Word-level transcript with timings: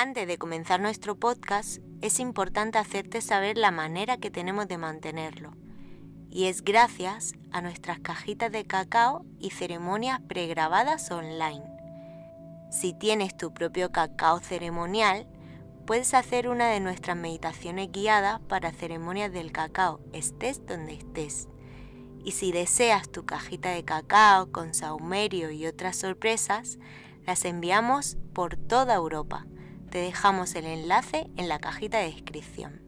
Antes 0.00 0.28
de 0.28 0.38
comenzar 0.38 0.78
nuestro 0.78 1.16
podcast, 1.16 1.78
es 2.02 2.20
importante 2.20 2.78
hacerte 2.78 3.20
saber 3.20 3.58
la 3.58 3.72
manera 3.72 4.16
que 4.16 4.30
tenemos 4.30 4.68
de 4.68 4.78
mantenerlo. 4.78 5.56
Y 6.30 6.44
es 6.44 6.62
gracias 6.62 7.32
a 7.50 7.62
nuestras 7.62 7.98
cajitas 7.98 8.52
de 8.52 8.64
cacao 8.64 9.26
y 9.40 9.50
ceremonias 9.50 10.20
pregrabadas 10.20 11.10
online. 11.10 11.64
Si 12.70 12.96
tienes 12.96 13.36
tu 13.36 13.52
propio 13.52 13.90
cacao 13.90 14.38
ceremonial, 14.38 15.26
puedes 15.84 16.14
hacer 16.14 16.48
una 16.48 16.68
de 16.68 16.78
nuestras 16.78 17.16
meditaciones 17.16 17.90
guiadas 17.90 18.38
para 18.42 18.70
ceremonias 18.70 19.32
del 19.32 19.50
cacao, 19.50 19.98
estés 20.12 20.64
donde 20.64 20.92
estés. 20.92 21.48
Y 22.24 22.30
si 22.30 22.52
deseas 22.52 23.10
tu 23.10 23.26
cajita 23.26 23.70
de 23.70 23.84
cacao 23.84 24.52
con 24.52 24.74
saumerio 24.74 25.50
y 25.50 25.66
otras 25.66 25.96
sorpresas, 25.96 26.78
las 27.26 27.44
enviamos 27.44 28.16
por 28.32 28.56
toda 28.56 28.94
Europa. 28.94 29.44
Te 29.90 29.98
dejamos 29.98 30.54
el 30.54 30.66
enlace 30.66 31.28
en 31.38 31.48
la 31.48 31.60
cajita 31.60 31.98
de 31.98 32.12
descripción. 32.12 32.82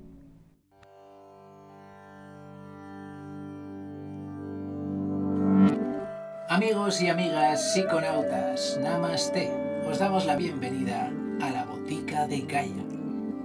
Amigos 6.51 7.01
y 7.01 7.09
amigas 7.09 7.73
psiconautas, 7.73 8.79
Namaste. 8.83 9.51
Os 9.89 9.99
damos 9.99 10.27
la 10.27 10.37
bienvenida 10.37 11.11
a 11.41 11.49
la 11.49 11.65
Botica 11.65 12.27
de 12.27 12.43
Gaia. 12.43 12.85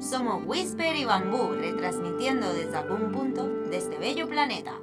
Somos 0.01 0.43
Whisper 0.45 0.93
y 0.97 1.05
Bambú, 1.05 1.53
retransmitiendo 1.53 2.53
desde 2.53 2.75
algún 2.75 3.13
punto 3.13 3.47
de 3.47 3.77
este 3.77 3.97
bello 3.97 4.27
planeta. 4.27 4.73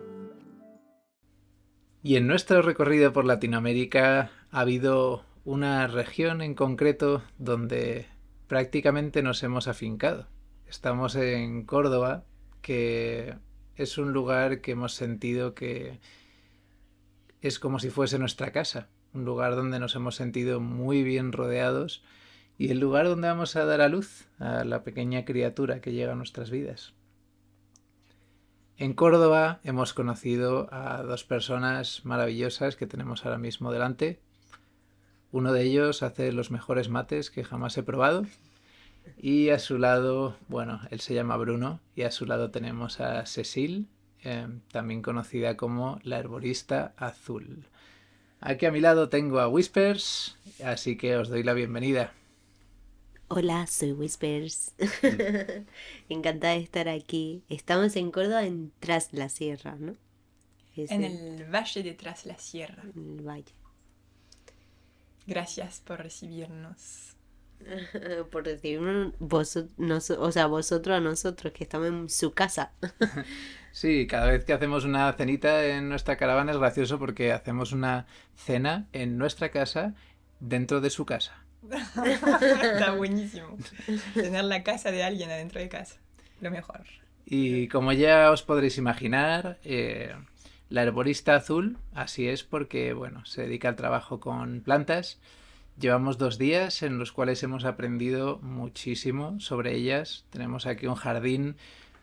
Y 2.03 2.17
en 2.17 2.27
nuestro 2.27 2.63
recorrido 2.63 3.13
por 3.13 3.27
Latinoamérica 3.27 4.31
ha 4.51 4.61
habido 4.61 5.25
una 5.45 5.87
región 5.89 6.41
en 6.41 6.55
concreto 6.55 7.23
donde 7.39 8.07
prácticamente 8.53 9.23
nos 9.23 9.43
hemos 9.45 9.67
afincado. 9.67 10.29
Estamos 10.67 11.15
en 11.15 11.65
Córdoba, 11.65 12.27
que 12.61 13.37
es 13.77 13.97
un 13.97 14.13
lugar 14.13 14.61
que 14.61 14.73
hemos 14.73 14.93
sentido 14.93 15.55
que 15.55 16.01
es 17.41 17.59
como 17.59 17.79
si 17.79 17.89
fuese 17.89 18.19
nuestra 18.19 18.53
casa, 18.53 18.91
un 19.15 19.25
lugar 19.25 19.57
donde 19.57 19.79
nos 19.79 19.95
hemos 19.95 20.17
sentido 20.17 20.61
muy 20.61 21.03
bien 21.03 21.33
rodeados 21.33 22.05
y 22.59 22.71
el 22.71 22.79
lugar 22.79 23.09
donde 23.09 23.29
vamos 23.29 23.57
a 23.57 23.65
dar 23.65 23.81
a 23.81 23.89
luz 23.89 24.29
a 24.39 24.65
la 24.65 24.83
pequeña 24.85 25.25
criatura 25.25 25.81
que 25.81 25.93
llega 25.93 26.13
a 26.13 26.17
nuestras 26.17 26.51
vidas. 26.51 26.93
En 28.77 28.93
Córdoba 28.93 29.61
hemos 29.65 29.95
conocido 29.95 30.69
a 30.71 31.03
dos 31.03 31.25
personas 31.25 32.05
maravillosas 32.05 32.77
que 32.77 32.87
tenemos 32.87 33.25
ahora 33.25 33.39
mismo 33.39 33.73
delante. 33.73 34.21
Uno 35.33 35.55
de 35.55 35.63
ellos 35.63 36.03
hace 36.03 36.31
los 36.31 36.51
mejores 36.51 36.91
mates 36.91 37.31
que 37.31 37.43
jamás 37.43 37.77
he 37.79 37.83
probado. 37.83 38.27
Y 39.17 39.49
a 39.49 39.59
su 39.59 39.79
lado, 39.79 40.37
bueno, 40.49 40.81
él 40.91 41.01
se 41.01 41.15
llama 41.15 41.39
Bruno 41.39 41.81
y 41.97 42.03
a 42.03 42.11
su 42.11 42.27
lado 42.27 42.51
tenemos 42.51 43.01
a 43.01 43.25
Cecil, 43.25 43.89
eh, 44.23 44.47
también 44.71 45.01
conocida 45.01 45.57
como 45.57 45.99
la 46.03 46.19
herborista 46.19 46.93
azul. 46.99 47.67
Aquí 48.41 48.67
a 48.67 48.71
mi 48.73 48.81
lado 48.81 49.09
tengo 49.09 49.41
a 49.41 49.49
Whispers, 49.49 50.37
así 50.65 50.99
que 50.99 51.17
os 51.17 51.31
doy 51.31 51.43
la 51.43 51.55
bienvenida. 51.55 52.13
Hola, 53.29 53.67
soy 53.67 53.93
Whispers. 53.93 54.75
Encantada 56.11 56.53
de 56.53 56.61
estar 56.61 56.89
aquí. 56.91 57.43
Estamos 57.49 57.97
en 57.97 58.11
Córdoba, 58.11 58.45
en 58.45 58.71
Tras 58.81 59.15
la 59.15 59.31
Sierra, 59.31 59.77
¿no? 59.79 59.97
en 60.77 61.05
el 61.05 61.45
valle 61.45 61.83
de 61.83 61.95
Tras 61.95 62.27
la 62.27 62.37
Sierra. 62.39 62.83
En 62.95 63.19
el 63.19 63.27
valle. 63.27 63.62
Gracias 65.27 65.81
por 65.81 66.01
recibirnos. 66.01 67.17
por 68.31 68.45
recibirnos, 68.45 69.15
vos, 69.19 69.57
o 69.57 70.33
sea, 70.33 70.47
vosotros 70.47 70.97
a 70.97 71.01
nosotros, 71.01 71.53
que 71.53 71.65
estamos 71.65 71.89
en 71.89 72.09
su 72.09 72.33
casa. 72.33 72.73
Sí, 73.73 74.07
cada 74.07 74.27
vez 74.27 74.45
que 74.45 74.53
hacemos 74.53 74.85
una 74.85 75.11
cenita 75.15 75.65
en 75.65 75.89
nuestra 75.89 76.17
caravana 76.17 76.53
es 76.53 76.59
gracioso 76.59 76.99
porque 76.99 77.33
hacemos 77.33 77.73
una 77.73 78.07
cena 78.37 78.87
en 78.93 79.17
nuestra 79.17 79.51
casa 79.51 79.95
dentro 80.41 80.83
de 80.83 80.91
su 80.91 81.07
casa. 81.07 81.43
Está 82.63 82.93
buenísimo. 82.93 83.57
Tener 84.13 84.45
la 84.45 84.63
casa 84.63 84.91
de 84.91 85.03
alguien 85.03 85.31
adentro 85.31 85.59
de 85.59 85.71
casa. 85.71 85.97
Lo 86.43 86.51
mejor. 86.51 86.83
Y 87.25 87.69
como 87.69 87.95
ya 87.95 88.31
os 88.31 88.43
podréis 88.43 88.77
imaginar, 88.77 89.59
eh, 89.65 90.15
la 90.73 90.83
herborista 90.83 91.35
azul, 91.35 91.77
así 91.93 92.29
es 92.29 92.45
porque, 92.45 92.95
bueno, 92.95 93.27
se 93.27 93.43
dedica 93.43 93.69
al 93.69 93.77
trabajo 93.77 94.21
con 94.21 94.63
plantas. 94.63 95.21
Llevamos 95.79 96.17
dos 96.17 96.39
días 96.39 96.83
en 96.83 96.99
los 96.99 97.13
cuales 97.13 97.43
hemos 97.43 97.67
aprendido 97.67 98.39
muchísimo 98.39 99.39
sobre 99.39 99.75
ellas. 99.75 100.25
Tenemos 100.31 100.65
aquí 100.67 100.87
un 100.87 100.95
jardín 100.95 101.57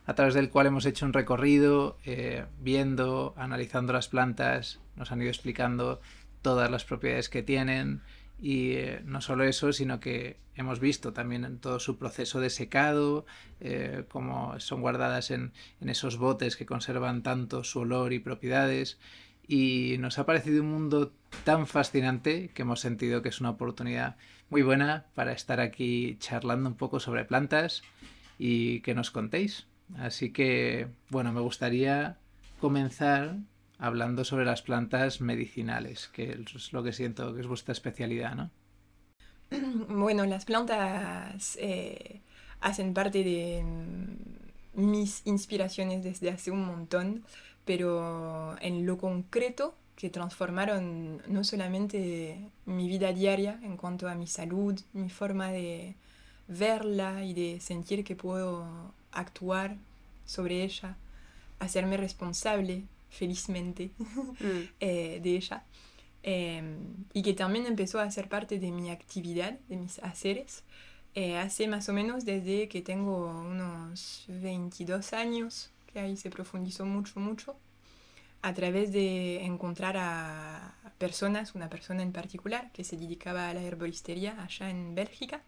a 0.05 0.13
través 0.13 0.35
del 0.35 0.51
cual 0.51 0.67
hemos 0.67 0.85
hecho 0.85 1.07
un 1.07 1.13
recorrido 1.13 1.97
eh, 2.05 2.45
viendo, 2.59 3.33
analizando 3.37 3.91
las 3.91 4.07
plantas, 4.07 4.79
nos 4.95 5.11
han 5.11 5.21
ido 5.21 5.29
explicando 5.29 5.99
todas 6.43 6.69
las 6.69 6.85
propiedades 6.85 7.27
que 7.27 7.41
tienen 7.41 8.03
y 8.41 8.71
eh, 8.73 9.01
no 9.05 9.21
solo 9.21 9.43
eso, 9.43 9.73
sino 9.73 9.99
que 9.99 10.37
hemos 10.55 10.79
visto 10.79 11.13
también 11.13 11.45
en 11.45 11.59
todo 11.59 11.79
su 11.79 11.97
proceso 11.97 12.39
de 12.39 12.49
secado, 12.49 13.25
eh, 13.59 14.05
cómo 14.09 14.59
son 14.59 14.81
guardadas 14.81 15.31
en, 15.31 15.53
en, 15.81 15.89
esos 15.89 16.17
botes 16.17 16.55
que 16.55 16.65
conservan 16.65 17.23
tanto 17.23 17.63
su 17.63 17.79
olor 17.79 18.13
y 18.13 18.19
propiedades. 18.19 18.99
Y 19.47 19.95
nos 19.99 20.19
ha 20.19 20.25
parecido 20.25 20.61
un 20.61 20.71
mundo 20.71 21.11
tan 21.43 21.65
fascinante 21.65 22.51
que 22.53 22.61
hemos 22.61 22.79
sentido 22.79 23.21
que 23.21 23.29
es 23.29 23.39
una 23.39 23.49
oportunidad 23.51 24.15
muy 24.49 24.61
buena 24.61 25.05
para 25.15 25.31
estar 25.31 25.59
aquí 25.59 26.17
charlando 26.19 26.69
un 26.69 26.75
poco 26.75 26.99
sobre 26.99 27.25
plantas 27.25 27.83
y 28.37 28.81
que 28.81 28.95
nos 28.95 29.11
contéis. 29.11 29.67
Así 29.97 30.31
que, 30.31 30.87
bueno, 31.09 31.31
me 31.31 31.41
gustaría 31.41 32.17
comenzar 32.59 33.37
hablando 33.79 34.25
sobre 34.25 34.45
las 34.45 34.61
plantas 34.61 35.21
medicinales, 35.21 36.09
que 36.09 36.31
es 36.31 36.73
lo 36.73 36.83
que 36.83 36.93
siento 36.93 37.33
que 37.33 37.41
es 37.41 37.47
vuestra 37.47 37.71
especialidad, 37.71 38.35
¿no? 38.35 38.51
Bueno, 39.89 40.25
las 40.25 40.45
plantas 40.45 41.57
eh, 41.59 42.21
hacen 42.59 42.93
parte 42.93 43.23
de 43.23 43.63
mis 44.73 45.25
inspiraciones 45.25 46.03
desde 46.03 46.29
hace 46.29 46.51
un 46.51 46.65
montón, 46.65 47.23
pero 47.65 48.55
en 48.61 48.85
lo 48.85 48.97
concreto 48.97 49.75
que 49.95 50.09
transformaron 50.09 51.21
no 51.27 51.43
solamente 51.43 52.51
mi 52.65 52.87
vida 52.87 53.11
diaria 53.11 53.59
en 53.63 53.75
cuanto 53.75 54.07
a 54.07 54.15
mi 54.15 54.27
salud, 54.27 54.79
mi 54.93 55.09
forma 55.09 55.51
de 55.51 55.95
verla 56.47 57.23
y 57.23 57.33
de 57.33 57.59
sentir 57.59 58.03
que 58.03 58.15
puedo 58.15 58.93
actuar 59.11 59.75
sobre 60.25 60.63
ella, 60.63 60.95
hacerme 61.59 61.97
responsable 61.97 62.83
felizmente 63.09 63.91
mm. 63.97 64.59
eh, 64.79 65.19
de 65.21 65.35
ella. 65.35 65.63
Em, 66.21 67.05
y 67.13 67.21
que 67.21 67.33
también 67.33 67.65
empezó 67.65 67.99
a 67.99 68.11
ser 68.11 68.27
parte 68.27 68.59
de 68.59 68.71
mi 68.71 68.89
actividad, 68.89 69.57
de 69.69 69.77
mis 69.77 69.99
haceres, 69.99 70.63
eh, 71.15 71.37
hace 71.37 71.67
más 71.67 71.87
o 71.89 71.93
menos 71.93 72.25
desde 72.25 72.67
que 72.67 72.81
tengo 72.81 73.27
unos 73.27 74.25
22 74.27 75.13
años, 75.13 75.71
que 75.91 75.99
ahí 75.99 76.17
se 76.17 76.29
profundizó 76.29 76.85
mucho, 76.85 77.19
mucho, 77.19 77.55
a 78.41 78.53
través 78.53 78.91
de 78.91 79.43
encontrar 79.43 79.97
a 79.97 80.75
personas, 80.97 81.55
una 81.55 81.69
persona 81.69 82.03
en 82.03 82.11
particular 82.11 82.71
que 82.73 82.83
se 82.83 82.97
dedicaba 82.97 83.49
a 83.49 83.53
la 83.53 83.61
herboristería 83.61 84.41
allá 84.41 84.69
en 84.69 84.95
Bélgica. 84.95 85.41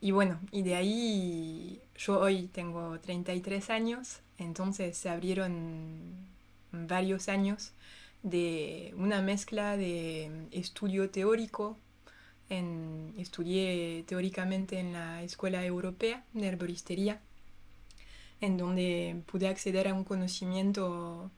Y 0.00 0.12
bueno, 0.12 0.40
y 0.50 0.62
de 0.62 0.76
ahí 0.76 1.82
yo 1.96 2.18
hoy 2.20 2.48
tengo 2.48 2.98
33 3.00 3.68
años, 3.68 4.20
entonces 4.38 4.96
se 4.96 5.10
abrieron 5.10 6.26
varios 6.72 7.28
años 7.28 7.72
de 8.22 8.94
una 8.96 9.20
mezcla 9.20 9.76
de 9.76 10.48
estudio 10.52 11.10
teórico. 11.10 11.76
Estudié 13.18 14.02
teóricamente 14.08 14.80
en 14.80 14.92
la 14.94 15.22
Escuela 15.22 15.64
Europea 15.64 16.24
de 16.32 16.48
Herboristería, 16.48 17.20
en 18.40 18.56
donde 18.56 19.22
pude 19.26 19.48
acceder 19.48 19.86
a 19.86 19.94
un 19.94 20.04
conocimiento 20.04 21.30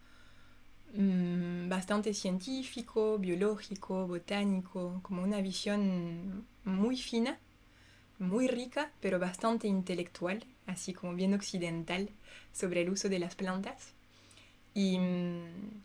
mm, 0.94 1.68
bastante 1.68 2.14
científico, 2.14 3.18
biológico, 3.18 4.06
botánico, 4.06 5.00
como 5.02 5.22
una 5.22 5.40
visión 5.42 6.46
muy 6.64 6.96
fina 6.96 7.38
muy 8.18 8.48
rica, 8.48 8.90
pero 9.00 9.18
bastante 9.18 9.68
intelectual, 9.68 10.44
así 10.66 10.92
como 10.92 11.14
bien 11.14 11.34
occidental, 11.34 12.08
sobre 12.52 12.82
el 12.82 12.90
uso 12.90 13.08
de 13.08 13.18
las 13.18 13.34
plantas. 13.34 13.92
Y, 14.74 14.98
mm, 14.98 15.82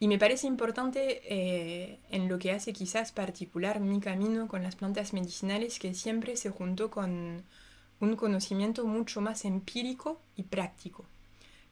y 0.00 0.08
me 0.08 0.18
parece 0.18 0.46
importante 0.46 1.22
eh, 1.24 1.98
en 2.10 2.28
lo 2.28 2.38
que 2.38 2.52
hace 2.52 2.72
quizás 2.72 3.12
particular 3.12 3.80
mi 3.80 4.00
camino 4.00 4.46
con 4.48 4.62
las 4.62 4.76
plantas 4.76 5.12
medicinales, 5.12 5.78
que 5.78 5.94
siempre 5.94 6.36
se 6.36 6.50
juntó 6.50 6.90
con 6.90 7.42
un 8.00 8.16
conocimiento 8.16 8.86
mucho 8.86 9.20
más 9.20 9.44
empírico 9.44 10.20
y 10.36 10.42
práctico, 10.42 11.04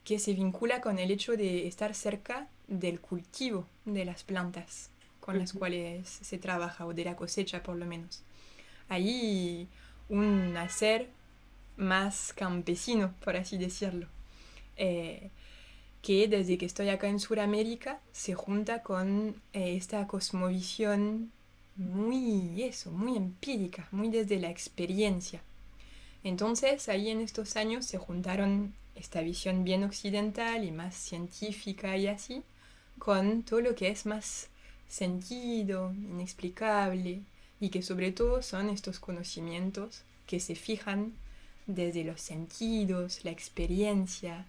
que 0.04 0.18
se 0.18 0.32
vincula 0.32 0.80
con 0.80 0.98
el 0.98 1.10
hecho 1.10 1.36
de 1.36 1.66
estar 1.66 1.94
cerca 1.94 2.48
del 2.66 3.00
cultivo 3.00 3.66
de 3.84 4.04
las 4.06 4.24
plantas 4.24 4.90
con 5.24 5.38
las 5.38 5.54
cuales 5.54 6.06
se 6.06 6.36
trabaja, 6.36 6.84
o 6.84 6.92
de 6.92 7.04
la 7.04 7.16
cosecha 7.16 7.62
por 7.62 7.76
lo 7.76 7.86
menos. 7.86 8.22
Ahí 8.88 9.68
un 10.08 10.56
hacer 10.56 11.08
más 11.76 12.32
campesino, 12.32 13.14
por 13.24 13.36
así 13.36 13.58
decirlo. 13.58 14.06
Eh, 14.76 15.30
que 16.02 16.28
desde 16.28 16.58
que 16.58 16.66
estoy 16.66 16.90
acá 16.90 17.08
en 17.08 17.18
Sudamérica 17.18 17.98
se 18.12 18.34
junta 18.34 18.82
con 18.82 19.40
eh, 19.54 19.76
esta 19.76 20.06
cosmovisión 20.06 21.32
muy 21.76 22.62
eso, 22.62 22.90
muy 22.90 23.16
empírica, 23.16 23.88
muy 23.90 24.08
desde 24.08 24.38
la 24.38 24.50
experiencia. 24.50 25.40
Entonces 26.22 26.88
ahí 26.88 27.08
en 27.08 27.20
estos 27.20 27.56
años 27.56 27.86
se 27.86 27.98
juntaron 27.98 28.74
esta 28.94 29.22
visión 29.22 29.64
bien 29.64 29.82
occidental 29.82 30.64
y 30.64 30.70
más 30.72 30.94
científica 30.94 31.96
y 31.96 32.06
así, 32.06 32.42
con 32.98 33.42
todo 33.42 33.60
lo 33.60 33.74
que 33.74 33.88
es 33.88 34.06
más 34.06 34.48
sentido, 34.88 35.92
inexplicable, 35.94 37.22
y 37.64 37.70
que 37.70 37.80
sobre 37.80 38.12
todo 38.12 38.42
son 38.42 38.68
estos 38.68 38.98
conocimientos 39.00 40.02
que 40.26 40.38
se 40.38 40.54
fijan 40.54 41.14
desde 41.66 42.04
los 42.04 42.20
sentidos, 42.20 43.24
la 43.24 43.30
experiencia, 43.30 44.44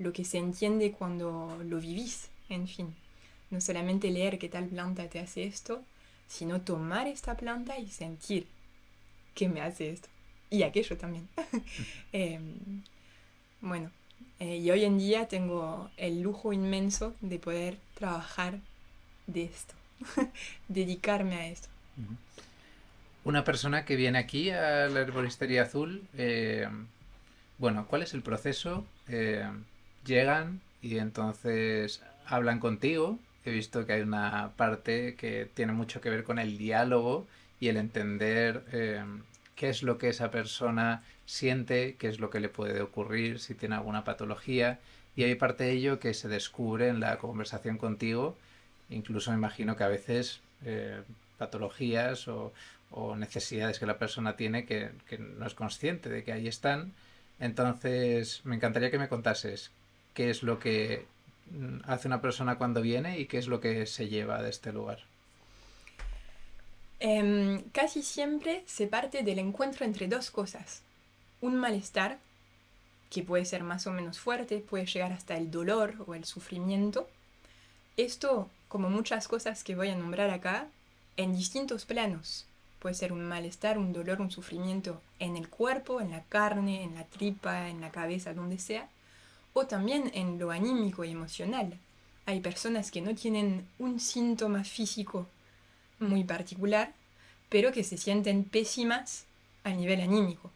lo 0.00 0.12
que 0.12 0.24
se 0.24 0.38
entiende 0.38 0.90
cuando 0.90 1.62
lo 1.64 1.78
vivís, 1.78 2.28
en 2.48 2.66
fin. 2.66 2.92
No 3.52 3.60
solamente 3.60 4.10
leer 4.10 4.40
qué 4.40 4.48
tal 4.48 4.66
planta 4.66 5.08
te 5.08 5.20
hace 5.20 5.44
esto, 5.44 5.80
sino 6.26 6.60
tomar 6.60 7.06
esta 7.06 7.36
planta 7.36 7.78
y 7.78 7.86
sentir 7.86 8.48
que 9.36 9.48
me 9.48 9.60
hace 9.60 9.90
esto. 9.90 10.08
Y 10.50 10.64
aquello 10.64 10.96
también. 10.96 11.28
Em, 12.12 12.82
bueno, 13.60 13.92
eh, 14.40 14.56
y 14.56 14.68
hoy 14.72 14.84
en 14.84 14.98
día 14.98 15.28
tengo 15.28 15.88
el 15.96 16.20
lujo 16.20 16.52
inmenso 16.52 17.14
de 17.20 17.38
poder 17.38 17.78
trabajar 17.94 18.58
de 19.28 19.44
esto, 19.44 19.74
dedicarme 20.68 21.36
a 21.36 21.46
esto. 21.46 21.68
Una 23.26 23.42
persona 23.42 23.84
que 23.84 23.96
viene 23.96 24.18
aquí 24.20 24.50
a 24.50 24.86
la 24.86 25.00
herboristería 25.00 25.62
azul, 25.62 26.06
eh, 26.16 26.68
bueno, 27.58 27.88
¿cuál 27.88 28.04
es 28.04 28.14
el 28.14 28.22
proceso? 28.22 28.86
Eh, 29.08 29.44
llegan 30.04 30.60
y 30.80 30.98
entonces 30.98 32.04
hablan 32.24 32.60
contigo. 32.60 33.18
He 33.44 33.50
visto 33.50 33.84
que 33.84 33.94
hay 33.94 34.02
una 34.02 34.52
parte 34.56 35.16
que 35.16 35.50
tiene 35.52 35.72
mucho 35.72 36.00
que 36.00 36.08
ver 36.08 36.22
con 36.22 36.38
el 36.38 36.56
diálogo 36.56 37.26
y 37.58 37.66
el 37.66 37.78
entender 37.78 38.62
eh, 38.70 39.02
qué 39.56 39.70
es 39.70 39.82
lo 39.82 39.98
que 39.98 40.10
esa 40.10 40.30
persona 40.30 41.02
siente, 41.24 41.96
qué 41.98 42.06
es 42.06 42.20
lo 42.20 42.30
que 42.30 42.38
le 42.38 42.48
puede 42.48 42.80
ocurrir, 42.80 43.40
si 43.40 43.54
tiene 43.54 43.74
alguna 43.74 44.04
patología. 44.04 44.78
Y 45.16 45.24
hay 45.24 45.34
parte 45.34 45.64
de 45.64 45.72
ello 45.72 45.98
que 45.98 46.14
se 46.14 46.28
descubre 46.28 46.86
en 46.86 47.00
la 47.00 47.18
conversación 47.18 47.76
contigo. 47.76 48.36
Incluso 48.88 49.32
me 49.32 49.36
imagino 49.36 49.74
que 49.74 49.82
a 49.82 49.88
veces 49.88 50.42
patologías 51.38 52.28
o, 52.28 52.52
o 52.90 53.16
necesidades 53.16 53.78
que 53.78 53.86
la 53.86 53.98
persona 53.98 54.36
tiene 54.36 54.64
que, 54.64 54.90
no 55.18 55.46
es 55.46 55.54
consciente 55.54 56.08
de 56.08 56.24
que 56.24 56.32
ahí 56.32 56.48
están. 56.48 56.92
Entonces, 57.38 58.40
me 58.44 58.56
encantaría 58.56 58.90
que 58.90 58.98
me 58.98 59.08
contases 59.08 59.70
qué 60.14 60.30
es 60.30 60.42
lo 60.42 60.58
que 60.58 61.06
mm, 61.50 61.78
hace 61.84 62.08
una 62.08 62.20
persona 62.20 62.56
cuando 62.56 62.80
viene 62.80 63.18
y 63.18 63.26
qué 63.26 63.38
es 63.38 63.48
lo 63.48 63.60
que 63.60 63.86
se 63.86 64.08
lleva 64.08 64.42
de 64.42 64.50
este 64.50 64.72
lugar. 64.72 65.00
Em, 66.98 67.62
casi 67.72 68.02
siempre 68.02 68.62
se 68.66 68.86
parte 68.86 69.22
del 69.22 69.38
encuentro 69.38 69.84
entre 69.84 70.08
dos 70.08 70.30
cosas. 70.30 70.82
Un 71.42 71.56
malestar, 71.56 72.18
que 73.10 73.22
puede 73.22 73.44
ser 73.44 73.62
más 73.62 73.86
o 73.86 73.92
menos 73.92 74.18
fuerte, 74.18 74.58
puede 74.58 74.86
llegar 74.86 75.12
hasta 75.12 75.36
el 75.36 75.50
dolor 75.50 75.94
o 76.06 76.14
el 76.14 76.24
sufrimiento. 76.24 77.08
Esto, 77.98 78.48
como 78.68 78.88
muchas 78.88 79.28
cosas 79.28 79.62
que 79.62 79.74
voy 79.74 79.88
a 79.88 79.96
nombrar 79.96 80.30
acá, 80.30 80.68
en 81.18 81.34
distintos 81.34 81.84
planos. 81.84 82.45
Puede 82.78 82.94
ser 82.94 83.12
un 83.12 83.24
malestar, 83.24 83.78
un 83.78 83.92
dolor, 83.92 84.20
un 84.20 84.30
sufrimiento 84.30 85.00
en 85.18 85.36
el 85.36 85.48
cuerpo, 85.48 86.00
en 86.00 86.10
la 86.10 86.22
carne, 86.24 86.82
en 86.82 86.94
la 86.94 87.04
tripa, 87.04 87.68
en 87.68 87.80
la 87.80 87.90
cabeza, 87.90 88.34
donde 88.34 88.58
sea, 88.58 88.88
o 89.54 89.66
también 89.66 90.10
en 90.14 90.38
lo 90.38 90.50
anímico 90.50 91.04
y 91.04 91.10
emocional. 91.10 91.78
Hay 92.26 92.40
personas 92.40 92.90
que 92.90 93.00
no 93.00 93.14
tienen 93.14 93.66
un 93.78 93.98
síntoma 94.00 94.64
físico 94.64 95.26
muy 95.98 96.24
particular, 96.24 96.92
pero 97.48 97.72
que 97.72 97.84
se 97.84 97.96
sienten 97.96 98.44
pésimas 98.44 99.24
a 99.64 99.70
nivel 99.70 100.00
anímico. 100.00 100.50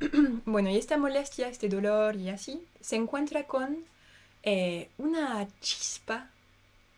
bueno, 0.44 0.70
y 0.70 0.76
esta 0.76 0.96
molestia, 0.96 1.48
este 1.48 1.68
dolor 1.68 2.16
y 2.16 2.30
así, 2.30 2.60
se 2.80 2.96
encuentra 2.96 3.44
con 3.44 3.84
eh, 4.42 4.88
una 4.98 5.46
chispa 5.60 6.30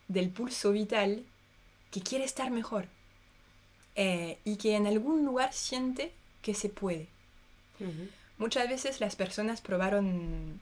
del 0.09 0.31
pulso 0.31 0.73
vital 0.73 1.25
que 1.91 2.01
quiere 2.01 2.25
estar 2.25 2.51
mejor 2.51 2.89
eh, 3.97 4.39
y 4.45 4.57
que 4.57 4.77
en 4.77 4.87
algún 4.87 5.25
lugar 5.25 5.53
siente 5.53 6.13
que 6.43 6.55
se 6.55 6.69
puede. 6.69 7.09
Muchas 8.39 8.69
veces 8.69 9.01
las 9.01 9.17
personas 9.17 9.61
probaron 9.61 10.61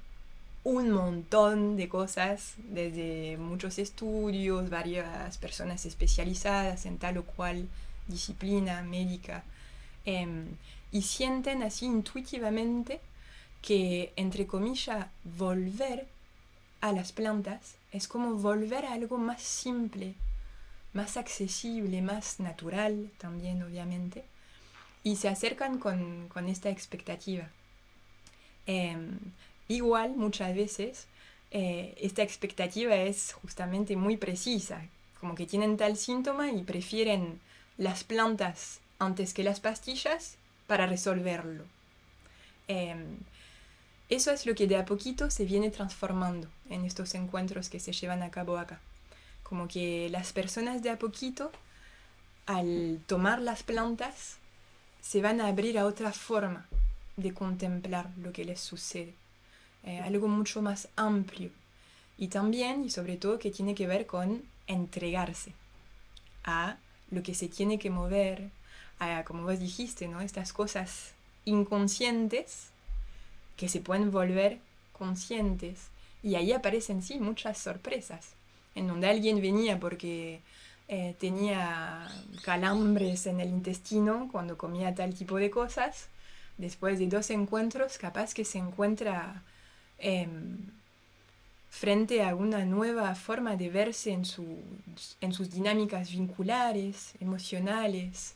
un 0.64 0.90
montón 0.90 1.76
de 1.76 1.88
cosas, 1.88 2.54
desde 2.56 3.36
muchos 3.36 3.78
estudios, 3.78 4.70
varias 4.70 5.36
personas 5.38 5.84
especializadas 5.84 6.86
en 6.86 6.98
tal 6.98 7.18
o 7.18 7.24
cual 7.24 7.68
disciplina 8.08 8.82
médica, 8.82 9.44
em, 10.06 10.46
y 10.90 11.02
sienten 11.02 11.62
así 11.62 11.86
intuitivamente 11.86 13.00
que, 13.60 14.12
entre 14.16 14.46
comillas, 14.46 15.06
volver 15.24 16.06
a 16.80 16.92
las 16.92 17.12
plantas 17.12 17.74
es 17.92 18.08
como 18.08 18.34
volver 18.34 18.84
a 18.86 18.92
algo 18.92 19.18
más 19.18 19.42
simple, 19.42 20.14
más 20.94 21.16
accesible, 21.16 22.00
más 22.00 22.40
natural 22.40 23.10
también, 23.18 23.62
obviamente, 23.62 24.24
y 25.02 25.16
se 25.16 25.28
acercan 25.28 25.78
con, 25.78 26.48
esta 26.48 26.70
expectativa. 26.70 27.48
Em, 28.66 29.18
igual, 29.68 30.16
muchas 30.16 30.54
veces, 30.54 31.06
eh, 31.50 31.94
esta 32.00 32.22
expectativa 32.22 32.94
es 32.96 33.34
justamente 33.34 33.96
muy 33.96 34.16
precisa, 34.16 34.86
como 35.20 35.34
que 35.34 35.46
tienen 35.46 35.76
tal 35.76 35.96
síntoma 35.96 36.50
y 36.50 36.62
prefieren 36.62 37.40
las 37.76 38.04
plantas 38.04 38.80
antes 38.98 39.34
que 39.34 39.44
las 39.44 39.60
pastillas 39.60 40.36
para 40.66 40.86
resolverlo. 40.86 41.64
Em, 42.68 43.18
eso 44.08 44.30
es 44.30 44.46
lo 44.46 44.54
que 44.54 44.66
de 44.66 44.76
a 44.76 44.84
poquito 44.84 45.30
se 45.30 45.44
viene 45.44 45.70
transformando 45.70 46.48
en 46.70 46.84
estos 46.84 47.14
encuentros 47.14 47.68
que 47.68 47.80
se 47.80 47.92
llevan 47.92 48.22
a 48.22 48.30
cabo 48.30 48.58
acá. 48.58 48.80
Como 49.44 49.68
que 49.68 50.08
las 50.10 50.32
personas 50.32 50.82
de 50.82 50.90
a 50.90 50.98
poquito, 50.98 51.52
al 52.46 53.00
tomar 53.06 53.40
las 53.40 53.62
plantas, 53.62 54.38
se 55.00 55.22
van 55.22 55.40
a 55.40 55.46
abrir 55.46 55.78
a 55.78 55.86
otra 55.86 56.12
forma 56.12 56.66
de 57.16 57.32
contemplar 57.32 58.10
lo 58.16 58.32
que 58.32 58.44
les 58.44 58.60
sucede. 58.60 59.14
Eh, 59.84 60.00
algo 60.00 60.28
mucho 60.28 60.62
más 60.62 60.88
amplio. 60.96 61.50
Y 62.16 62.28
también, 62.28 62.84
y 62.84 62.90
sobre 62.90 63.16
todo, 63.16 63.38
que 63.38 63.50
tiene 63.50 63.74
que 63.74 63.86
ver 63.86 64.06
con 64.06 64.42
entregarse 64.66 65.52
a 66.42 66.78
lo 67.10 67.22
que 67.22 67.34
se 67.34 67.48
tiene 67.48 67.78
que 67.78 67.90
mover, 67.90 68.50
a, 68.98 69.24
como 69.24 69.42
vos 69.44 69.60
dijiste, 69.60 70.08
¿no? 70.08 70.20
Estas 70.20 70.52
cosas 70.52 71.12
inconscientes 71.44 72.68
que 73.56 73.68
se 73.68 73.80
pueden 73.80 74.10
volver 74.10 74.58
conscientes. 74.92 75.88
Y 76.22 76.36
ahí 76.36 76.52
aparecen, 76.52 77.02
sí, 77.02 77.18
muchas 77.20 77.58
sorpresas 77.58 78.30
en 78.74 78.86
donde 78.86 79.08
alguien 79.08 79.40
venía 79.40 79.78
porque 79.78 80.40
eh, 80.88 81.14
tenía 81.18 82.08
calambres 82.42 83.26
en 83.26 83.40
el 83.40 83.48
intestino 83.48 84.28
cuando 84.30 84.58
comía 84.58 84.94
tal 84.94 85.14
tipo 85.14 85.36
de 85.36 85.50
cosas, 85.50 86.08
después 86.58 86.98
de 86.98 87.06
dos 87.06 87.30
encuentros, 87.30 87.98
capaz 87.98 88.34
que 88.34 88.44
se 88.44 88.58
encuentra 88.58 89.42
em, 89.98 90.58
frente 91.70 92.22
a 92.22 92.34
una 92.34 92.64
nueva 92.64 93.14
forma 93.14 93.56
de 93.56 93.70
verse 93.70 94.12
en, 94.12 94.24
en 95.20 95.32
sus 95.32 95.50
dinámicas 95.50 96.10
vinculares, 96.10 97.14
emocionales, 97.20 98.34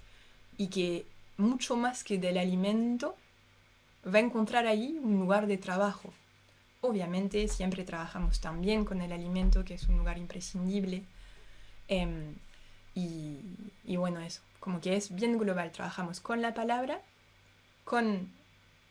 y 0.56 0.68
que 0.68 1.04
mucho 1.36 1.76
más 1.76 2.02
que 2.02 2.18
del 2.18 2.38
alimento, 2.38 3.14
va 4.06 4.18
a 4.18 4.22
encontrar 4.22 4.66
ahí 4.66 4.98
un 5.02 5.18
lugar 5.20 5.46
de 5.46 5.58
trabajo 5.58 6.12
Obviamente 6.80 7.48
siempre 7.48 7.84
trabajamos 7.84 8.40
también 8.40 8.84
con 8.84 9.00
el 9.02 9.12
alimento, 9.12 9.64
que 9.64 9.74
es 9.74 9.88
un 9.88 9.98
lugar 9.98 10.18
imprescindible. 10.18 11.04
Em, 11.88 12.34
y, 12.94 13.40
y, 13.84 13.96
bueno, 13.96 14.20
eso, 14.20 14.42
como 14.60 14.80
que 14.80 14.96
es 14.96 15.14
bien 15.14 15.38
global. 15.38 15.72
Trabajamos 15.72 16.20
con 16.20 16.42
la 16.42 16.54
palabra, 16.54 17.00
con 17.84 18.30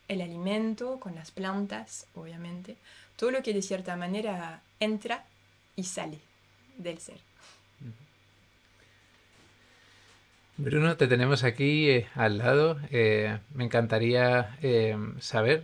el 0.08 0.20
alimento, 0.20 0.98
con 1.00 1.14
las 1.14 1.30
plantas, 1.30 2.06
obviamente. 2.14 2.76
Todo 3.16 3.30
lo 3.30 3.42
que 3.42 3.54
de 3.54 3.62
cierta 3.62 3.96
manera 3.96 4.62
entra 4.80 5.24
y 5.76 5.84
sale 5.84 6.18
del 6.78 6.98
ser. 6.98 7.27
Bruno, 10.58 10.96
te 10.96 11.06
tenemos 11.06 11.44
aquí 11.44 11.88
eh, 11.88 12.08
al 12.16 12.38
lado. 12.38 12.78
Eh, 12.90 13.38
me 13.54 13.64
encantaría 13.64 14.56
eh, 14.60 14.96
saber 15.20 15.62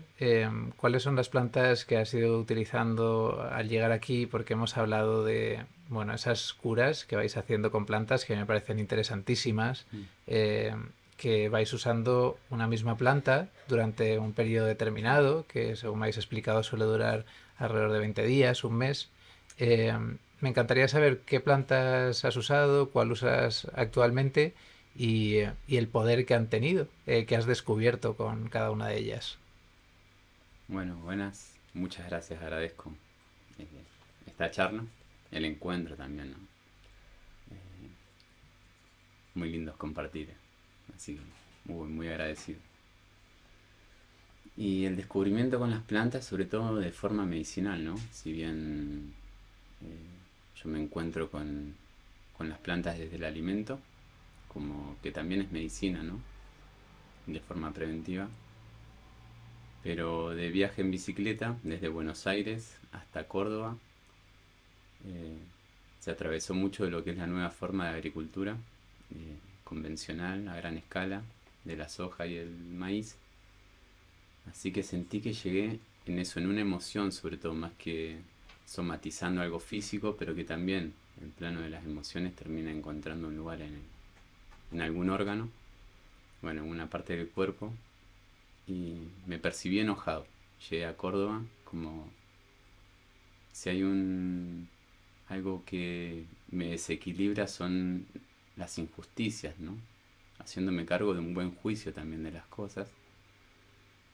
cuáles 0.76 1.02
son 1.02 1.16
las 1.16 1.28
plantas 1.28 1.84
que 1.84 1.96
has 1.96 2.14
ido 2.14 2.38
utilizando 2.38 3.44
al 3.50 3.68
llegar 3.68 3.90
aquí, 3.90 4.26
porque 4.26 4.52
hemos 4.52 4.76
hablado 4.76 5.24
de 5.24 5.64
bueno 5.88 6.14
esas 6.14 6.54
curas 6.54 7.04
que 7.04 7.16
vais 7.16 7.36
haciendo 7.36 7.72
con 7.72 7.86
plantas 7.86 8.24
que 8.24 8.36
me 8.36 8.46
parecen 8.46 8.78
interesantísimas. 8.78 9.86
Mm. 9.92 10.94
que 11.16 11.48
vais 11.48 11.72
usando 11.72 12.38
una 12.50 12.66
misma 12.66 12.96
planta 12.96 13.48
durante 13.68 14.18
un 14.18 14.32
periodo 14.32 14.66
determinado, 14.66 15.46
que 15.46 15.76
según 15.76 16.00
me 16.00 16.04
habéis 16.06 16.16
explicado 16.16 16.62
suele 16.64 16.84
durar 16.84 17.24
alrededor 17.56 17.92
de 17.92 17.98
20 18.00 18.24
días, 18.24 18.64
un 18.64 18.74
mes. 18.74 19.10
Eh, 19.58 19.92
me 20.40 20.48
encantaría 20.48 20.88
saber 20.88 21.20
qué 21.20 21.40
plantas 21.40 22.24
has 22.24 22.36
usado, 22.36 22.90
cuál 22.90 23.12
usas 23.12 23.68
actualmente 23.74 24.54
y, 24.96 25.40
el 25.68 25.88
poder 25.88 26.26
que 26.26 26.34
han 26.34 26.48
tenido, 26.48 26.88
eh, 27.06 27.26
que 27.26 27.36
has 27.36 27.46
descubierto 27.46 28.16
con 28.16 28.48
cada 28.48 28.70
una 28.70 28.88
de 28.88 28.98
ellas. 28.98 29.38
Bueno, 30.68 30.96
buenas. 30.96 31.52
Muchas 31.74 32.06
gracias, 32.08 32.40
agradezco 32.40 32.92
eh, 33.58 33.66
esta 34.26 34.50
charla, 34.50 34.84
el 35.32 35.44
encuentro 35.44 35.96
también. 35.96 36.30
¿no? 36.30 36.54
muy 39.34 39.50
lindo 39.50 39.74
compartir. 39.76 40.30
Así 40.94 41.16
que 41.16 41.72
muy, 41.72 42.08
agradecido. 42.08 42.58
Y 44.56 44.84
el 44.84 44.96
descubrimiento 44.96 45.58
con 45.58 45.70
las 45.70 45.82
plantas, 45.82 46.24
sobre 46.24 46.44
todo 46.44 46.76
de 46.76 46.92
forma 46.92 47.24
medicinal, 47.26 47.84
¿no? 47.84 47.96
Si 48.12 48.32
bien 48.32 49.12
eh, 49.82 50.62
yo 50.62 50.68
me 50.68 50.80
encuentro 50.80 51.30
con, 51.30 51.74
con, 52.36 52.48
las 52.48 52.58
plantas 52.58 52.98
desde 52.98 53.16
el 53.16 53.24
alimento, 53.24 53.80
como 54.54 54.96
que 55.02 55.10
también 55.10 55.42
es 55.42 55.52
medicina, 55.52 56.02
¿no? 56.02 56.20
De 57.26 57.40
forma 57.40 57.72
preventiva. 57.72 58.28
Pero 59.82 60.30
de 60.30 60.48
viaje 60.48 60.80
en 60.80 60.90
bicicleta, 60.90 61.58
desde 61.62 61.88
Buenos 61.88 62.26
Aires 62.26 62.78
hasta 62.92 63.28
Córdoba, 63.28 63.76
eh, 65.06 65.36
se 66.00 66.10
atravesó 66.10 66.54
mucho 66.54 66.84
de 66.84 66.90
lo 66.90 67.04
que 67.04 67.10
es 67.10 67.18
la 67.18 67.26
nueva 67.26 67.50
forma 67.50 67.88
de 67.88 67.96
agricultura 67.96 68.56
eh, 69.10 69.36
convencional 69.64 70.48
a 70.48 70.56
gran 70.56 70.78
escala 70.78 71.22
de 71.64 71.76
la 71.76 71.88
soja 71.88 72.26
y 72.26 72.36
el 72.36 72.50
maíz. 72.50 73.16
Así 74.50 74.72
que 74.72 74.82
sentí 74.82 75.20
que 75.20 75.32
llegué 75.32 75.80
en 76.06 76.18
eso, 76.18 76.38
en 76.38 76.46
una 76.46 76.60
emoción 76.60 77.12
sobre 77.12 77.36
todo, 77.36 77.54
más 77.54 77.72
que 77.72 78.18
somatizando 78.66 79.42
algo 79.42 79.58
físico, 79.58 80.16
pero 80.18 80.34
que 80.34 80.44
también 80.44 80.94
el 81.22 81.28
plano 81.28 81.60
de 81.60 81.70
las 81.70 81.84
emociones 81.84 82.34
termina 82.34 82.70
encontrando 82.70 83.28
un 83.28 83.36
lugar 83.36 83.60
en, 83.62 83.93
en 84.74 84.82
algún 84.82 85.08
órgano, 85.08 85.48
bueno, 86.42 86.62
en 86.62 86.68
una 86.68 86.90
parte 86.90 87.16
del 87.16 87.28
cuerpo, 87.28 87.72
y 88.66 88.96
me 89.26 89.38
percibí 89.38 89.80
enojado. 89.80 90.26
Llegué 90.68 90.84
a 90.86 90.96
Córdoba 90.96 91.42
como 91.64 92.08
si 93.52 93.70
hay 93.70 93.82
un 93.82 94.68
algo 95.28 95.62
que 95.64 96.24
me 96.50 96.70
desequilibra 96.70 97.46
son 97.46 98.06
las 98.56 98.78
injusticias, 98.78 99.58
¿no? 99.58 99.76
Haciéndome 100.38 100.84
cargo 100.84 101.14
de 101.14 101.20
un 101.20 101.34
buen 101.34 101.54
juicio 101.54 101.92
también 101.92 102.24
de 102.24 102.32
las 102.32 102.46
cosas, 102.46 102.90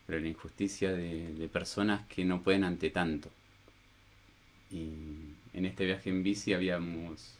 pero 0.07 0.21
la 0.21 0.29
injusticia 0.29 0.93
de, 0.93 1.49
personas 1.53 2.07
que 2.07 2.25
no 2.25 2.43
pueden 2.43 2.65
ante 2.65 2.91
tanto. 2.91 3.31
Y 4.71 4.91
en 5.53 5.65
este 5.65 5.85
viaje 5.85 6.11
en 6.11 6.23
bici 6.23 6.53
habíamos, 6.53 7.35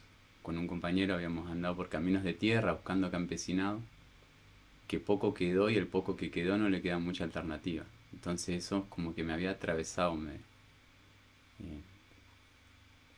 con 0.51 0.59
un 0.59 0.67
compañero, 0.67 1.15
habíamos 1.15 1.49
andado 1.49 1.77
por 1.77 1.89
caminos 1.89 2.25
de 2.25 2.35
tierra 2.35 2.73
buscando 2.73 3.09
campesinado, 3.09 3.81
que 4.89 4.99
poco 4.99 5.33
quedó 5.33 5.71
y 5.71 5.77
el 5.77 5.87
poco 5.87 6.17
que 6.17 6.33
quedó 6.33 6.59
no 6.59 6.69
le 6.69 6.83
queda 6.83 6.99
mucha 6.99 7.23
alternativa. 7.23 7.85
Entonces 8.13 8.65
eso 8.65 8.85
como 8.89 9.15
que 9.15 9.23
me 9.23 9.33
había 9.33 9.53
atravesado 9.53 10.17
me, 10.17 10.33
eh, 11.61 11.81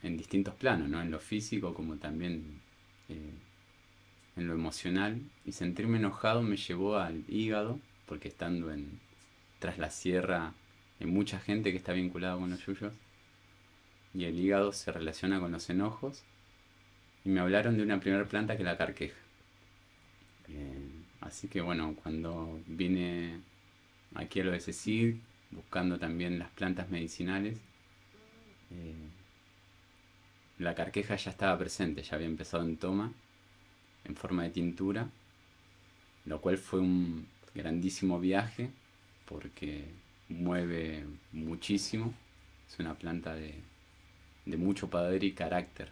en 0.03 0.19
distintos 0.19 0.55
planos, 0.57 0.91
¿no? 0.91 1.01
En 1.01 1.11
lo 1.11 1.21
físico 1.21 1.73
como 1.73 1.97
también 1.97 2.61
eh, 3.09 3.33
en 4.37 4.47
lo 4.47 4.53
emocional 4.53 5.23
y 5.47 5.53
sentirme 5.53 5.97
enojado 5.97 6.43
me 6.43 6.59
llevó 6.59 6.99
al 6.99 7.25
hígado, 7.29 7.81
porque 8.05 8.29
estando 8.29 8.71
en 8.71 9.01
tras 9.59 9.79
la 9.79 9.89
sierra 9.89 10.53
hay 11.01 11.07
mucha 11.07 11.41
gente 11.41 11.71
que 11.71 11.79
está 11.79 11.95
vinculada 11.95 12.37
con 12.37 12.51
los 12.51 12.67
yuyos 12.67 12.93
y 14.12 14.25
el 14.25 14.39
hígado 14.39 14.75
se 14.75 14.93
relaciona 14.93 15.41
con 15.41 15.51
los 15.53 15.71
enojos 15.71 16.25
y 17.25 17.29
me 17.29 17.41
hablaron 17.41 17.76
de 17.76 17.83
una 17.83 18.00
primera 18.00 18.25
planta 18.25 18.57
que 18.57 18.64
la 18.64 18.76
carqueja. 18.76 19.17
Así 21.21 21.49
que 21.49 21.61
bueno, 21.61 21.95
cuando 22.02 22.61
vine 22.67 23.41
aquí 24.14 24.41
a 24.41 24.45
lo 24.45 24.52
de 24.52 24.61
Cecil, 24.61 25.21
buscando 25.50 25.99
también 25.99 26.38
las 26.38 26.50
plantas 26.50 26.91
medicinales, 26.91 27.59
eh, 28.71 28.95
la 30.59 30.75
carqueja 30.75 31.17
ya 31.17 31.31
estaba 31.31 31.57
presente, 31.59 32.02
ya 32.02 32.17
había 32.17 32.26
empezado 32.26 32.64
en 32.64 32.76
toma 32.76 33.12
en 34.05 34.17
forma 34.17 34.43
de 34.43 34.50
tintura, 34.50 35.09
lo 36.26 36.41
cual 36.41 36.59
fue 36.59 36.81
un 36.81 37.26
grandísimo 37.55 38.19
viaje 38.19 38.71
porque 39.26 39.87
mueve 40.29 41.07
muchísimo, 41.33 42.12
es 42.69 42.79
una 42.79 42.95
planta 42.95 43.35
de, 43.35 43.55
mucho 44.57 44.91
poder 44.91 45.25
y 45.25 45.33
carácter 45.33 45.88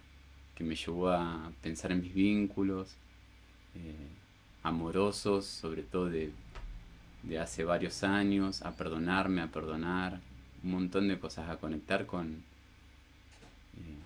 que 0.60 0.64
me 0.64 0.76
llevó 0.76 1.08
a 1.08 1.50
pensar 1.62 1.90
en 1.90 2.02
mis 2.02 2.12
vínculos 2.12 2.94
eh, 3.74 3.94
amorosos, 4.62 5.46
sobre 5.46 5.82
todo 5.82 6.10
de, 6.10 6.32
hace 7.40 7.64
varios 7.64 8.04
años, 8.04 8.60
a 8.60 8.76
perdonarme, 8.76 9.40
a 9.40 9.46
perdonar, 9.46 10.20
un 10.62 10.72
montón 10.72 11.08
de 11.08 11.18
cosas, 11.18 11.48
a 11.48 11.56
conectar 11.56 12.04
con, 12.04 12.32
eh, 12.34 14.00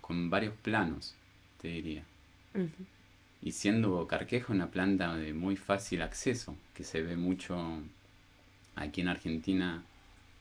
con 0.00 0.28
varios 0.30 0.54
planos, 0.56 1.14
te 1.60 1.68
diría. 1.68 2.02
Y 3.40 3.52
siendo 3.52 4.04
Carquejo 4.08 4.52
una 4.52 4.66
planta 4.66 5.14
de 5.14 5.32
muy 5.32 5.54
fácil 5.54 6.02
acceso, 6.02 6.56
que 6.74 6.82
se 6.82 7.02
ve 7.02 7.16
mucho 7.16 7.78
aquí 8.74 9.00
en 9.00 9.06
Argentina, 9.06 9.84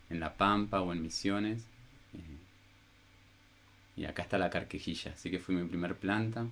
en 0.10 0.20
La 0.20 0.34
Pampa 0.34 0.82
o 0.82 0.94
en 0.94 1.04
Misiones. 1.04 1.62
Eh, 2.16 2.41
y 3.96 4.06
acá 4.06 4.24
está 4.24 4.38
la 4.38 4.50
carquejilla, 4.50 5.12
así 5.14 5.30
que 5.30 5.40
fue 5.40 5.56
mi 5.56 5.68
primer 5.68 5.96
planta. 5.96 6.48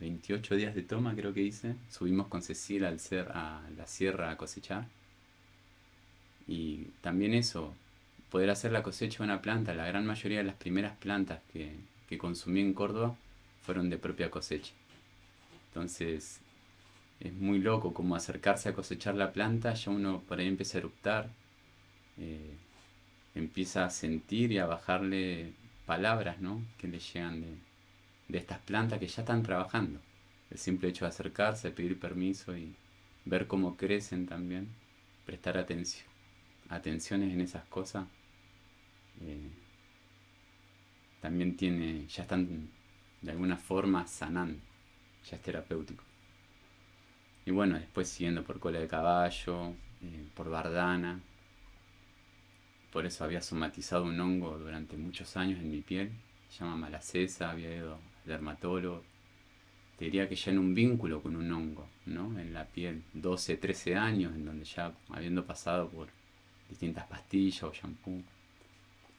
28 0.00 0.54
eh, 0.54 0.56
días 0.56 0.74
de 0.74 0.82
toma 0.82 1.14
creo 1.14 1.34
que 1.34 1.42
hice. 1.42 1.74
Subimos 1.90 2.28
con 2.28 2.42
Cecilia 2.42 2.88
al 2.88 3.00
ser 3.00 3.28
a 3.34 3.62
la 3.76 3.86
sierra 3.86 4.30
a 4.30 4.36
cosechar. 4.36 4.86
Y 6.46 6.84
también 7.00 7.34
eso, 7.34 7.74
poder 8.30 8.50
hacer 8.50 8.72
la 8.72 8.82
cosecha 8.82 9.18
de 9.18 9.24
una 9.24 9.42
planta, 9.42 9.74
la 9.74 9.86
gran 9.86 10.06
mayoría 10.06 10.38
de 10.38 10.44
las 10.44 10.56
primeras 10.56 10.96
plantas 10.98 11.40
que, 11.52 11.74
que 12.08 12.18
consumí 12.18 12.60
en 12.60 12.74
Córdoba 12.74 13.16
fueron 13.62 13.90
de 13.90 13.98
propia 13.98 14.30
cosecha. 14.30 14.72
Entonces 15.68 16.40
es 17.20 17.32
muy 17.32 17.58
loco 17.58 17.94
como 17.94 18.16
acercarse 18.16 18.68
a 18.68 18.74
cosechar 18.74 19.14
la 19.14 19.32
planta, 19.32 19.74
ya 19.74 19.90
uno 19.90 20.20
por 20.28 20.38
ahí 20.38 20.46
empieza 20.46 20.78
a 20.78 20.80
eruptar, 20.80 21.30
eh, 22.18 22.54
empieza 23.34 23.86
a 23.86 23.90
sentir 23.90 24.52
y 24.52 24.58
a 24.58 24.66
bajarle 24.66 25.52
palabras 25.86 26.40
¿no? 26.40 26.62
que 26.78 26.88
le 26.88 26.98
llegan 26.98 27.40
de, 27.40 27.54
de 28.28 28.38
estas 28.38 28.58
plantas 28.60 28.98
que 28.98 29.08
ya 29.08 29.22
están 29.22 29.42
trabajando. 29.42 30.00
El 30.50 30.58
simple 30.58 30.88
hecho 30.88 31.04
de 31.04 31.10
acercarse, 31.10 31.70
pedir 31.70 31.98
permiso 31.98 32.56
y 32.56 32.74
ver 33.24 33.46
cómo 33.46 33.76
crecen 33.76 34.26
también, 34.26 34.68
prestar 35.26 35.56
atención, 35.58 36.06
atenciones 36.68 37.32
en 37.32 37.40
esas 37.40 37.64
cosas, 37.64 38.06
eh, 39.22 39.50
también 41.20 41.56
tiene, 41.56 42.06
ya 42.06 42.22
están 42.22 42.68
de 43.22 43.30
alguna 43.30 43.56
forma 43.56 44.06
sanando, 44.06 44.60
ya 45.28 45.36
es 45.36 45.42
terapéutico. 45.42 46.04
Y 47.46 47.50
bueno, 47.50 47.78
después 47.78 48.08
siguiendo 48.08 48.44
por 48.44 48.60
cola 48.60 48.78
de 48.78 48.88
caballo, 48.88 49.70
eh, 50.02 50.26
por 50.34 50.50
bardana, 50.50 51.20
por 52.94 53.06
eso 53.06 53.24
había 53.24 53.40
somatizado 53.40 54.04
un 54.04 54.20
hongo 54.20 54.56
durante 54.56 54.96
muchos 54.96 55.36
años 55.36 55.58
en 55.58 55.68
mi 55.68 55.80
piel, 55.80 56.12
se 56.48 56.60
llama 56.60 56.76
malacesa, 56.76 57.50
había 57.50 57.74
ido 57.74 57.94
al 57.94 58.00
dermatólogo, 58.24 59.02
te 59.98 60.04
diría 60.04 60.28
que 60.28 60.36
ya 60.36 60.52
en 60.52 60.60
un 60.60 60.76
vínculo 60.76 61.20
con 61.20 61.34
un 61.34 61.50
hongo, 61.50 61.88
¿no? 62.06 62.38
En 62.38 62.54
la 62.54 62.66
piel, 62.66 63.02
12, 63.14 63.56
13 63.56 63.96
años, 63.96 64.32
en 64.36 64.44
donde 64.44 64.64
ya 64.64 64.92
habiendo 65.08 65.44
pasado 65.44 65.88
por 65.88 66.06
distintas 66.70 67.04
pastillas 67.08 67.64
o 67.64 67.72
shampoo. 67.72 68.22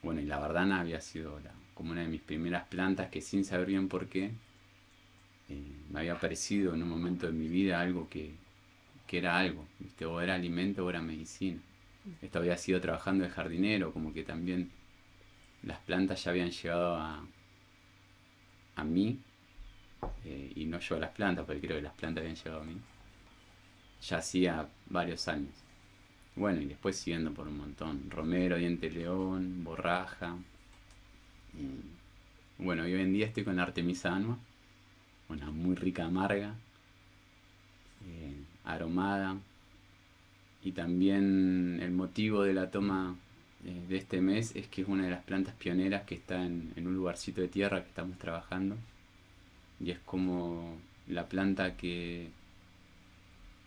Bueno, 0.02 0.22
y 0.22 0.26
la 0.26 0.40
bardana 0.40 0.80
había 0.80 1.02
sido 1.02 1.38
como 1.74 1.92
una 1.92 2.02
de 2.04 2.08
mis 2.08 2.22
primeras 2.22 2.66
plantas 2.68 3.10
que 3.10 3.20
sin 3.20 3.44
saber 3.44 3.68
bien 3.68 3.90
por 3.90 4.08
qué, 4.08 4.32
eh, 5.50 5.72
me 5.92 6.00
había 6.00 6.18
parecido 6.18 6.74
en 6.74 6.82
un 6.82 6.88
momento 6.88 7.28
de 7.28 7.34
mi 7.34 7.50
vida 7.50 7.82
algo 7.82 8.08
que, 8.10 8.36
era 9.12 9.38
algo, 9.38 9.68
o 10.08 10.22
era 10.22 10.36
alimento 10.36 10.86
o 10.86 10.90
era 10.90 11.02
medicina. 11.02 11.60
Esto 12.22 12.40
había 12.40 12.58
sido 12.58 12.80
trabajando 12.82 13.24
de 13.24 13.30
jardinero, 13.32 13.92
como 13.92 14.14
que 14.14 14.24
también 14.24 14.70
las 15.64 15.80
plantas 15.80 16.24
ya 16.24 16.32
habían 16.32 16.52
llegado 16.52 16.96
a, 16.96 17.26
a 18.76 18.84
mí, 18.84 19.20
eh, 20.24 20.52
y 20.56 20.66
no 20.66 20.80
yo 20.80 20.96
a 20.98 21.00
las 21.00 21.12
plantas, 21.12 21.46
porque 21.46 21.62
creo 21.62 21.78
que 21.78 21.84
las 21.84 21.94
plantas 21.94 22.22
habían 22.22 22.36
llegado 22.36 22.62
a 22.62 22.66
mí, 22.66 22.78
ya 24.02 24.18
hacía 24.18 24.68
varios 24.88 25.28
años. 25.28 25.54
Bueno, 26.36 26.62
y 26.62 26.66
después 26.66 26.98
siguiendo 26.98 27.32
por 27.34 27.48
un 27.48 27.58
montón, 27.58 28.10
romero, 28.12 28.58
diente 28.58 28.92
león, 28.92 29.64
borraja, 29.64 30.36
bueno, 32.58 32.84
hoy 32.84 32.94
en 32.94 33.14
día 33.14 33.28
estoy 33.28 33.44
con 33.44 33.60
Artemisa 33.60 34.14
Anua, 34.14 34.38
una 35.30 35.50
muy 35.52 35.76
rica 35.76 36.06
amarga, 36.06 36.56
aromada. 38.64 39.38
Y 40.66 40.72
también 40.72 41.80
el 41.80 41.92
motivo 41.92 42.42
de 42.42 42.56
la 42.56 42.72
toma 42.72 43.16
eh, 43.64 43.86
de 43.88 43.98
este 43.98 44.20
mes 44.20 44.56
es 44.56 44.68
que 44.68 44.82
es 44.82 44.88
una 44.88 45.04
de 45.04 45.12
las 45.12 45.24
plantas 45.24 45.54
pioneras 45.54 46.06
que 46.06 46.16
está 46.16 46.44
en, 46.44 46.74
un 46.76 46.96
lugarcito 46.96 47.40
de 47.40 47.48
tierra 47.48 47.84
que 47.84 47.90
estamos 47.90 48.18
trabajando. 48.18 48.76
Y 49.80 49.92
es 49.92 50.00
como 50.00 50.76
la 51.08 51.30
planta 51.30 51.78
que, 51.78 52.30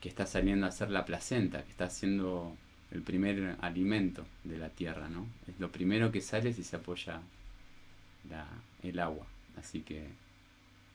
que 0.00 0.09
está 0.09 0.26
saliendo 0.26 0.67
a 0.67 0.71
hacer 0.71 0.90
la 0.90 1.05
placenta, 1.05 1.62
que 1.62 1.71
está 1.71 1.85
haciendo 1.85 2.57
el 2.90 3.02
primer 3.02 3.57
alimento 3.61 4.26
de 4.43 4.59
la 4.59 4.69
tierra, 4.69 5.09
¿no? 5.09 5.28
Es 5.47 5.61
lo 5.61 5.71
primero 5.71 6.11
que 6.11 6.21
sale 6.21 6.52
si 6.52 6.64
se 6.64 6.75
apoya 6.75 7.21
el 8.83 8.99
agua. 8.99 9.26
Así 9.57 9.83
que 9.83 10.02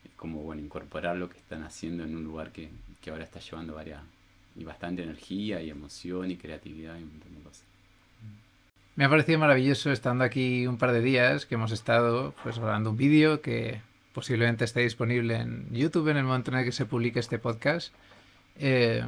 es 0.03 0.12
como 0.17 0.41
bueno 0.41 0.62
incorporar 0.62 1.15
lo 1.15 1.29
que 1.29 1.38
están 1.38 1.63
haciendo 1.63 2.03
en 2.03 2.13
un 2.17 2.25
lugar 2.25 2.51
que, 2.51 2.69
que 3.01 3.10
ahora 3.10 3.24
está 3.24 3.39
llevando 3.39 3.75
varias 3.75 4.01
y 4.55 4.63
bastante 4.63 5.03
energía 5.03 5.62
y 5.62 5.69
emoción 5.69 6.31
y 6.31 6.38
creatividad 6.38 6.98
y 6.98 7.03
un 7.03 7.10
montón 7.10 7.36
de 7.36 7.41
cosas. 7.41 7.63
Me 8.95 9.05
ha 9.05 9.10
parecido 9.10 9.39
maravilloso 9.39 9.91
estando 9.91 10.24
aquí 10.24 10.67
un 10.67 10.77
par 10.77 10.91
de 10.91 11.01
días 11.01 11.45
que 11.45 11.55
hemos 11.55 11.72
estado 11.72 12.36
pues 12.43 12.60
grabando 12.60 12.91
un 12.91 12.98
vídeo 12.98 13.41
que 13.41 13.81
posiblemente 14.13 14.65
esté 14.65 14.81
disponible 14.81 15.38
en 15.38 15.67
YouTube 15.72 16.10
en 16.10 16.17
el 16.17 16.24
momento 16.24 16.51
en 16.51 16.60
el 16.60 16.65
que 16.65 16.72
se 16.72 16.86
publique 16.86 17.19
este 17.19 17.39
podcast. 17.39 17.93
Eh, 18.60 19.03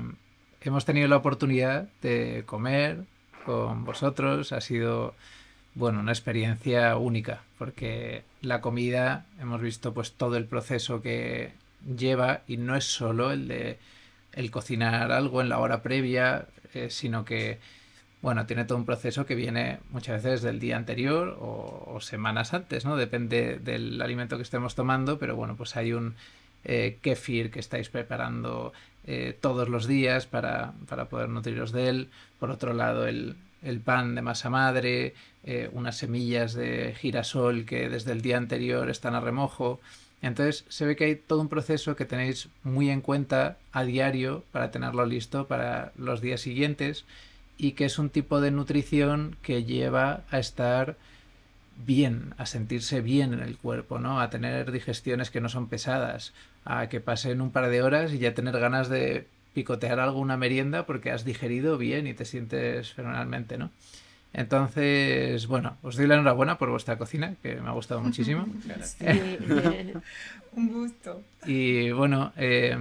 hemos 0.61 0.85
tenido 0.85 1.07
la 1.07 1.17
oportunidad 1.17 1.87
de 2.01 2.43
comer 2.47 3.03
con 3.45 3.85
vosotros. 3.85 4.51
Ha 4.51 4.61
sido, 4.61 5.13
bueno, 5.75 5.99
una 5.99 6.11
experiencia 6.11 6.97
única, 6.97 7.43
porque 7.59 8.23
la 8.41 8.61
comida, 8.61 9.25
hemos 9.39 9.61
visto 9.61 9.93
pues 9.93 10.13
todo 10.13 10.35
el 10.37 10.45
proceso 10.45 11.01
que 11.01 11.53
lleva 11.85 12.41
y 12.47 12.57
no 12.57 12.75
es 12.75 12.85
solo 12.85 13.31
el 13.31 13.47
de 13.47 13.77
el 14.35 14.51
cocinar 14.51 15.11
algo 15.11 15.41
en 15.41 15.49
la 15.49 15.59
hora 15.59 15.81
previa, 15.81 16.47
eh, 16.73 16.89
sino 16.89 17.25
que, 17.25 17.59
bueno, 18.21 18.45
tiene 18.45 18.65
todo 18.65 18.77
un 18.77 18.85
proceso 18.85 19.25
que 19.25 19.35
viene 19.35 19.79
muchas 19.91 20.23
veces 20.23 20.41
del 20.41 20.59
día 20.59 20.77
anterior 20.77 21.37
o, 21.39 21.93
o, 21.95 22.01
semanas 22.01 22.53
antes, 22.53 22.85
¿no? 22.85 22.95
Depende 22.97 23.59
del 23.59 24.01
alimento 24.01 24.37
que 24.37 24.43
estemos 24.43 24.75
tomando, 24.75 25.17
pero 25.17 25.35
bueno, 25.35 25.55
pues 25.55 25.75
hay 25.75 25.93
un 25.93 26.15
eh, 26.67 26.97
kefir 27.03 27.51
que 27.51 27.59
estáis 27.59 27.89
preparando 27.89 28.73
eh, 29.05 29.37
todos 29.39 29.69
los 29.69 29.85
días 29.85 30.25
para, 30.25 30.73
para, 30.87 31.05
poder 31.05 31.29
nutriros 31.29 31.71
de 31.71 31.89
él. 31.89 32.09
Por 32.39 32.49
otro 32.49 32.73
lado, 32.73 33.05
el, 33.05 33.35
el 33.61 33.79
pan 33.81 34.15
de 34.15 34.23
masa 34.23 34.49
madre, 34.49 35.13
eh, 35.43 35.69
unas 35.73 35.97
semillas 35.97 36.55
de 36.55 36.95
girasol 36.99 37.65
que 37.65 37.87
desde 37.87 38.13
el 38.13 38.21
día 38.23 38.37
anterior 38.37 38.89
están 38.89 39.13
a 39.13 39.19
remojo. 39.19 39.79
Entonces 40.21 40.65
se 40.69 40.85
ve 40.85 40.95
que 40.95 41.05
hay 41.05 41.15
todo 41.15 41.41
un 41.41 41.49
proceso 41.49 41.95
que 41.95 42.05
tenéis 42.05 42.49
muy 42.63 42.89
en 42.89 43.01
cuenta 43.01 43.57
a 43.71 43.83
diario 43.83 44.43
para 44.51 44.71
tenerlo 44.71 45.05
listo 45.05 45.47
para 45.47 45.91
los 45.97 46.21
días 46.21 46.41
siguientes 46.41 47.05
y 47.57 47.73
que 47.73 47.85
es 47.85 47.99
un 47.99 48.09
tipo 48.09 48.41
de 48.41 48.51
nutrición 48.51 49.37
que 49.41 49.63
lleva 49.63 50.23
a 50.31 50.39
estar 50.39 50.97
bien, 51.85 52.33
a 52.37 52.45
sentirse 52.45 53.01
bien 53.01 53.33
en 53.33 53.41
el 53.41 53.57
cuerpo, 53.57 53.99
¿no? 53.99 54.19
A 54.19 54.29
tener 54.29 54.71
digestiones 54.71 55.29
que 55.29 55.41
no 55.41 55.49
son 55.49 55.67
pesadas, 55.67 56.33
a 56.63 56.87
que 56.89 57.01
pasen 57.01 57.41
un 57.41 57.51
par 57.51 57.69
de 57.69 57.81
horas 57.81 58.13
y 58.13 58.19
ya 58.19 58.33
tener 58.33 58.59
ganas 58.59 58.89
de 58.89 59.27
picotear 59.53 59.99
alguna 59.99 60.37
merienda 60.37 60.85
porque 60.85 61.11
has 61.11 61.25
digerido 61.25 61.77
bien 61.77 62.07
y 62.07 62.13
te 62.13 62.25
sientes 62.25 62.93
fenomenalmente, 62.93 63.57
¿no? 63.57 63.71
Entonces, 64.37 65.47
bueno, 65.47 65.77
os 65.81 65.95
doy 65.95 66.07
la 66.07 66.15
enhorabuena 66.15 66.57
por 66.57 66.69
vuestra 66.69 66.97
cocina, 66.97 67.35
que 67.41 67.55
me 67.55 67.69
ha 67.69 67.71
gustado 67.71 68.01
muchísimo. 68.03 68.45
un 70.51 70.67
gusto. 70.67 71.21
Y 71.45 71.91
bueno, 71.91 72.33
eh, 72.35 72.77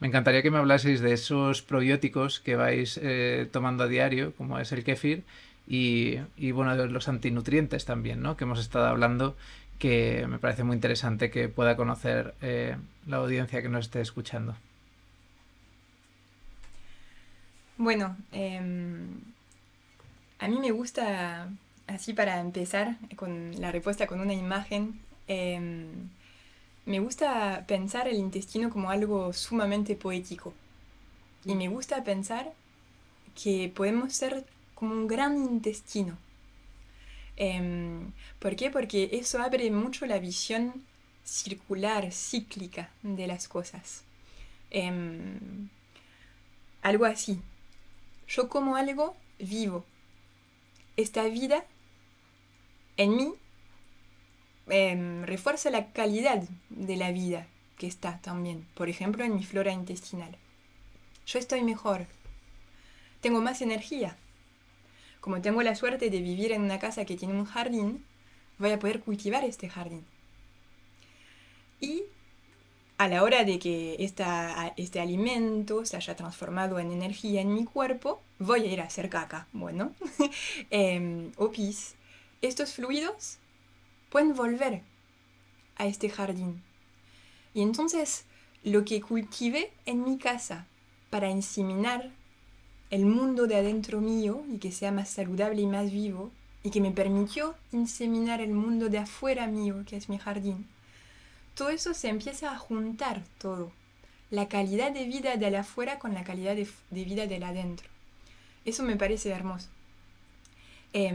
me 0.00 0.08
encantaría 0.08 0.42
que 0.42 0.50
me 0.50 0.58
hablaseis 0.58 1.00
de 1.00 1.12
esos 1.12 1.62
probióticos 1.62 2.40
que 2.40 2.56
vais 2.56 2.98
eh, 3.00 3.48
tomando 3.52 3.84
a 3.84 3.88
diario, 3.88 4.34
como 4.36 4.58
es 4.58 4.72
el 4.72 4.82
kefir, 4.82 5.22
y, 5.68 6.18
y, 6.36 6.50
bueno, 6.50 6.76
de 6.76 6.88
los 6.88 7.08
antinutrientes 7.08 7.84
también, 7.84 8.20
¿no? 8.20 8.36
Que 8.36 8.44
hemos 8.44 8.58
estado 8.58 8.86
hablando, 8.86 9.36
que 9.78 10.26
me 10.28 10.38
parece 10.38 10.64
muy 10.64 10.74
interesante 10.74 11.30
que 11.30 11.48
pueda 11.48 11.76
conocer 11.76 12.34
eh, 12.42 12.76
la 13.06 13.18
audiencia 13.18 13.62
que 13.62 13.68
nos 13.68 13.84
esté 13.84 14.00
escuchando. 14.00 14.56
Bueno, 17.76 18.16
eh, 18.32 18.60
a 20.38 20.48
mí 20.48 20.58
me 20.58 20.70
gusta, 20.70 21.48
así 21.86 22.12
para 22.12 22.40
empezar 22.40 22.96
con 23.16 23.60
la 23.60 23.72
respuesta 23.72 24.06
con 24.06 24.20
una 24.20 24.34
imagen, 24.34 25.00
eh, 25.26 25.60
me 26.86 27.00
gusta 27.00 27.64
pensar 27.66 28.08
el 28.08 28.16
intestino 28.16 28.70
como 28.70 28.90
algo 28.90 29.32
sumamente 29.32 29.94
poético. 29.94 30.54
Y 31.44 31.54
me 31.54 31.68
gusta 31.68 32.02
pensar 32.02 32.52
que 33.40 33.70
podemos 33.74 34.14
ser 34.14 34.44
como 34.74 34.92
un 34.94 35.06
gran 35.06 35.36
intestino. 35.36 36.16
Eh, 37.36 38.00
¿Por 38.38 38.56
qué? 38.56 38.70
Porque 38.70 39.10
eso 39.12 39.40
abre 39.40 39.70
mucho 39.70 40.06
la 40.06 40.18
visión 40.18 40.82
circular, 41.24 42.10
cíclica 42.10 42.90
de 43.02 43.26
las 43.26 43.48
cosas. 43.48 44.02
Eh, 44.70 44.90
algo 46.82 47.04
así. 47.04 47.40
Yo 48.28 48.48
como 48.48 48.76
algo 48.76 49.14
vivo. 49.38 49.84
Esta 50.98 51.24
vida 51.24 51.64
en 52.98 53.16
mí 53.16 53.32
eh, 54.68 55.22
refuerza 55.24 55.70
la 55.70 55.92
calidad 55.92 56.42
de 56.68 56.96
la 56.96 57.10
vida 57.10 57.46
que 57.78 57.86
está 57.86 58.20
también. 58.20 58.66
Por 58.74 58.90
ejemplo, 58.90 59.24
en 59.24 59.34
mi 59.34 59.44
flora 59.44 59.72
intestinal. 59.72 60.36
Yo 61.26 61.38
estoy 61.38 61.62
mejor. 61.62 62.06
Tengo 63.22 63.40
más 63.40 63.62
energía 63.62 64.18
como 65.20 65.42
tengo 65.42 65.62
la 65.62 65.74
suerte 65.74 66.10
de 66.10 66.22
vivir 66.22 66.52
en 66.52 66.62
una 66.62 66.78
casa 66.78 67.04
que 67.04 67.16
tiene 67.16 67.34
un 67.34 67.44
jardín, 67.44 68.04
voy 68.58 68.70
a 68.70 68.78
poder 68.78 69.00
cultivar 69.00 69.44
este 69.44 69.68
jardín. 69.68 70.04
Y 71.80 72.04
a 72.98 73.06
la 73.06 73.22
hora 73.22 73.44
de 73.44 73.60
que 73.60 73.96
este 73.98 75.00
alimento 75.00 75.84
se 75.84 75.96
haya 75.96 76.16
transformado 76.16 76.80
en 76.80 76.90
energía 76.90 77.40
en 77.40 77.54
mi 77.54 77.64
cuerpo, 77.64 78.20
voy 78.40 78.62
a 78.62 78.72
ir 78.72 78.80
a 78.80 78.84
hacer 78.84 79.08
caca, 79.08 79.46
bueno, 79.52 79.92
eh, 80.70 81.30
o 81.36 81.50
pis. 81.50 81.94
Estos 82.42 82.72
fluidos 82.72 83.38
pueden 84.10 84.34
volver 84.34 84.82
a 85.76 85.86
este 85.86 86.10
jardín. 86.10 86.60
Y 87.54 87.62
entonces 87.62 88.24
lo 88.64 88.84
que 88.84 89.00
cultive 89.00 89.72
en 89.86 90.02
mi 90.02 90.18
casa 90.18 90.66
para 91.08 91.30
inseminar 91.30 92.10
el 92.90 93.06
mundo 93.06 93.46
de 93.46 93.56
adentro 93.56 94.00
mío 94.00 94.42
y 94.52 94.58
que 94.58 94.72
sea 94.72 94.90
más 94.90 95.08
saludable 95.08 95.62
y 95.62 95.66
más 95.66 95.92
vivo 95.92 96.32
y 96.64 96.70
que 96.70 96.80
me 96.80 96.90
permitió 96.90 97.54
inseminar 97.70 98.40
el 98.40 98.50
mundo 98.50 98.88
de 98.88 98.98
afuera 98.98 99.46
mío, 99.46 99.84
que 99.86 99.96
es 99.96 100.08
mi 100.08 100.18
jardín. 100.18 100.66
Todo 101.58 101.70
eso 101.70 101.92
se 101.92 102.06
empieza 102.06 102.52
a 102.52 102.56
juntar 102.56 103.20
todo. 103.38 103.72
La 104.30 104.46
calidad 104.46 104.92
de 104.92 105.06
vida 105.06 105.36
de 105.36 105.56
afuera 105.56 105.98
con 105.98 106.14
la 106.14 106.22
calidad 106.22 106.54
de, 106.54 106.68
vida 107.04 107.26
del 107.26 107.42
adentro. 107.42 107.88
Eso 108.64 108.84
me 108.84 108.94
parece 108.94 109.30
hermoso. 109.30 109.66
Eh, 110.92 111.08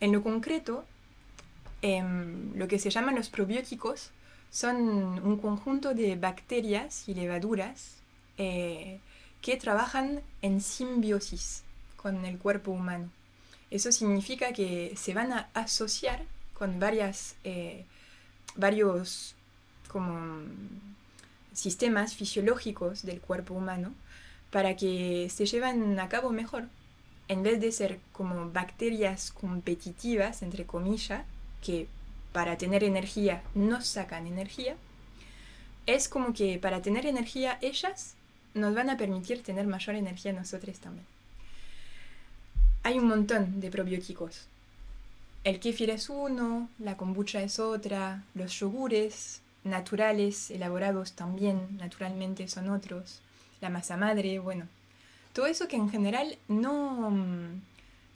en 0.00 0.12
lo 0.12 0.22
concreto, 0.22 0.84
eh, 1.80 2.04
lo 2.54 2.68
que 2.68 2.78
se 2.78 2.90
llaman 2.90 3.14
los 3.14 3.30
probióticos 3.30 4.10
son 4.50 4.76
un 4.76 5.38
conjunto 5.38 5.94
de 5.94 6.16
bacterias 6.16 7.08
y 7.08 7.14
levaduras 7.14 7.96
eh, 8.36 9.00
que 9.40 9.56
trabajan 9.56 10.20
en 10.42 10.60
simbiosis 10.60 11.62
con 11.96 12.26
el 12.26 12.36
cuerpo 12.36 12.72
humano. 12.72 13.08
Eso 13.70 13.90
significa 13.90 14.52
que 14.52 14.92
se 14.98 15.14
van 15.14 15.32
a 15.32 15.48
asociar 15.54 16.24
con 16.52 16.78
varias, 16.78 17.36
eh, 17.44 17.86
varios 18.54 19.34
como, 19.92 20.42
sistemas 21.52 22.14
fisiológicos 22.14 23.02
del 23.02 23.20
cuerpo 23.20 23.54
humano 23.54 23.92
para 24.50 24.76
que 24.76 25.28
se 25.30 25.46
lleven 25.46 25.98
a 25.98 26.08
cabo 26.08 26.30
mejor. 26.30 26.68
En 27.28 27.42
vez 27.42 27.60
de 27.60 27.72
ser 27.72 27.98
como 28.12 28.50
bacterias 28.50 29.30
competitivas, 29.32 30.42
entre 30.42 30.66
comillas, 30.66 31.24
que 31.64 31.86
para 32.32 32.58
tener 32.58 32.84
energía 32.84 33.42
nos 33.54 33.86
sacan 33.86 34.26
energía, 34.26 34.76
es 35.86 36.08
como 36.08 36.32
que 36.32 36.58
para 36.58 36.82
tener 36.82 37.06
energía 37.06 37.58
ellas 37.60 38.14
nos 38.54 38.74
van 38.74 38.90
a 38.90 38.96
permitir 38.96 39.42
tener 39.42 39.66
mayor 39.66 39.94
energía 39.94 40.32
nosotros 40.32 40.78
también. 40.78 41.06
Hay 42.82 42.98
un 42.98 43.06
montón 43.06 43.60
de 43.60 43.70
probióticos. 43.70 44.46
El 45.44 45.60
kefir 45.60 45.90
es 45.90 46.08
uno, 46.08 46.68
la 46.78 46.96
kombucha 46.96 47.42
es 47.42 47.58
otra, 47.58 48.24
los 48.34 48.58
yogures 48.58 49.41
naturales, 49.64 50.50
elaborados 50.50 51.12
también 51.12 51.76
naturalmente 51.78 52.48
son 52.48 52.70
otros, 52.70 53.20
la 53.60 53.70
masa 53.70 53.96
madre, 53.96 54.38
bueno. 54.38 54.66
Todo 55.32 55.46
eso 55.46 55.68
que 55.68 55.76
en 55.76 55.90
general 55.90 56.36
no 56.48 57.10
mm, 57.10 57.60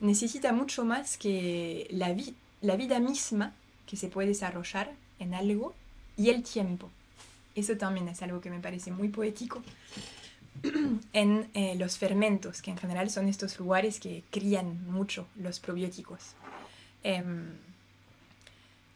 necesita 0.00 0.52
mucho 0.52 0.84
más 0.84 1.16
que 1.16 1.86
la, 1.90 2.14
la 2.60 2.76
vida 2.76 2.98
misma 3.00 3.54
que 3.86 3.96
se 3.96 4.08
puede 4.08 4.28
desarrollar 4.28 4.92
en 5.18 5.34
algo 5.34 5.74
y 6.16 6.30
el 6.30 6.42
tiempo. 6.42 6.90
Eso 7.54 7.76
también 7.76 8.08
es 8.08 8.20
algo 8.22 8.40
que 8.40 8.50
me 8.50 8.60
parece 8.60 8.90
muy 8.90 9.08
poético 9.08 9.62
en 11.12 11.48
eh, 11.54 11.74
los 11.76 11.96
fermentos, 11.96 12.60
que 12.60 12.70
en 12.70 12.76
general 12.76 13.10
son 13.10 13.28
estos 13.28 13.58
lugares 13.58 14.00
que 14.00 14.24
crían 14.30 14.90
mucho 14.90 15.26
los 15.36 15.60
probióticos. 15.60 16.34
Em, 17.02 17.52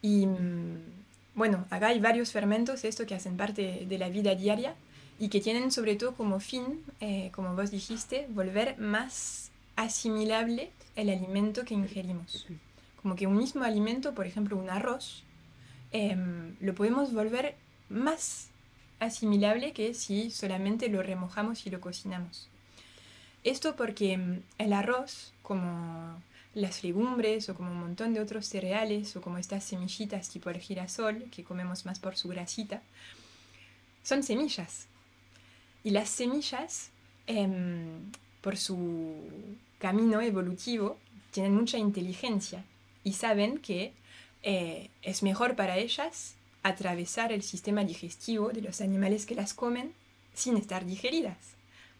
y 0.02 0.26
mm, 0.26 0.99
bueno, 1.34 1.66
acá 1.70 1.88
hay 1.88 2.00
varios 2.00 2.32
fermentos, 2.32 2.84
esto 2.84 3.06
que 3.06 3.14
hacen 3.14 3.36
parte 3.36 3.86
de 3.88 3.98
la 3.98 4.08
vida 4.08 4.34
diaria 4.34 4.74
y 5.18 5.28
que 5.28 5.40
tienen 5.40 5.70
sobre 5.70 5.96
todo 5.96 6.14
como 6.14 6.40
fin, 6.40 6.82
eh, 7.00 7.30
como 7.32 7.54
vos 7.54 7.70
dijiste, 7.70 8.26
volver 8.30 8.78
más 8.78 9.50
asimilable 9.76 10.70
el 10.96 11.10
alimento 11.10 11.64
que 11.64 11.74
ingerimos. 11.74 12.46
Como 13.02 13.16
que 13.16 13.26
un 13.26 13.36
mismo 13.36 13.64
alimento, 13.64 14.14
por 14.14 14.26
ejemplo 14.26 14.56
un 14.56 14.70
arroz, 14.70 15.22
em, 15.92 16.56
lo 16.60 16.74
podemos 16.74 17.12
volver 17.12 17.54
más 17.88 18.48
asimilable 18.98 19.72
que 19.72 19.94
si 19.94 20.30
solamente 20.30 20.88
lo 20.88 21.02
remojamos 21.02 21.66
y 21.66 21.70
lo 21.70 21.80
cocinamos. 21.80 22.48
Esto 23.44 23.76
porque 23.76 24.12
em, 24.12 24.42
el 24.58 24.72
arroz, 24.72 25.32
como 25.42 26.20
las 26.54 26.82
legumbres 26.82 27.48
o 27.48 27.54
como 27.54 27.70
un 27.70 27.80
montón 27.80 28.12
de 28.12 28.20
otros 28.20 28.46
cereales 28.46 29.14
o 29.16 29.20
como 29.20 29.38
estas 29.38 29.64
semillitas 29.64 30.28
tipo 30.28 30.50
el 30.50 30.58
girasol 30.58 31.24
que 31.30 31.44
comemos 31.44 31.86
más 31.86 32.00
por 32.00 32.16
su 32.16 32.28
grasita, 32.28 32.82
son 34.02 34.22
semillas. 34.22 34.86
Y 35.84 35.90
las 35.90 36.08
semillas, 36.08 36.90
em, 37.26 38.10
por 38.40 38.56
su 38.56 39.28
camino 39.78 40.20
evolutivo, 40.20 40.98
tienen 41.30 41.54
mucha 41.54 41.78
inteligencia 41.78 42.64
y 43.04 43.12
saben 43.14 43.58
que 43.58 43.92
eh, 44.42 44.88
es 45.02 45.22
mejor 45.22 45.54
para 45.54 45.76
ellas 45.76 46.34
atravesar 46.62 47.32
el 47.32 47.42
sistema 47.42 47.84
digestivo 47.84 48.50
de 48.50 48.62
los 48.62 48.80
animales 48.80 49.26
que 49.26 49.34
las 49.34 49.54
comen 49.54 49.92
sin 50.34 50.56
estar 50.56 50.84
digeridas, 50.84 51.36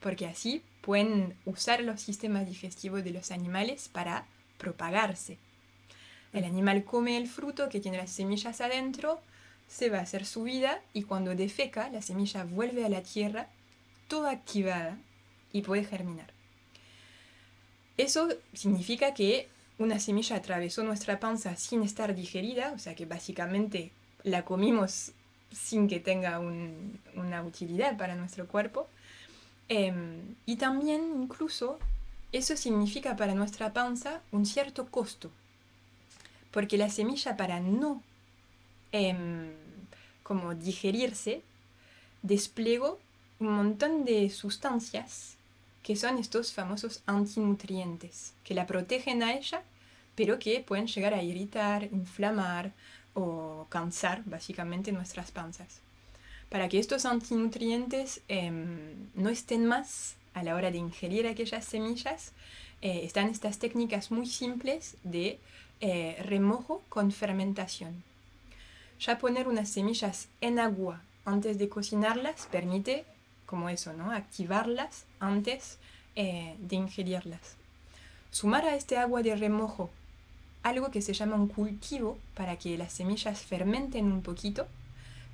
porque 0.00 0.26
así 0.26 0.62
pueden 0.80 1.34
usar 1.44 1.82
los 1.82 2.00
sistemas 2.00 2.46
digestivos 2.46 3.04
de 3.04 3.10
los 3.10 3.30
animales 3.30 3.88
para 3.88 4.26
propagarse. 4.61 5.38
El 6.33 6.44
animal 6.44 6.85
come 6.85 7.16
el 7.16 7.27
fruto 7.27 7.68
que 7.68 7.81
tiene 7.81 7.96
las 7.96 8.11
semillas 8.11 8.61
adentro, 8.61 9.20
se 9.66 9.88
va 9.88 9.99
a 9.99 10.03
hacer 10.03 10.25
su 10.27 10.44
vida 10.44 10.81
y 10.92 11.03
cuando 11.03 11.35
defeca 11.35 11.88
la 11.90 12.03
semilla 12.03 12.44
vuelve 12.44 12.85
a 12.85 12.88
la 12.88 13.03
tierra 13.03 13.49
toda 14.07 14.31
activada 14.31 14.99
y 15.53 15.62
puede 15.62 15.85
germinar. 15.85 16.33
Eso 17.96 18.29
significa 18.53 19.14
que 19.14 19.49
una 19.79 19.99
semilla 19.99 20.37
atravesó 20.37 20.83
nuestra 20.85 21.18
panza 21.18 21.57
sin 21.57 21.83
estar 21.83 22.14
digerida, 22.14 22.73
o 22.73 22.79
sea 22.79 22.94
que 22.94 23.07
básicamente 23.07 23.90
la 24.23 24.44
comimos 24.44 25.12
sin 25.53 25.88
que 25.88 26.01
tenga 26.01 26.38
una 26.38 27.42
utilidad 27.42 27.96
para 27.96 28.14
nuestro 28.14 28.46
cuerpo. 28.46 28.88
Em, 29.68 30.35
y 30.46 30.57
también 30.57 31.23
incluso 31.23 31.79
eso 32.32 32.56
significa 32.56 33.16
para 33.16 33.34
nuestra 33.34 33.72
panza 33.72 34.20
un 34.30 34.46
cierto 34.46 34.86
costo, 34.88 35.30
porque 36.50 36.78
la 36.78 36.90
semilla 36.90 37.36
para 37.36 37.60
no 37.60 38.02
em, 38.92 39.52
como 40.22 40.54
digerirse 40.54 41.42
desplegó 42.22 42.98
un 43.38 43.52
montón 43.52 44.04
de 44.04 44.30
sustancias 44.30 45.36
que 45.82 45.96
son 45.96 46.18
estos 46.18 46.52
famosos 46.52 47.02
antinutrientes, 47.06 48.34
que 48.44 48.54
la 48.54 48.66
protegen 48.66 49.22
a 49.22 49.32
ella, 49.32 49.62
pero 50.14 50.38
que 50.38 50.60
pueden 50.60 50.86
llegar 50.86 51.14
a 51.14 51.22
irritar, 51.22 51.84
inflamar 51.84 52.72
o 53.14 53.66
cansar 53.70 54.22
básicamente 54.24 54.92
nuestras 54.92 55.30
panzas. 55.30 55.80
Para 56.50 56.68
que 56.68 56.78
estos 56.78 57.06
antinutrientes 57.06 58.20
em, 58.28 59.08
no 59.14 59.30
estén 59.30 59.66
más 59.66 60.16
a 60.34 60.42
la 60.42 60.54
hora 60.54 60.70
de 60.70 60.78
ingerir 60.78 61.26
aquellas 61.26 61.64
semillas, 61.64 62.32
eh, 62.82 63.02
están 63.04 63.28
estas 63.28 63.58
técnicas 63.58 64.10
muy 64.10 64.26
simples 64.26 64.96
de 65.02 65.38
eh, 65.80 66.16
remojo 66.22 66.82
con 66.88 67.12
fermentación. 67.12 68.02
Ya 69.00 69.18
poner 69.18 69.48
unas 69.48 69.70
semillas 69.70 70.28
en 70.40 70.58
agua 70.58 71.02
antes 71.24 71.58
de 71.58 71.68
cocinarlas 71.68 72.48
permite 72.50 73.04
como 73.46 73.68
eso, 73.68 73.92
¿no? 73.92 74.12
Activarlas 74.12 75.04
antes 75.18 75.78
eh, 76.16 76.54
de 76.58 76.76
ingerirlas. 76.76 77.56
Sumar 78.30 78.64
a 78.64 78.76
este 78.76 78.96
agua 78.96 79.22
de 79.22 79.34
remojo 79.34 79.90
algo 80.62 80.90
que 80.90 81.02
se 81.02 81.14
llama 81.14 81.36
un 81.36 81.48
cultivo 81.48 82.18
para 82.34 82.56
que 82.56 82.76
las 82.76 82.92
semillas 82.92 83.40
fermenten 83.40 84.06
un 84.06 84.22
poquito, 84.22 84.66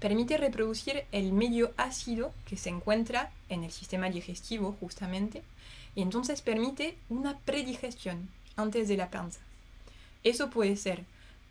permite 0.01 0.37
reproducir 0.37 1.05
el 1.13 1.33
medio 1.33 1.73
ácido 1.77 2.33
que 2.47 2.57
se 2.57 2.71
encuentra 2.71 3.31
en 3.49 3.65
el 3.65 3.73
sistema 3.73 4.11
digestivo 4.11 4.77
justamente, 4.81 5.43
y 5.95 6.03
entonces 6.03 6.43
permite 6.43 6.97
una 7.09 7.39
predigestión 7.39 8.29
antes 8.57 8.89
de 8.89 8.97
la 8.97 9.11
panza. 9.11 9.41
Eso 10.25 10.51
puede 10.51 10.77
ser 10.77 11.05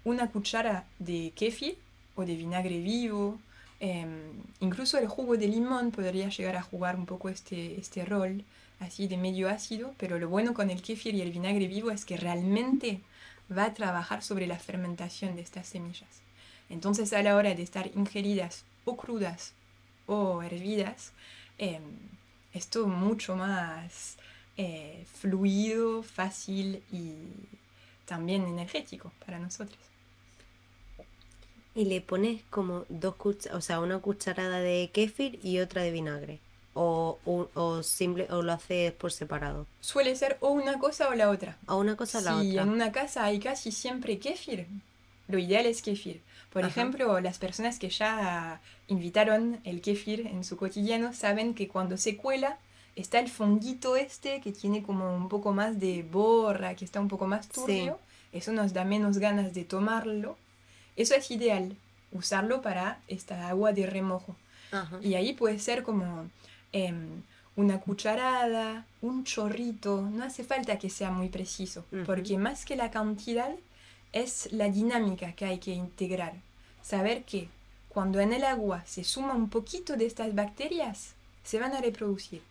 una 0.03 0.29
cuchara 0.29 0.85
de 0.99 1.31
kéfir 1.35 1.77
o 2.15 2.25
de 2.25 2.35
vinagre 2.35 2.79
vivo 2.79 3.39
Em, 3.79 4.31
incluso 4.61 4.97
el 4.97 5.07
jugo 5.07 5.37
de 5.37 5.47
limón 5.47 5.91
podría 5.91 6.29
llegar 6.29 6.55
a 6.55 6.61
jugar 6.61 6.95
un 6.95 7.05
poco 7.05 7.29
este, 7.29 7.79
este 7.79 8.05
rol 8.05 8.43
así 8.79 9.07
de 9.07 9.17
medio 9.17 9.49
ácido, 9.49 9.93
pero 9.97 10.17
lo 10.17 10.29
bueno 10.29 10.53
con 10.53 10.69
el 10.69 10.81
kéfir 10.81 11.15
y 11.15 11.21
el 11.21 11.31
vinagre 11.31 11.67
vivo 11.67 11.91
es 11.91 12.05
que 12.05 12.17
realmente 12.17 13.01
va 13.55 13.65
a 13.65 13.73
trabajar 13.73 14.23
sobre 14.23 14.47
la 14.47 14.57
fermentación 14.57 15.35
de 15.35 15.41
estas 15.41 15.67
semillas. 15.67 16.24
Entonces 16.69 17.13
a 17.13 17.21
la 17.21 17.35
hora 17.35 17.53
de 17.53 17.63
estar 17.63 17.89
ingeridas 17.95 18.63
o 18.85 18.97
crudas 18.97 19.53
o 20.07 20.41
hervidas, 20.41 21.11
eh, 21.57 21.79
es 22.53 22.67
todo 22.67 22.87
mucho 22.87 23.35
más 23.35 24.17
eh, 24.57 25.05
fluido, 25.13 26.03
fácil 26.03 26.83
y 26.91 27.13
también 28.05 28.45
energético 28.45 29.11
para 29.25 29.39
nosotros 29.39 29.79
y 31.75 31.83
le 31.85 31.99
pones 32.01 32.41
como 32.49 32.85
dos 32.87 33.15
cucharadas, 33.15 33.57
o 33.57 33.61
sea, 33.61 33.81
una 33.81 33.99
cucharada 33.99 34.59
de 34.59 34.89
kéfir 34.93 35.39
y 35.43 35.59
otra 35.59 35.83
de 35.83 35.91
vinagre. 35.91 36.39
O, 36.77 37.19
o, 37.53 37.83
simple, 37.83 38.27
o 38.31 38.41
lo 38.41 38.51
haces 38.51 38.91
por 38.91 39.13
separado. 39.13 39.65
Suele 39.79 40.13
ser 40.17 40.37
o 40.41 40.49
una 40.49 40.77
cosa 40.77 41.07
o 41.07 41.13
la 41.13 41.29
otra. 41.29 41.57
O 41.67 41.77
una 41.77 41.95
cosa 41.95 42.19
o 42.19 42.21
la 42.21 42.35
otra. 42.35 42.43
Si 42.43 42.57
en 42.57 42.67
una 42.67 42.91
casa 42.91 43.23
hay 43.23 43.39
casi 43.39 43.71
siempre 43.71 44.19
kéfir, 44.19 44.67
lo 45.29 45.37
ideal 45.37 45.67
es 45.67 45.81
kéfir. 45.81 46.21
Por 46.55 46.63
ejemplo, 46.63 47.19
las 47.19 47.37
personas 47.37 47.79
que 47.79 47.89
ya 47.89 48.61
invitaron 48.87 49.59
el 49.65 49.81
kéfir 49.81 50.25
en 50.25 50.45
su 50.45 50.55
cotidiano 50.55 51.11
saben 51.11 51.53
que 51.53 51.67
cuando 51.67 51.97
se 51.97 52.15
cuela 52.15 52.59
está 52.95 53.19
el 53.19 53.27
fondito 53.27 53.97
este 53.97 54.39
que 54.39 54.53
tiene 54.53 54.81
como 54.81 55.13
un 55.13 55.27
poco 55.27 55.51
más 55.51 55.81
de 55.81 56.03
borra, 56.03 56.73
que 56.77 56.85
está 56.85 57.01
un 57.01 57.09
poco 57.09 57.27
más 57.27 57.49
turbio. 57.49 57.99
Eso 58.31 58.53
nos 58.53 58.71
da 58.71 58.85
menos 58.85 59.17
ganas 59.17 59.53
de 59.53 59.65
tomarlo. 59.65 60.37
Eso 60.95 61.13
es 61.13 61.29
ideal, 61.29 61.75
usarlo 62.13 62.61
para 62.61 62.99
esta 63.09 63.49
agua 63.49 63.73
de 63.73 63.85
remojo. 63.85 64.37
Y 65.01 65.15
ahí 65.15 65.33
puede 65.33 65.59
ser 65.59 65.83
como 65.83 66.29
em, 66.71 67.21
una 67.57 67.81
cucharada, 67.81 68.85
un 69.01 69.25
chorrito, 69.25 70.03
no 70.03 70.23
hace 70.23 70.45
falta 70.45 70.79
que 70.79 70.89
sea 70.89 71.11
muy 71.11 71.27
preciso, 71.27 71.83
porque 72.05 72.37
más 72.37 72.63
que 72.63 72.77
la 72.77 72.91
cantidad 72.91 73.51
es 74.15 74.51
la 74.53 74.69
dinámica 74.69 75.33
que 75.33 75.45
hay 75.45 75.59
que 75.59 75.73
integrar. 75.73 76.33
Saber 76.81 77.23
que 77.25 77.49
cuando 77.89 78.19
en 78.21 78.33
el 78.33 78.45
agua 78.45 78.83
se 78.85 79.03
suma 79.03 79.33
un 79.33 79.49
poquito 79.49 79.97
de 79.97 80.05
estas 80.05 80.33
bacterias, 80.33 81.13
se 81.43 81.59
van 81.59 81.73
a 81.73 81.81
reproducir. 81.81 82.41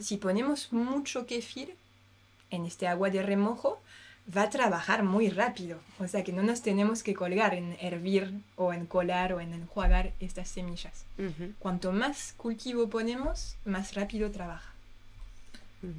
Si 0.00 0.16
ponemos 0.16 0.72
mucho 0.72 1.26
kefir 1.26 1.74
en 2.50 2.64
este 2.64 2.88
agua 2.88 3.10
de 3.10 3.22
remojo, 3.22 3.78
va 4.34 4.42
a 4.42 4.50
trabajar 4.50 5.02
muy 5.02 5.28
rápido. 5.28 5.78
O 5.98 6.08
sea 6.08 6.24
que 6.24 6.32
no 6.32 6.42
nos 6.42 6.62
tenemos 6.62 7.02
que 7.02 7.14
colgar 7.14 7.52
en 7.54 7.76
hervir 7.80 8.32
o 8.56 8.72
en 8.72 8.86
colar 8.86 9.34
o 9.34 9.40
en 9.40 9.52
enjuagar 9.52 10.12
estas 10.20 10.48
semillas. 10.48 11.04
Cuanto 11.58 11.92
más 11.92 12.32
cultivo 12.36 12.88
ponemos, 12.88 13.56
más 13.64 13.94
rápido 13.94 14.30
trabaja. 14.30 14.75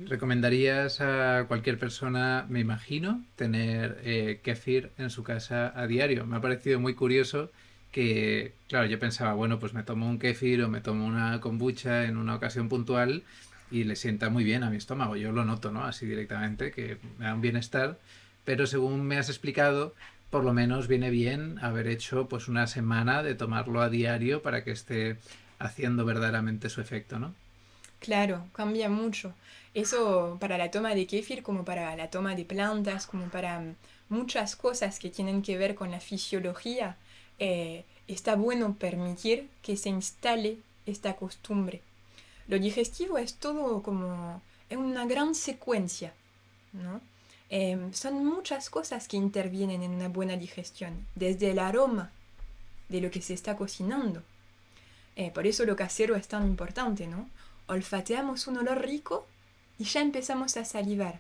¿Recomendarías 0.08 1.02
a 1.02 1.46
cualquier 1.48 1.78
persona, 1.78 2.46
me 2.50 2.60
imagino, 2.60 3.24
tener 3.36 4.00
eh, 4.04 4.40
kefir 4.44 4.92
en 4.98 5.10
su 5.10 5.24
casa 5.24 5.72
a 5.76 5.88
diario? 5.88 6.26
Me 6.26 6.38
ha 6.38 6.42
parecido 6.42 6.80
muy 6.80 6.94
curioso 6.94 7.52
que, 7.92 8.54
claro, 8.68 8.86
yo 8.88 9.00
pensaba, 9.00 9.34
bueno, 9.34 9.60
pues 9.60 9.74
me 9.74 9.84
tomo 9.84 10.08
un 10.10 10.20
kefir 10.20 10.64
o 10.64 10.70
me 10.70 10.82
tomo 10.82 11.06
una 11.06 11.40
kombucha 11.42 12.06
en 12.06 12.18
una 12.18 12.36
ocasión 12.36 12.70
puntual 12.70 13.24
y 13.72 13.84
le 13.84 13.96
sienta 13.96 14.30
muy 14.30 14.44
bien 14.44 14.64
a 14.64 14.70
mi 14.70 14.78
estómago. 14.78 15.16
Yo 15.16 15.32
lo 15.32 15.46
noto, 15.46 15.72
¿no? 15.72 15.84
Así 15.84 16.06
directamente, 16.06 16.72
que 16.72 16.98
me 17.18 17.26
da 17.26 17.34
un 17.34 17.42
bienestar. 17.42 17.98
Pero 18.46 18.66
según 18.68 19.04
me 19.06 19.18
has 19.18 19.30
explicado, 19.30 19.94
por 20.30 20.44
lo 20.44 20.54
menos 20.54 20.88
viene 20.88 21.10
bien 21.10 21.60
haber 21.62 21.88
hecho 21.88 22.28
pues 22.28 22.48
una 22.48 22.68
semana 22.68 23.24
de 23.24 23.36
tomarlo 23.36 23.82
a 23.82 23.90
diario 23.90 24.42
para 24.42 24.64
que 24.64 24.72
esté 24.72 25.18
haciendo 25.60 26.06
verdaderamente 26.06 26.70
su 26.70 26.82
efecto, 26.82 27.20
¿no? 27.20 27.34
Claro, 28.00 28.46
cambia 28.54 28.90
mucho. 28.90 29.34
Eso 29.84 30.38
para 30.40 30.58
la 30.58 30.72
toma 30.72 30.96
de 30.96 31.06
kéfir, 31.06 31.44
como 31.44 31.64
para 31.64 31.96
la 31.96 32.10
toma 32.10 32.36
de 32.36 32.46
plantas, 32.46 33.06
como 33.06 33.26
para 33.30 33.54
muchas 34.10 34.56
cosas 34.56 35.00
que 35.00 35.10
tienen 35.10 35.42
que 35.42 35.58
ver 35.58 35.76
con 35.76 35.92
la 35.92 36.00
fisiología, 36.00 36.98
eh, 37.40 37.84
está 38.08 38.36
bueno 38.36 38.76
permitir 38.86 39.48
que 39.62 39.78
se 39.78 39.90
instale 39.90 40.58
esta 40.86 41.16
costumbre 41.16 41.82
lo 42.48 42.58
digestivo 42.60 43.18
es 43.18 43.36
todo 43.36 43.84
como 43.84 44.42
una 44.72 45.06
gran 45.06 45.36
secuencia, 45.36 46.14
¿no? 46.74 47.02
Em, 47.50 47.94
son 47.94 48.26
muchas 48.26 48.70
cosas 48.70 49.08
que 49.08 49.18
intervienen 49.18 49.84
en 49.84 49.92
una 49.92 50.10
buena 50.10 50.36
digestión, 50.36 51.06
desde 51.16 51.52
el 51.52 51.60
aroma 51.60 52.12
de 52.90 53.02
lo 53.02 53.12
que 53.12 53.22
se 53.22 53.34
está 53.34 53.56
cocinando. 53.56 54.24
Eh, 55.16 55.32
por 55.32 55.48
eso 55.48 55.66
lo 55.66 55.76
casero 55.76 56.16
es 56.16 56.28
tan 56.28 56.46
importante, 56.46 57.08
¿no? 57.08 57.30
Olfateamos 57.68 58.48
un 58.48 58.58
olor 58.58 58.82
rico 58.82 59.26
y 59.80 59.84
ya 59.84 60.02
empezamos 60.02 60.58
a 60.58 60.66
salivar. 60.66 61.20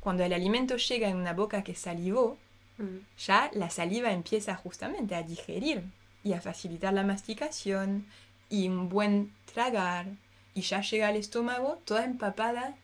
Cuando 0.00 0.24
el 0.24 0.32
alimento 0.32 0.76
llega 0.76 1.08
en 1.08 1.16
una 1.16 1.32
boca 1.32 1.62
que 1.62 1.74
salivó, 1.74 2.38
Mm. 2.78 2.98
ya 3.26 3.50
la 3.52 3.70
saliva 3.70 4.12
empieza 4.12 4.54
justamente 4.56 5.14
a 5.14 5.22
digerir 5.22 5.84
y 6.24 6.32
a 6.32 6.40
facilitar 6.40 6.92
la 6.94 7.02
masticación 7.02 8.06
y 8.48 8.68
un 8.68 8.88
buen 8.88 9.32
tragar. 9.52 10.06
Y 10.54 10.62
ya 10.62 10.80
llega 10.82 11.08
al 11.08 11.16
estómago 11.16 11.80
toda 11.84 12.04
empapada 12.04 12.74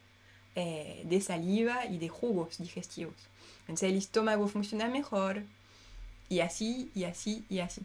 eh, 0.55 1.03
de 1.05 1.21
saliva 1.21 1.87
y 1.87 1.99
de 1.99 2.09
jugos 2.09 2.59
digestivos. 2.59 3.15
Entonces 3.63 3.91
el 3.91 3.99
estómago 3.99 4.49
funciona 4.49 4.89
mejor 4.89 5.43
y 6.29 6.41
así, 6.41 6.91
y 6.95 7.05
así, 7.05 7.45
y 7.49 7.61
así. 7.61 7.83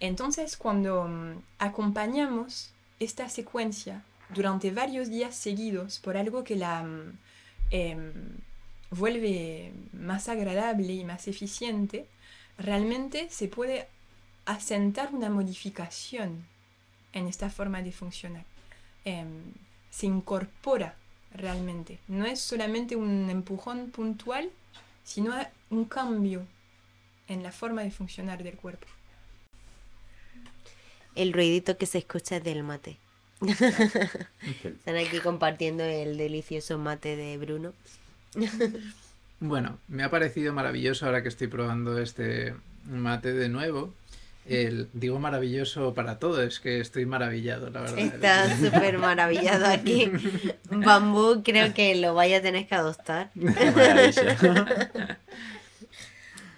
Entonces 0.00 0.56
cuando 0.56 1.04
mm, 1.04 1.42
acompañamos 1.58 2.70
esta 3.00 3.28
secuencia 3.28 4.02
durante 4.34 4.70
varios 4.70 5.08
días 5.08 5.34
seguidos 5.34 5.98
por 5.98 6.16
algo 6.16 6.44
que 6.44 6.56
la 6.56 6.82
mm, 6.82 7.18
em, 7.70 8.12
vuelve 8.90 9.72
más 9.92 10.28
agradable 10.28 10.92
y 10.92 11.04
más 11.04 11.28
eficiente, 11.28 12.06
realmente 12.58 13.28
se 13.30 13.48
puede 13.48 13.88
asentar 14.44 15.14
una 15.14 15.30
modificación 15.30 16.44
en 17.12 17.26
esta 17.26 17.50
forma 17.50 17.82
de 17.82 17.92
funcionar. 17.92 18.44
Em, 19.04 19.52
se 19.90 20.06
incorpora 20.06 20.96
realmente. 21.34 21.98
No 22.08 22.24
es 22.26 22.40
solamente 22.40 22.96
un 22.96 23.28
empujón 23.30 23.90
puntual, 23.90 24.50
sino 25.04 25.34
un 25.70 25.84
cambio 25.84 26.46
en 27.28 27.42
la 27.42 27.52
forma 27.52 27.82
de 27.82 27.90
funcionar 27.90 28.42
del 28.42 28.56
cuerpo. 28.56 28.86
El 31.14 31.32
ruidito 31.32 31.76
que 31.76 31.86
se 31.86 31.98
escucha 31.98 32.36
es 32.36 32.44
del 32.44 32.62
mate. 32.62 32.98
Están 33.48 34.96
aquí 34.96 35.18
compartiendo 35.22 35.84
el 35.84 36.16
delicioso 36.16 36.78
mate 36.78 37.16
de 37.16 37.38
Bruno. 37.38 37.72
Bueno, 39.40 39.78
me 39.88 40.04
ha 40.04 40.10
parecido 40.10 40.52
maravilloso 40.52 41.06
ahora 41.06 41.22
que 41.22 41.28
estoy 41.28 41.48
probando 41.48 41.98
este 41.98 42.54
mate 42.84 43.32
de 43.32 43.48
nuevo. 43.48 43.92
El, 44.46 44.88
digo 44.92 45.20
maravilloso 45.20 45.94
para 45.94 46.18
todo, 46.18 46.42
es 46.42 46.58
que 46.58 46.80
estoy 46.80 47.06
maravillado, 47.06 47.70
la 47.70 47.80
verdad. 47.82 47.98
Está 47.98 48.56
súper 48.56 48.98
maravillado 48.98 49.66
aquí. 49.66 50.10
Bambú 50.70 51.42
creo 51.44 51.72
que 51.74 51.94
lo 51.94 52.14
vaya 52.14 52.38
a 52.38 52.42
tener 52.42 52.66
que 52.66 52.74
adoptar. 52.74 53.30
Maravilla. 53.34 55.18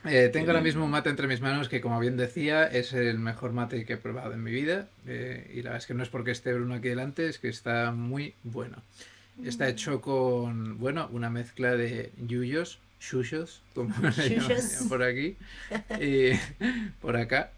Eh, 0.04 0.28
tengo 0.32 0.50
ahora 0.50 0.60
mismo 0.60 0.84
un 0.84 0.90
mate 0.90 1.08
entre 1.08 1.26
mis 1.26 1.40
manos 1.40 1.68
que, 1.68 1.80
como 1.80 1.98
bien 1.98 2.16
decía, 2.16 2.66
es 2.66 2.92
el 2.92 3.18
mejor 3.18 3.52
mate 3.52 3.84
que 3.86 3.94
he 3.94 3.96
probado 3.96 4.34
en 4.34 4.42
mi 4.42 4.50
vida. 4.50 4.88
eh, 5.06 5.50
y 5.52 5.56
la 5.56 5.70
verdad 5.70 5.78
es 5.78 5.86
que 5.86 5.94
no 5.94 6.02
es 6.02 6.08
porque 6.10 6.30
esté 6.30 6.52
Bruno 6.52 6.74
aquí 6.74 6.88
delante, 6.88 7.28
es 7.28 7.38
que 7.38 7.48
está 7.48 7.90
muy 7.90 8.34
bueno. 8.42 8.76
Está 9.42 9.68
hecho 9.68 10.00
con, 10.00 10.78
bueno, 10.78 11.08
una 11.10 11.30
mezcla 11.30 11.74
de 11.74 12.12
yuyos, 12.18 12.78
shuyos, 13.00 13.62
como 13.74 13.94
le 14.16 14.36
llamarían 14.36 14.88
por 14.88 15.02
aquí, 15.02 15.36
y 16.00 16.30
por 17.00 17.16
acá. 17.16 17.50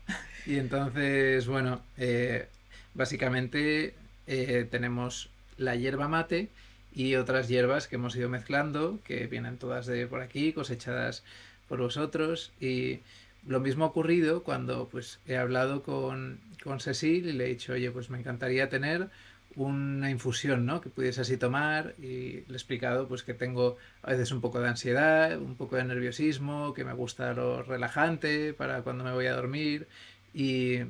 Y 0.47 0.57
entonces, 0.57 1.47
bueno, 1.47 1.83
eh, 1.99 2.47
básicamente 2.95 3.95
eh, 4.27 4.67
tenemos 4.71 5.31
la 5.59 5.75
hierba 5.75 6.09
mate 6.09 6.49
y 6.95 7.17
otras 7.17 7.49
hierbas 7.49 7.89
que 7.89 7.97
hemos 7.97 8.17
ido 8.17 8.29
mezclando, 8.29 9.01
que 9.05 9.27
vienen 9.27 9.59
todas 9.59 9.87
de 9.87 10.07
por 10.07 10.23
aquí, 10.23 10.53
cosechadas 10.53 11.25
por 11.69 11.81
vosotros. 11.81 12.53
Y 12.61 13.01
lo 13.47 13.61
mismo 13.61 13.85
ha 13.85 13.89
ocurrido 13.89 14.43
cuando 14.43 14.89
pues 14.89 15.21
he 15.27 15.37
hablado 15.37 15.83
con, 15.83 16.41
con 16.63 16.81
Cecil 16.81 17.29
y 17.29 17.33
le 17.33 17.45
he 17.45 17.49
dicho, 17.49 17.73
oye, 17.73 17.91
pues 17.91 18.11
me 18.11 18.19
encantaría 18.19 18.69
tener 18.69 19.09
una 19.57 20.11
infusión, 20.11 20.67
¿no? 20.67 20.81
Que 20.81 20.91
pudiese 20.91 21.23
así 21.23 21.39
tomar 21.39 21.95
y 21.99 22.45
le 22.47 22.53
he 22.53 22.53
explicado 22.53 23.09
pues 23.09 23.23
que 23.23 23.35
tengo 23.35 23.79
a 24.03 24.11
veces 24.11 24.31
un 24.31 24.41
poco 24.43 24.61
de 24.61 24.69
ansiedad, 24.69 25.39
un 25.41 25.57
poco 25.57 25.77
de 25.77 25.85
nerviosismo, 25.85 26.75
que 26.75 26.85
me 26.85 26.93
gusta 26.93 27.33
lo 27.33 27.63
relajante 27.63 28.53
para 28.53 28.83
cuando 28.83 29.03
me 29.03 29.13
voy 29.13 29.27
a 29.27 29.35
dormir 29.35 29.89
y, 30.35 30.81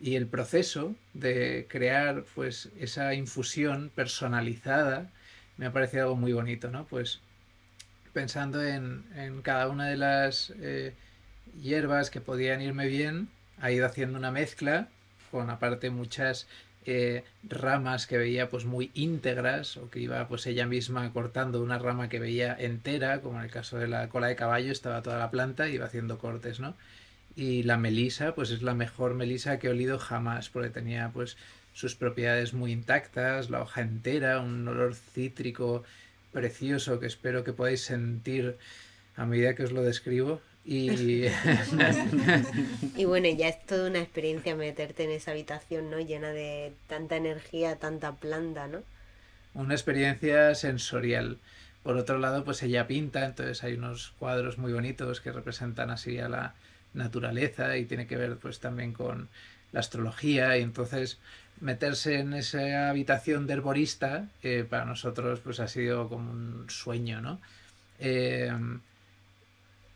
y 0.00 0.16
el 0.16 0.26
proceso 0.26 0.94
de 1.14 1.66
crear 1.70 2.24
pues 2.34 2.70
esa 2.78 3.14
infusión 3.14 3.90
personalizada 3.94 5.10
me 5.56 5.66
ha 5.66 5.72
parecido 5.72 6.04
algo 6.04 6.16
muy 6.16 6.32
bonito, 6.34 6.70
¿no? 6.70 6.84
Pues 6.86 7.20
pensando 8.12 8.62
en, 8.62 9.04
en 9.16 9.42
cada 9.42 9.68
una 9.68 9.88
de 9.88 9.96
las 9.96 10.52
eh, 10.60 10.94
hierbas 11.60 12.10
que 12.10 12.20
podían 12.20 12.60
irme 12.60 12.86
bien, 12.86 13.28
ha 13.60 13.70
ido 13.70 13.86
haciendo 13.86 14.18
una 14.18 14.30
mezcla 14.30 14.88
con 15.30 15.50
aparte 15.50 15.90
muchas 15.90 16.46
eh, 16.84 17.22
ramas 17.44 18.08
que 18.08 18.18
veía 18.18 18.48
pues 18.48 18.64
muy 18.64 18.90
íntegras 18.94 19.76
o 19.76 19.88
que 19.88 20.00
iba 20.00 20.26
pues 20.26 20.46
ella 20.46 20.66
misma 20.66 21.12
cortando 21.12 21.62
una 21.62 21.78
rama 21.78 22.08
que 22.08 22.18
veía 22.18 22.56
entera, 22.58 23.20
como 23.20 23.38
en 23.38 23.44
el 23.44 23.50
caso 23.50 23.78
de 23.78 23.86
la 23.86 24.08
cola 24.08 24.26
de 24.26 24.36
caballo, 24.36 24.72
estaba 24.72 25.02
toda 25.02 25.18
la 25.18 25.30
planta 25.30 25.68
y 25.68 25.74
iba 25.76 25.86
haciendo 25.86 26.18
cortes, 26.18 26.58
¿no? 26.58 26.74
Y 27.36 27.62
la 27.62 27.78
melisa, 27.78 28.34
pues 28.34 28.50
es 28.50 28.62
la 28.62 28.74
mejor 28.74 29.14
melisa 29.14 29.58
que 29.58 29.68
he 29.68 29.70
olido 29.70 29.98
jamás, 29.98 30.50
porque 30.50 30.70
tenía 30.70 31.10
pues 31.14 31.36
sus 31.72 31.94
propiedades 31.94 32.52
muy 32.52 32.72
intactas, 32.72 33.48
la 33.48 33.62
hoja 33.62 33.80
entera, 33.80 34.40
un 34.40 34.66
olor 34.66 34.94
cítrico 34.94 35.84
precioso 36.32 36.98
que 37.00 37.06
espero 37.06 37.44
que 37.44 37.52
podáis 37.52 37.82
sentir 37.82 38.56
a 39.16 39.26
medida 39.26 39.54
que 39.54 39.64
os 39.64 39.72
lo 39.72 39.82
describo. 39.82 40.40
Y 40.64 41.26
Y 42.96 43.04
bueno, 43.04 43.28
ya 43.28 43.48
es 43.48 43.66
toda 43.66 43.88
una 43.90 44.00
experiencia 44.00 44.54
meterte 44.54 45.04
en 45.04 45.10
esa 45.10 45.32
habitación, 45.32 45.90
¿no? 45.90 45.98
Llena 46.00 46.30
de 46.30 46.72
tanta 46.86 47.16
energía, 47.16 47.76
tanta 47.76 48.14
planta, 48.16 48.68
¿no? 48.68 48.82
una 49.54 49.74
experiencia 49.74 50.54
sensorial. 50.54 51.38
Por 51.82 51.96
otro 51.96 52.18
lado, 52.18 52.44
pues 52.44 52.62
ella 52.62 52.86
pinta, 52.86 53.24
entonces 53.24 53.62
hay 53.64 53.74
unos 53.74 54.14
cuadros 54.18 54.58
muy 54.58 54.72
bonitos 54.72 55.20
que 55.20 55.32
representan 55.32 55.90
así 55.90 56.18
a 56.18 56.28
la 56.28 56.54
naturaleza 56.94 57.76
y 57.76 57.86
tiene 57.86 58.06
que 58.06 58.16
ver 58.16 58.36
pues 58.36 58.60
también 58.60 58.92
con 58.92 59.28
la 59.72 59.80
astrología 59.80 60.56
y 60.58 60.62
entonces 60.62 61.18
meterse 61.62 62.18
en 62.18 62.34
esa 62.34 62.90
habitación 62.90 63.46
de 63.46 63.54
herborista 63.54 64.26
eh, 64.42 64.66
para 64.68 64.84
nosotros 64.84 65.40
pues 65.40 65.60
ha 65.60 65.68
sido 65.68 66.08
como 66.08 66.30
un 66.32 66.66
sueño, 66.68 67.22
¿no? 67.22 67.40
Eh, 68.00 68.52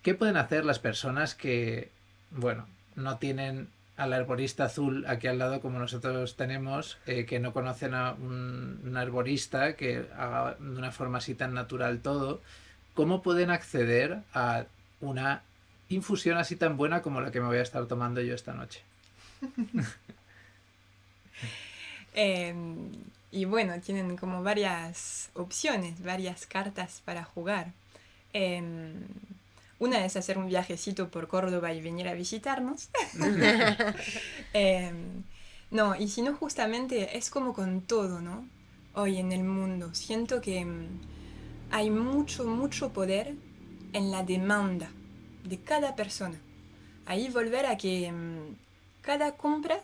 ¿Qué 0.02 0.14
pueden 0.14 0.36
hacer 0.36 0.64
las 0.64 0.78
personas 0.78 1.34
que, 1.34 1.90
bueno, 2.30 2.68
no 2.94 3.18
tienen 3.18 3.68
al 3.96 4.12
arborista 4.12 4.64
azul 4.64 5.04
aquí 5.08 5.26
al 5.26 5.38
lado 5.38 5.60
como 5.60 5.80
nosotros 5.80 6.36
tenemos, 6.36 6.98
eh, 7.06 7.26
que 7.26 7.40
no 7.40 7.52
conocen 7.52 7.94
a 7.94 8.12
un, 8.12 8.80
un 8.84 9.74
que 9.76 10.06
haga 10.16 10.56
de 10.60 10.78
una 10.78 10.92
forma 10.92 11.18
así 11.18 11.34
tan 11.34 11.52
natural 11.52 11.98
todo? 11.98 12.40
¿Cómo 12.94 13.22
pueden 13.22 13.50
acceder 13.50 14.20
a 14.32 14.66
una 15.00 15.42
infusión 15.88 16.38
así 16.38 16.54
tan 16.54 16.76
buena 16.76 17.02
como 17.02 17.20
la 17.20 17.32
que 17.32 17.40
me 17.40 17.48
voy 17.48 17.58
a 17.58 17.62
estar 17.62 17.86
tomando 17.86 18.20
yo 18.20 18.36
esta 18.36 18.54
noche? 18.54 18.82
Em, 22.18 22.92
y 23.30 23.44
bueno, 23.44 23.78
tienen 23.80 24.16
como 24.16 24.42
varias 24.42 25.28
opciones, 25.34 26.02
varias 26.02 26.46
cartas 26.46 27.02
para 27.04 27.24
jugar. 27.24 27.72
Em, 28.32 28.94
una 29.78 30.02
es 30.04 30.16
hacer 30.16 30.38
un 30.38 30.48
viajecito 30.48 31.10
por 31.10 31.28
Córdoba 31.28 31.74
y 31.74 31.82
venir 31.82 32.08
a 32.08 32.14
visitarnos. 32.14 32.88
Em, 34.54 35.24
no, 35.70 35.94
y 35.94 36.08
si 36.08 36.22
no, 36.22 36.34
justamente 36.34 37.18
es 37.18 37.28
como 37.28 37.52
con 37.52 37.82
todo, 37.82 38.20
¿no? 38.22 38.48
Hoy 38.94 39.18
en 39.18 39.32
el 39.32 39.44
mundo. 39.44 39.94
Siento 39.94 40.40
que 40.40 40.66
hay 41.70 41.90
mucho, 41.90 42.44
mucho 42.44 42.92
poder 42.92 43.34
en 43.92 44.10
la 44.10 44.22
demanda 44.22 44.90
de 45.44 45.58
cada 45.60 45.96
persona. 45.96 46.38
Ahí 47.04 47.28
volver 47.28 47.66
a 47.66 47.76
que 47.76 48.12
cada 49.02 49.36
compra 49.36 49.80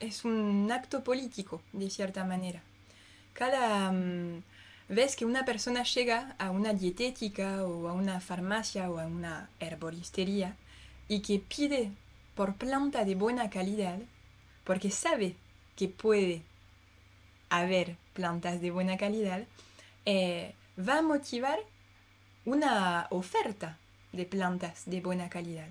es 0.00 0.24
un 0.24 0.70
acto 0.72 1.04
político, 1.04 1.62
de 1.72 1.90
cierta 1.90 2.24
manera. 2.24 2.62
Cada 3.34 3.92
mm, 3.92 4.42
vez 4.88 5.14
que 5.14 5.24
una 5.24 5.44
persona 5.44 5.84
llega 5.84 6.34
a 6.38 6.50
una 6.50 6.72
dietética 6.72 7.64
o 7.64 7.88
a 7.88 7.92
una 7.92 8.20
farmacia 8.20 8.90
o 8.90 8.98
a 8.98 9.06
una 9.06 9.48
herboristería 9.60 10.56
y 11.06 11.20
que 11.20 11.38
pide 11.38 11.92
por 12.34 12.56
planta 12.56 13.04
de 13.04 13.14
buena 13.14 13.50
calidad, 13.50 13.98
porque 14.64 14.90
sabe 14.90 15.36
que 15.76 15.88
puede 15.88 16.42
haber 17.50 17.96
plantas 18.14 18.60
de 18.60 18.70
buena 18.70 18.96
calidad, 18.96 19.44
eh, 20.06 20.54
va 20.78 20.98
a 20.98 21.02
motivar 21.02 21.58
una 22.44 23.06
oferta 23.10 23.78
de 24.12 24.24
plantas 24.24 24.84
de 24.86 25.00
buena 25.00 25.28
calidad. 25.28 25.68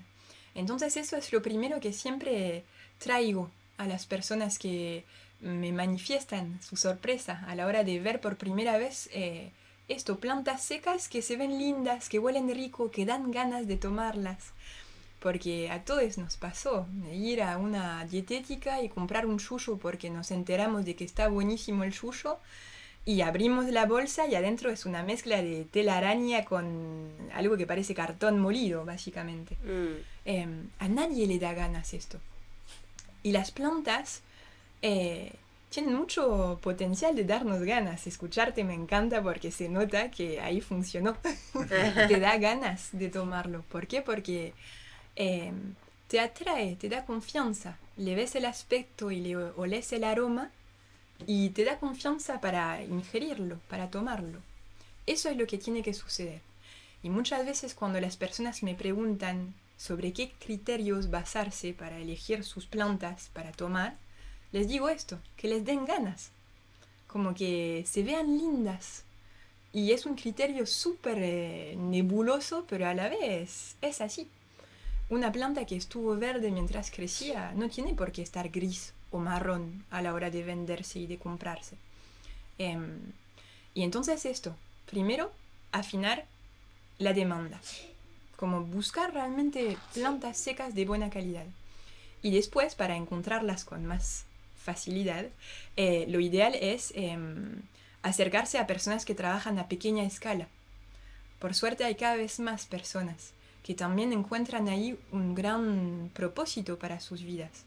Entonces 0.56 0.98
eso 0.98 1.18
es 1.18 1.32
lo 1.32 1.42
primero 1.42 1.80
que 1.80 1.94
siempre 1.94 2.64
traigo 3.00 3.50
a 3.80 3.88
las 3.88 4.06
personas 4.06 4.60
que 4.60 5.06
me 5.42 5.72
manifiestan 5.72 6.60
su 6.62 6.76
sorpresa 6.76 7.44
a 7.48 7.56
la 7.56 7.66
hora 7.66 7.84
de 7.84 8.00
ver 8.00 8.20
por 8.20 8.36
primera 8.36 8.78
vez 8.78 9.10
eh, 9.14 9.52
esto, 9.88 10.20
plantas 10.20 10.62
secas 10.62 11.08
que 11.08 11.22
se 11.22 11.38
ven 11.38 11.58
lindas, 11.58 12.10
que 12.10 12.20
huelen 12.20 12.54
rico, 12.54 12.92
que 12.92 13.06
dan 13.06 13.32
ganas 13.32 13.68
de 13.68 13.78
tomarlas. 13.78 14.52
Porque 15.20 15.72
a 15.72 15.84
todos 15.84 16.18
nos 16.18 16.38
pasó 16.38 16.88
ir 17.12 17.42
a 17.42 17.58
una 17.58 18.06
dietética 18.06 18.82
y 18.82 18.90
comprar 18.90 19.26
un 19.26 19.40
yuyo 19.40 19.78
porque 19.78 20.10
nos 20.10 20.32
enteramos 20.32 20.86
de 20.86 20.96
que 20.96 21.06
está 21.06 21.28
buenísimo 21.28 21.84
el 21.84 21.94
yuyo 21.94 22.38
y 23.06 23.22
abrimos 23.22 23.66
la 23.66 23.86
bolsa 23.86 24.28
y 24.28 24.36
adentro 24.36 24.70
es 24.70 24.86
una 24.86 25.04
mezcla 25.04 25.42
de 25.42 25.66
tela 25.66 25.98
araña 25.98 26.46
con 26.46 27.10
algo 27.34 27.58
que 27.58 27.66
parece 27.66 27.96
cartón 27.96 28.40
molido, 28.40 28.86
básicamente. 28.86 29.56
Mm. 29.64 29.96
Em, 30.26 30.70
a 30.80 30.88
nadie 30.88 31.26
le 31.26 31.40
da 31.40 31.54
ganas 31.54 31.94
esto. 31.94 32.20
Y 33.24 33.32
las 33.32 33.52
plantas 33.52 34.22
eh, 34.82 35.34
tienen 35.70 35.96
mucho 35.96 36.60
potencial 36.62 37.16
de 37.16 37.26
darnos 37.26 37.62
ganas. 37.62 38.08
Escucharte 38.08 38.64
me 38.64 38.74
encanta 38.74 39.22
porque 39.22 39.52
se 39.52 39.70
nota 39.70 40.10
que 40.10 40.40
ahí 40.42 40.62
funcionó. 40.62 41.18
te 42.08 42.20
da 42.20 42.38
ganas 42.38 42.90
de 42.92 43.10
tomarlo. 43.10 43.64
¿Por 43.70 43.88
qué? 43.88 44.02
Porque 44.02 44.54
em, 45.16 45.76
te 46.08 46.20
atrae, 46.20 46.76
te 46.76 46.90
da 46.90 47.06
confianza. 47.06 47.78
Le 47.98 48.16
ves 48.16 48.36
el 48.36 48.46
aspecto 48.46 49.12
y 49.12 49.20
le 49.20 49.36
oles 49.36 49.92
el 49.94 50.04
aroma 50.04 50.50
y 51.28 51.50
te 51.50 51.66
da 51.66 51.78
confianza 51.78 52.42
para 52.42 52.84
ingerirlo, 52.84 53.60
para 53.70 53.90
tomarlo. 53.90 54.40
Eso 55.06 55.30
es 55.30 55.38
lo 55.38 55.48
que 55.48 55.58
tiene 55.58 55.84
que 55.84 55.94
suceder. 55.94 56.42
Y 57.04 57.10
muchas 57.10 57.46
veces 57.46 57.74
cuando 57.74 58.00
las 58.02 58.18
personas 58.18 58.64
me 58.64 58.76
preguntan 58.76 59.54
sobre 59.80 60.12
qué 60.12 60.34
criterios 60.40 61.10
basarse 61.10 61.74
para 61.74 61.98
elegir 62.00 62.44
sus 62.44 62.66
plantas 62.66 63.30
para 63.32 63.54
tomar, 63.54 63.96
les 64.52 64.68
digo 64.68 64.90
esto, 64.90 65.20
que 65.38 65.48
les 65.48 65.64
den 65.64 65.86
ganas, 65.86 66.32
como 67.08 67.34
que 67.34 67.86
se 67.88 68.04
vean 68.04 68.38
lindas. 68.38 69.04
Y 69.72 69.94
es 69.94 70.06
un 70.06 70.16
criterio 70.16 70.66
súper 70.66 71.18
eh, 71.20 71.76
nebuloso, 71.78 72.66
pero 72.68 72.88
a 72.88 72.94
la 72.94 73.08
vez 73.08 73.76
es 73.82 74.02
así. 74.02 74.28
Una 75.10 75.32
planta 75.32 75.66
que 75.66 75.78
estuvo 75.78 76.16
verde 76.18 76.52
mientras 76.52 76.92
crecía 76.92 77.54
no 77.56 77.70
tiene 77.70 77.94
por 77.94 78.12
qué 78.12 78.22
estar 78.22 78.50
gris 78.50 78.94
o 79.12 79.20
marrón 79.20 79.86
a 79.92 80.02
la 80.02 80.14
hora 80.14 80.30
de 80.30 80.44
venderse 80.44 81.00
y 81.00 81.08
de 81.08 81.20
comprarse. 81.20 81.78
Em, 82.58 83.00
y 83.74 83.84
entonces 83.84 84.26
esto, 84.26 84.56
primero, 84.88 85.32
afinar 85.72 86.26
la 86.98 87.14
demanda, 87.14 87.62
como 88.40 88.62
buscar 88.62 89.14
realmente 89.14 89.78
plantas 89.94 90.38
secas 90.38 90.74
de 90.74 90.86
buena 90.86 91.10
calidad. 91.10 91.46
Y 92.22 92.32
después, 92.32 92.74
para 92.74 92.96
encontrarlas 92.96 93.66
con 93.66 93.86
más 93.86 94.24
facilidad, 94.56 95.26
eh, 95.76 96.06
lo 96.08 96.22
ideal 96.22 96.56
es 96.56 96.94
em, 96.96 97.62
acercarse 98.02 98.58
a 98.58 98.68
personas 98.68 99.04
que 99.04 99.14
trabajan 99.14 99.60
a 99.60 99.68
pequeña 99.68 100.04
escala. 100.04 100.48
Por 101.40 101.54
suerte 101.54 101.84
hay 101.84 101.96
cada 101.96 102.16
vez 102.16 102.40
más 102.40 102.66
personas 102.66 103.34
que 103.62 103.76
también 103.76 104.14
encuentran 104.14 104.70
ahí 104.70 104.98
un 105.12 105.36
gran 105.36 106.10
propósito 106.14 106.80
para 106.80 107.02
sus 107.02 107.24
vidas 107.24 107.66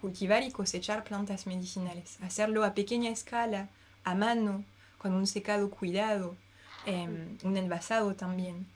cultivar 0.00 0.42
y 0.42 0.50
cosechar 0.50 1.04
plantas 1.04 1.46
medicinales, 1.46 2.18
hacerlo 2.22 2.64
a 2.64 2.74
pequeña 2.74 3.10
escala, 3.10 3.68
a 4.04 4.14
mano, 4.14 4.64
con 4.96 5.12
un 5.12 5.26
secado 5.26 5.70
cuidado, 5.70 6.36
em, 6.86 7.36
un 7.42 7.56
envasado 7.56 8.14
también. 8.14 8.66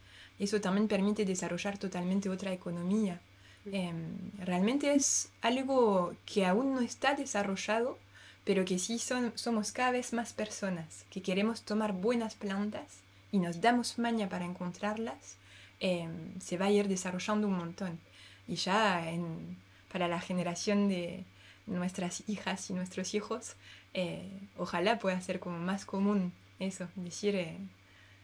Eso 0.43 0.61
también 0.61 0.89
permite 0.89 1.25
desarrollar 1.25 1.79
totalmente 1.79 2.29
otra 2.29 2.53
economía. 2.53 3.21
Em, 3.65 4.33
realmente 4.41 4.93
es 4.93 5.29
algo 5.41 6.17
que 6.27 6.45
aún 6.47 6.75
no 6.75 6.81
está 6.81 7.15
desarrollado, 7.15 7.97
pero 8.43 8.65
que 8.65 8.81
sí 8.81 8.99
son, 8.99 9.31
somos 9.37 9.71
cada 9.71 9.93
vez 9.93 10.13
más 10.13 10.33
personas 10.33 11.05
que 11.11 11.23
queremos 11.23 11.63
tomar 11.63 11.93
buenas 11.93 12.35
plantas 12.35 12.89
y 13.31 13.39
nos 13.39 13.61
damos 13.61 14.01
maña 14.01 14.29
para 14.29 14.45
encontrarlas, 14.45 15.37
em, 15.79 16.41
se 16.41 16.59
va 16.59 16.67
a 16.67 16.73
ir 16.73 16.89
desarrollando 16.89 17.47
un 17.47 17.59
montón. 17.59 18.01
Y 18.49 18.57
ya 18.57 19.09
en, 19.13 19.57
para 19.93 20.09
la 20.09 20.21
generación 20.21 20.89
de 20.89 21.25
nuestras 21.69 22.29
hijas 22.29 22.69
y 22.69 22.73
nuestros 22.73 23.15
hijos, 23.15 23.55
eh, 23.95 24.29
ojalá 24.59 24.99
pueda 24.99 25.21
ser 25.21 25.39
como 25.39 25.59
más 25.59 25.85
común 25.85 26.33
eso, 26.59 26.89
decir, 26.97 27.37
eh, 27.37 27.59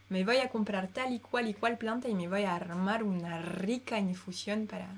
me 0.09 0.25
voy 0.25 0.37
a 0.37 0.49
comprar 0.49 0.87
tal 0.87 1.13
y 1.13 1.19
cual 1.19 1.47
y 1.47 1.53
cual 1.53 1.77
planta 1.77 2.09
y 2.09 2.15
me 2.15 2.27
voy 2.27 2.43
a 2.43 2.55
armar 2.55 3.03
una 3.03 3.41
rica 3.41 3.99
infusión 3.99 4.67
para, 4.67 4.89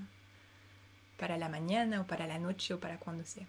para 1.18 1.38
la 1.38 1.50
mañana 1.50 2.02
o 2.02 2.08
para 2.08 2.28
la 2.28 2.40
noche 2.40 2.74
o 2.74 2.80
para 2.80 2.98
cuando 2.98 3.26
sea. 3.26 3.46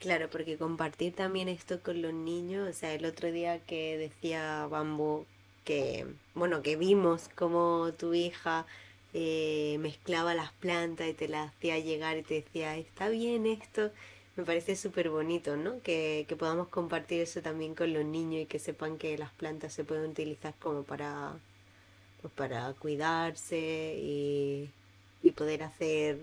Claro, 0.00 0.28
porque 0.28 0.58
compartir 0.58 1.14
también 1.14 1.48
esto 1.48 1.80
con 1.80 2.02
los 2.02 2.12
niños, 2.12 2.68
o 2.68 2.72
sea, 2.72 2.92
el 2.92 3.06
otro 3.06 3.30
día 3.32 3.60
que 3.60 3.96
decía 3.96 4.66
Bambo 4.66 5.26
que, 5.64 6.06
bueno, 6.34 6.62
que 6.62 6.76
vimos 6.76 7.30
como 7.34 7.92
tu 7.98 8.12
hija 8.14 8.66
eh, 9.14 9.76
mezclaba 9.80 10.34
las 10.34 10.52
plantas 10.52 11.08
y 11.08 11.14
te 11.14 11.28
las 11.28 11.50
hacía 11.50 11.78
llegar 11.78 12.18
y 12.18 12.22
te 12.22 12.34
decía, 12.34 12.76
está 12.76 13.08
bien 13.08 13.46
esto. 13.46 13.90
Me 14.36 14.44
parece 14.44 14.74
súper 14.74 15.10
bonito, 15.10 15.56
¿no? 15.56 15.80
Que, 15.82 16.26
podamos 16.38 16.68
compartir 16.68 17.20
eso 17.20 17.40
también 17.40 17.74
con 17.74 17.92
los 17.92 18.04
niños 18.04 18.42
y 18.42 18.46
que 18.46 18.58
sepan 18.58 18.98
que 18.98 19.16
las 19.16 19.30
plantas 19.32 19.72
se 19.72 19.84
pueden 19.84 20.10
utilizar 20.10 20.54
como 20.60 20.82
para, 20.82 21.32
pues 22.20 22.32
para 22.34 22.72
cuidarse 22.74 23.96
y, 23.98 24.70
poder 25.36 25.64
hacer 25.64 26.18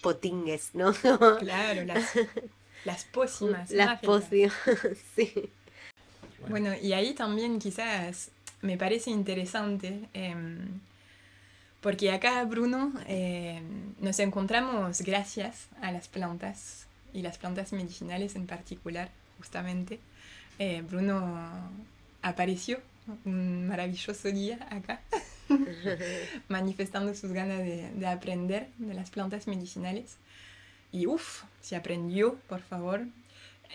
potingues, 0.00 0.70
¿no? 0.74 0.92
Claro, 1.38 1.84
las, 1.84 2.12
las 2.84 3.04
pócimas. 3.04 3.70
Las 3.70 4.00
pócimas, 4.00 4.54
sí. 5.14 5.50
Bueno, 6.48 6.74
y 6.80 6.92
ahí 6.92 7.14
también 7.14 7.58
quizás 7.58 8.30
me 8.62 8.76
parece 8.76 9.10
interesante 9.10 10.08
em, 10.14 10.80
porque 11.86 12.10
acá, 12.10 12.42
Bruno, 12.42 12.92
eh, 13.06 13.62
nos 14.00 14.18
encontramos 14.18 15.02
gracias 15.02 15.68
a 15.80 15.92
las 15.92 16.08
plantas 16.08 16.88
y 17.12 17.22
las 17.22 17.38
plantas 17.38 17.72
medicinales 17.72 18.34
en 18.34 18.48
particular, 18.48 19.08
justamente. 19.38 20.00
Eh, 20.58 20.82
Bruno 20.82 21.48
apareció 22.22 22.80
un 23.24 23.68
maravilloso 23.68 24.32
día 24.32 24.66
acá, 24.68 25.00
manifestando 26.48 27.14
sus 27.14 27.30
ganas 27.30 27.60
de, 27.60 28.06
aprender 28.08 28.66
de 28.78 28.92
las 28.92 29.10
plantas 29.10 29.46
medicinales. 29.46 30.16
Y 30.90 31.06
uff, 31.06 31.44
se 31.60 31.76
aprendió, 31.76 32.34
por 32.48 32.62
favor, 32.62 33.02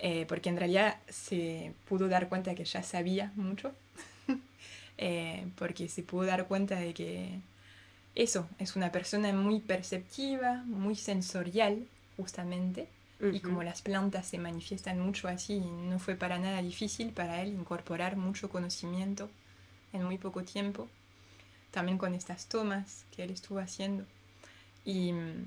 eh, 0.02 0.26
porque 0.28 0.50
en 0.50 0.58
realidad 0.58 0.98
se 1.08 1.72
pudo 1.88 2.08
dar 2.08 2.28
cuenta 2.28 2.54
que 2.54 2.66
ya 2.66 2.82
sabía 2.82 3.32
mucho, 3.36 3.72
porque 5.56 5.88
se 5.88 6.02
pudo 6.02 6.26
dar 6.26 6.46
cuenta 6.46 6.78
de 6.78 6.92
que 6.92 7.40
eso, 8.14 8.48
es 8.58 8.76
una 8.76 8.92
persona 8.92 9.32
muy 9.32 9.60
perceptiva, 9.60 10.62
muy 10.66 10.96
sensorial, 10.96 11.86
justamente. 12.16 12.88
Y 13.32 13.38
como 13.38 13.62
las 13.62 13.82
plantas 13.82 14.26
se 14.26 14.38
manifiestan 14.38 14.98
mucho 14.98 15.28
así, 15.28 15.60
no 15.60 16.00
fue 16.00 16.16
para 16.16 16.40
nada 16.40 16.60
difícil 16.60 17.12
para 17.12 17.40
él 17.40 17.50
incorporar 17.50 18.16
mucho 18.16 18.50
conocimiento 18.50 19.30
en 19.92 20.02
muy 20.02 20.18
poco 20.18 20.42
tiempo. 20.42 20.88
También 21.70 21.98
con 21.98 22.14
estas 22.14 22.46
tomas 22.46 23.04
que 23.14 23.22
él 23.22 23.30
estuvo 23.30 23.60
haciendo. 23.60 24.04
Y 24.84 25.12
mm, 25.12 25.46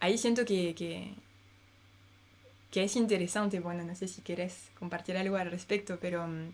ahí 0.00 0.16
siento 0.16 0.46
que, 0.46 0.74
que, 0.74 1.12
que 2.70 2.84
es 2.84 2.96
interesante, 2.96 3.60
bueno, 3.60 3.84
no 3.84 3.94
sé 3.94 4.08
si 4.08 4.22
querés 4.22 4.56
compartir 4.78 5.18
algo 5.18 5.36
al 5.36 5.50
respecto, 5.50 5.98
pero 6.00 6.26
mm, 6.26 6.52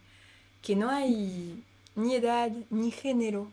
que 0.61 0.75
no 0.75 0.91
hay 0.91 1.63
ni 1.95 2.17
edad 2.17 2.51
ni 2.71 2.91
género 2.91 3.49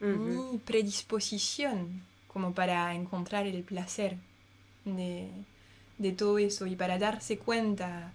ni 0.00 0.58
predisposición 0.58 2.02
como 2.26 2.52
para 2.52 2.94
encontrar 2.94 3.46
el 3.46 3.62
placer 3.62 4.16
de, 4.84 6.12
todo 6.12 6.38
eso 6.38 6.66
y 6.66 6.76
para 6.76 6.98
darse 6.98 7.38
cuenta 7.38 8.12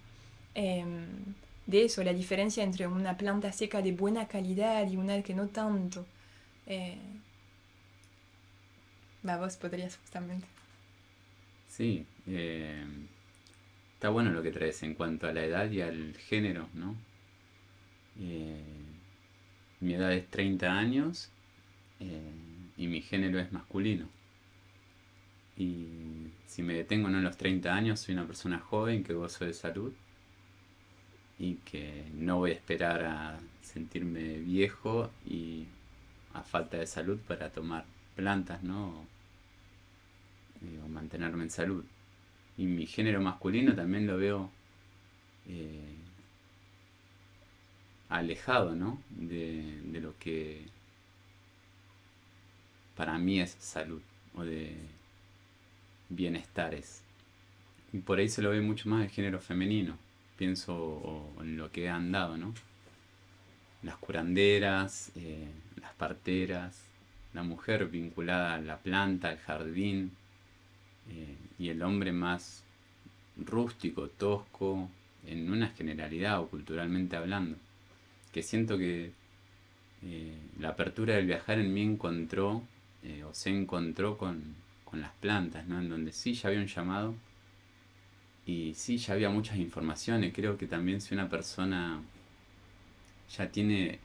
em, 0.54 1.06
de 1.66 1.84
eso, 1.84 2.02
la 2.02 2.12
diferencia 2.12 2.62
entre 2.62 2.86
una 2.86 3.16
planta 3.16 3.52
seca 3.52 3.82
de 3.82 3.92
buena 3.92 4.28
calidad 4.28 4.88
y 4.88 4.96
una 4.96 5.22
que 5.22 5.34
no 5.34 5.48
tanto. 5.48 6.06
Eh, 6.66 6.98
vos 9.22 9.56
podrías 9.56 9.96
justamente. 9.96 10.46
Sí, 11.68 12.06
eh, 12.26 12.84
está 13.94 14.10
bueno 14.10 14.30
lo 14.30 14.42
que 14.42 14.50
traes 14.50 14.82
en 14.82 14.94
cuanto 14.94 15.26
a 15.26 15.32
la 15.32 15.44
edad 15.44 15.70
y 15.70 15.80
al 15.80 16.14
género, 16.16 16.68
¿no? 16.74 16.94
Eh, 18.20 18.62
mi 19.80 19.94
edad 19.94 20.12
es 20.12 20.28
30 20.28 20.70
años 20.70 21.30
eh, 22.02 22.32
y 22.76 22.86
mi 22.88 23.00
género 23.00 23.38
es 23.38 23.52
masculino. 23.52 24.08
Y 25.56 25.86
si 26.46 26.62
me 26.62 26.74
detengo 26.74 27.08
en 27.08 27.22
los 27.22 27.36
30 27.36 27.72
años, 27.72 28.00
soy 28.00 28.14
una 28.14 28.26
persona 28.26 28.58
joven 28.58 29.04
que 29.04 29.12
gozo 29.12 29.44
de 29.44 29.54
salud 29.54 29.92
y 31.38 31.56
que 31.56 32.04
no 32.14 32.38
voy 32.38 32.50
a 32.50 32.54
esperar 32.54 33.04
a 33.04 33.40
sentirme 33.62 34.38
viejo 34.38 35.10
y 35.26 35.66
a 36.34 36.42
falta 36.42 36.78
de 36.78 36.86
salud 36.86 37.18
para 37.28 37.50
tomar 37.50 37.84
plantas, 38.16 38.62
¿no? 38.62 39.06
O 40.84 40.88
mantenerme 40.88 41.44
en 41.44 41.50
salud. 41.50 41.84
Y 42.56 42.64
mi 42.66 42.86
género 42.86 43.20
masculino 43.20 43.74
también 43.74 44.06
lo 44.06 44.16
veo 44.16 44.50
eh, 45.48 45.96
alejado, 48.08 48.74
¿no? 48.74 49.02
De 49.10 50.00
lo 50.00 50.16
que 50.18 50.66
para 52.96 53.18
mí 53.18 53.40
es 53.40 53.56
salud 53.58 54.00
o 54.34 54.44
de 54.44 54.76
bienestares. 56.08 57.02
Y 57.92 57.98
por 57.98 58.18
ahí 58.18 58.28
se 58.28 58.42
lo 58.42 58.50
ve 58.50 58.60
mucho 58.60 58.88
más 58.88 59.02
el 59.02 59.10
género 59.10 59.40
femenino. 59.40 59.96
Pienso 60.36 61.34
en 61.40 61.56
lo 61.56 61.70
que 61.70 61.88
han 61.88 62.12
dado, 62.12 62.36
¿no? 62.36 62.54
Las 63.82 63.96
curanderas, 63.96 65.12
eh, 65.16 65.48
las 65.80 65.92
parteras, 65.94 66.82
la 67.34 67.42
mujer 67.42 67.86
vinculada 67.86 68.54
a 68.54 68.60
la 68.60 68.78
planta, 68.78 69.28
al 69.28 69.38
jardín, 69.38 70.12
eh, 71.10 71.36
y 71.58 71.68
el 71.68 71.82
hombre 71.82 72.12
más 72.12 72.62
rústico, 73.36 74.08
tosco, 74.08 74.88
en 75.26 75.50
una 75.50 75.68
generalidad 75.68 76.40
o 76.40 76.48
culturalmente 76.48 77.16
hablando. 77.16 77.56
Que 78.32 78.42
siento 78.42 78.78
que 78.78 79.12
eh, 80.04 80.34
la 80.58 80.70
apertura 80.70 81.14
del 81.14 81.26
viajar 81.26 81.58
en 81.58 81.72
mí 81.72 81.82
encontró 81.82 82.62
o 83.28 83.34
se 83.34 83.50
encontró 83.50 84.16
con, 84.16 84.54
con 84.84 85.00
las 85.00 85.12
plantas, 85.12 85.66
¿no? 85.66 85.80
En 85.80 85.88
donde 85.88 86.12
sí 86.12 86.34
ya 86.34 86.48
había 86.48 86.60
un 86.60 86.66
llamado 86.66 87.14
y 88.46 88.74
sí 88.74 88.98
ya 88.98 89.14
había 89.14 89.30
muchas 89.30 89.56
informaciones. 89.56 90.32
Creo 90.34 90.58
que 90.58 90.66
también 90.66 91.00
si 91.00 91.14
una 91.14 91.28
persona 91.28 92.00
ya 93.36 93.48
tiene 93.50 93.86
eh, 93.86 93.98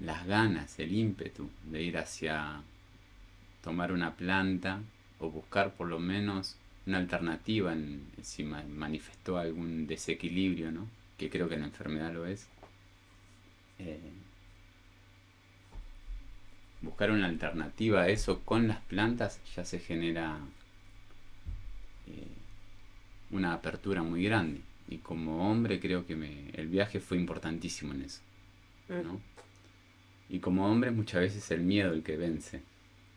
las 0.00 0.26
ganas, 0.26 0.78
el 0.78 0.92
ímpetu 0.92 1.48
de 1.70 1.82
ir 1.82 1.98
hacia 1.98 2.62
tomar 3.62 3.92
una 3.92 4.14
planta 4.14 4.80
o 5.18 5.30
buscar 5.30 5.74
por 5.74 5.88
lo 5.88 5.98
menos 5.98 6.56
una 6.86 6.98
alternativa 6.98 7.72
en, 7.72 8.04
si 8.22 8.42
manifestó 8.42 9.38
algún 9.38 9.86
desequilibrio, 9.86 10.72
¿no? 10.72 10.88
que 11.16 11.30
creo 11.30 11.48
que 11.48 11.56
la 11.56 11.66
enfermedad 11.66 12.12
lo 12.12 12.26
es. 12.26 12.48
Eh, 13.78 14.00
buscar 16.82 17.10
una 17.10 17.26
alternativa 17.26 18.02
a 18.02 18.08
eso 18.08 18.40
con 18.44 18.68
las 18.68 18.80
plantas 18.82 19.40
ya 19.54 19.64
se 19.64 19.78
genera 19.78 20.38
eh, 22.06 22.26
una 23.30 23.54
apertura 23.54 24.02
muy 24.02 24.24
grande. 24.24 24.60
Y 24.88 24.98
como 24.98 25.50
hombre 25.50 25.80
creo 25.80 26.06
que 26.06 26.16
me, 26.16 26.50
el 26.50 26.68
viaje 26.68 27.00
fue 27.00 27.16
importantísimo 27.16 27.94
en 27.94 28.02
eso. 28.02 28.20
¿no? 28.88 29.20
Y 30.28 30.40
como 30.40 30.70
hombre 30.70 30.90
muchas 30.90 31.22
veces 31.22 31.50
el 31.50 31.62
miedo 31.62 31.92
el 31.92 32.02
que 32.02 32.16
vence. 32.16 32.62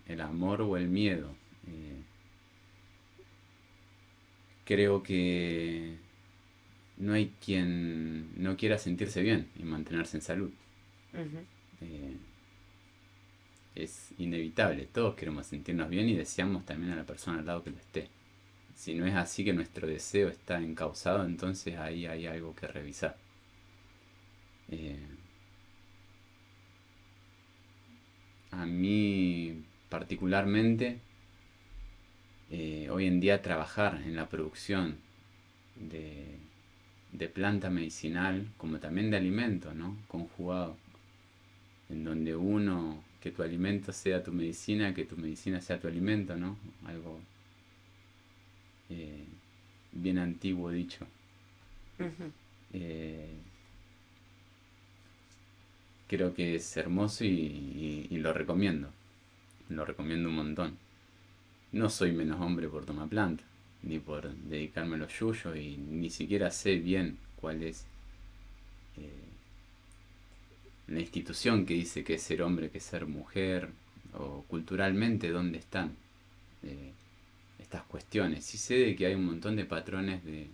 El 0.08 0.22
amor 0.22 0.62
o 0.62 0.78
el 0.78 0.88
miedo. 0.88 1.34
Eh, 1.68 2.02
creo 4.64 5.04
que 5.04 5.96
no 6.98 7.14
hay 7.14 7.34
quien 7.44 8.42
no 8.42 8.56
quiera 8.56 8.78
sentirse 8.78 9.22
bien 9.22 9.48
y 9.60 9.64
mantenerse 9.64 10.18
en 10.18 10.24
salud 10.24 10.52
es 13.76 14.14
inevitable. 14.18 14.88
Todos 14.88 15.16
queremos 15.16 15.48
sentirnos 15.48 15.90
bien 15.90 16.10
y 16.10 16.16
deseamos 16.16 16.66
también 16.66 16.94
a 16.94 16.96
la 16.96 17.06
persona 17.06 17.40
al 17.40 17.46
lado 17.46 17.64
que 17.64 17.72
lo 17.72 17.78
esté. 17.78 18.10
Si 18.76 18.94
no 18.96 19.06
es 19.06 19.16
así 19.16 19.46
que 19.46 19.54
nuestro 19.54 19.88
deseo 19.88 20.30
está 20.30 20.60
encausado, 20.62 21.26
entonces 21.26 21.78
ahí 21.78 22.06
hay 22.06 22.26
algo 22.28 22.56
que 22.56 22.68
revisar. 22.68 23.18
Eh, 24.70 24.98
a 28.52 28.66
mí 28.66 29.64
particularmente, 29.90 31.00
eh, 32.52 32.90
hoy 32.92 33.08
en 33.08 33.20
día 33.20 33.42
trabajar 33.42 34.02
en 34.06 34.16
la 34.16 34.28
producción 34.28 34.98
de, 35.76 36.38
de 37.14 37.30
planta 37.30 37.70
medicinal, 37.70 38.52
como 38.58 38.80
también 38.80 39.12
de 39.12 39.18
alimento, 39.18 39.74
¿no? 39.74 39.98
Conjugado, 40.08 40.78
en 41.90 42.04
donde 42.04 42.36
uno 42.36 43.04
que 43.26 43.32
tu 43.32 43.42
alimento 43.42 43.92
sea 43.92 44.24
tu 44.24 44.32
medicina, 44.32 44.94
que 44.94 45.04
tu 45.04 45.18
medicina 45.18 45.60
sea 45.60 45.80
tu 45.80 45.88
alimento, 45.88 46.36
¿no? 46.36 46.58
Algo 46.86 47.20
eh, 48.92 49.26
bien 49.92 50.20
antiguo 50.20 50.70
dicho. 50.70 51.08
Eh, 52.72 53.30
creo 56.08 56.36
que 56.36 56.56
es 56.56 56.78
hermoso 56.78 57.24
y, 57.24 58.08
lo 58.12 58.32
recomiendo. 58.32 58.90
Lo 59.70 59.86
recomiendo 59.86 60.30
un 60.30 60.36
montón. 60.36 60.78
No 61.72 61.90
soy 61.90 62.12
menos 62.12 62.40
hombre 62.42 62.68
por 62.68 62.86
tomar 62.86 63.08
planta, 63.08 63.44
ni 63.82 63.98
por 63.98 64.32
dedicarme 64.36 64.98
a 64.98 65.00
los 65.00 65.18
yuyos, 65.18 65.58
y 65.58 65.78
ni 65.78 66.12
siquiera 66.12 66.52
sé 66.52 66.76
bien 66.76 67.18
cuál 67.38 67.64
es 67.64 67.86
eh, 68.98 69.25
la 70.88 71.00
institución 71.00 71.66
que 71.66 71.74
dice 71.74 72.04
que 72.04 72.16
es 72.16 72.22
ser 72.22 72.42
hombre, 72.42 72.70
que 72.70 72.78
es 72.78 72.84
ser 72.84 73.06
mujer, 73.08 73.70
o 74.14 74.44
culturalmente 74.48 75.30
dónde 75.30 75.58
están 75.58 75.96
eh, 76.64 76.92
estas 77.60 77.84
cuestiones. 77.84 78.46
Sí 78.46 78.58
sé 78.58 78.76
de 78.76 78.96
que 78.96 79.08
hay 79.08 79.16
un 79.16 79.26
montón 79.26 79.56
de 79.56 79.66
patrones 79.66 80.24
de, 80.24 80.50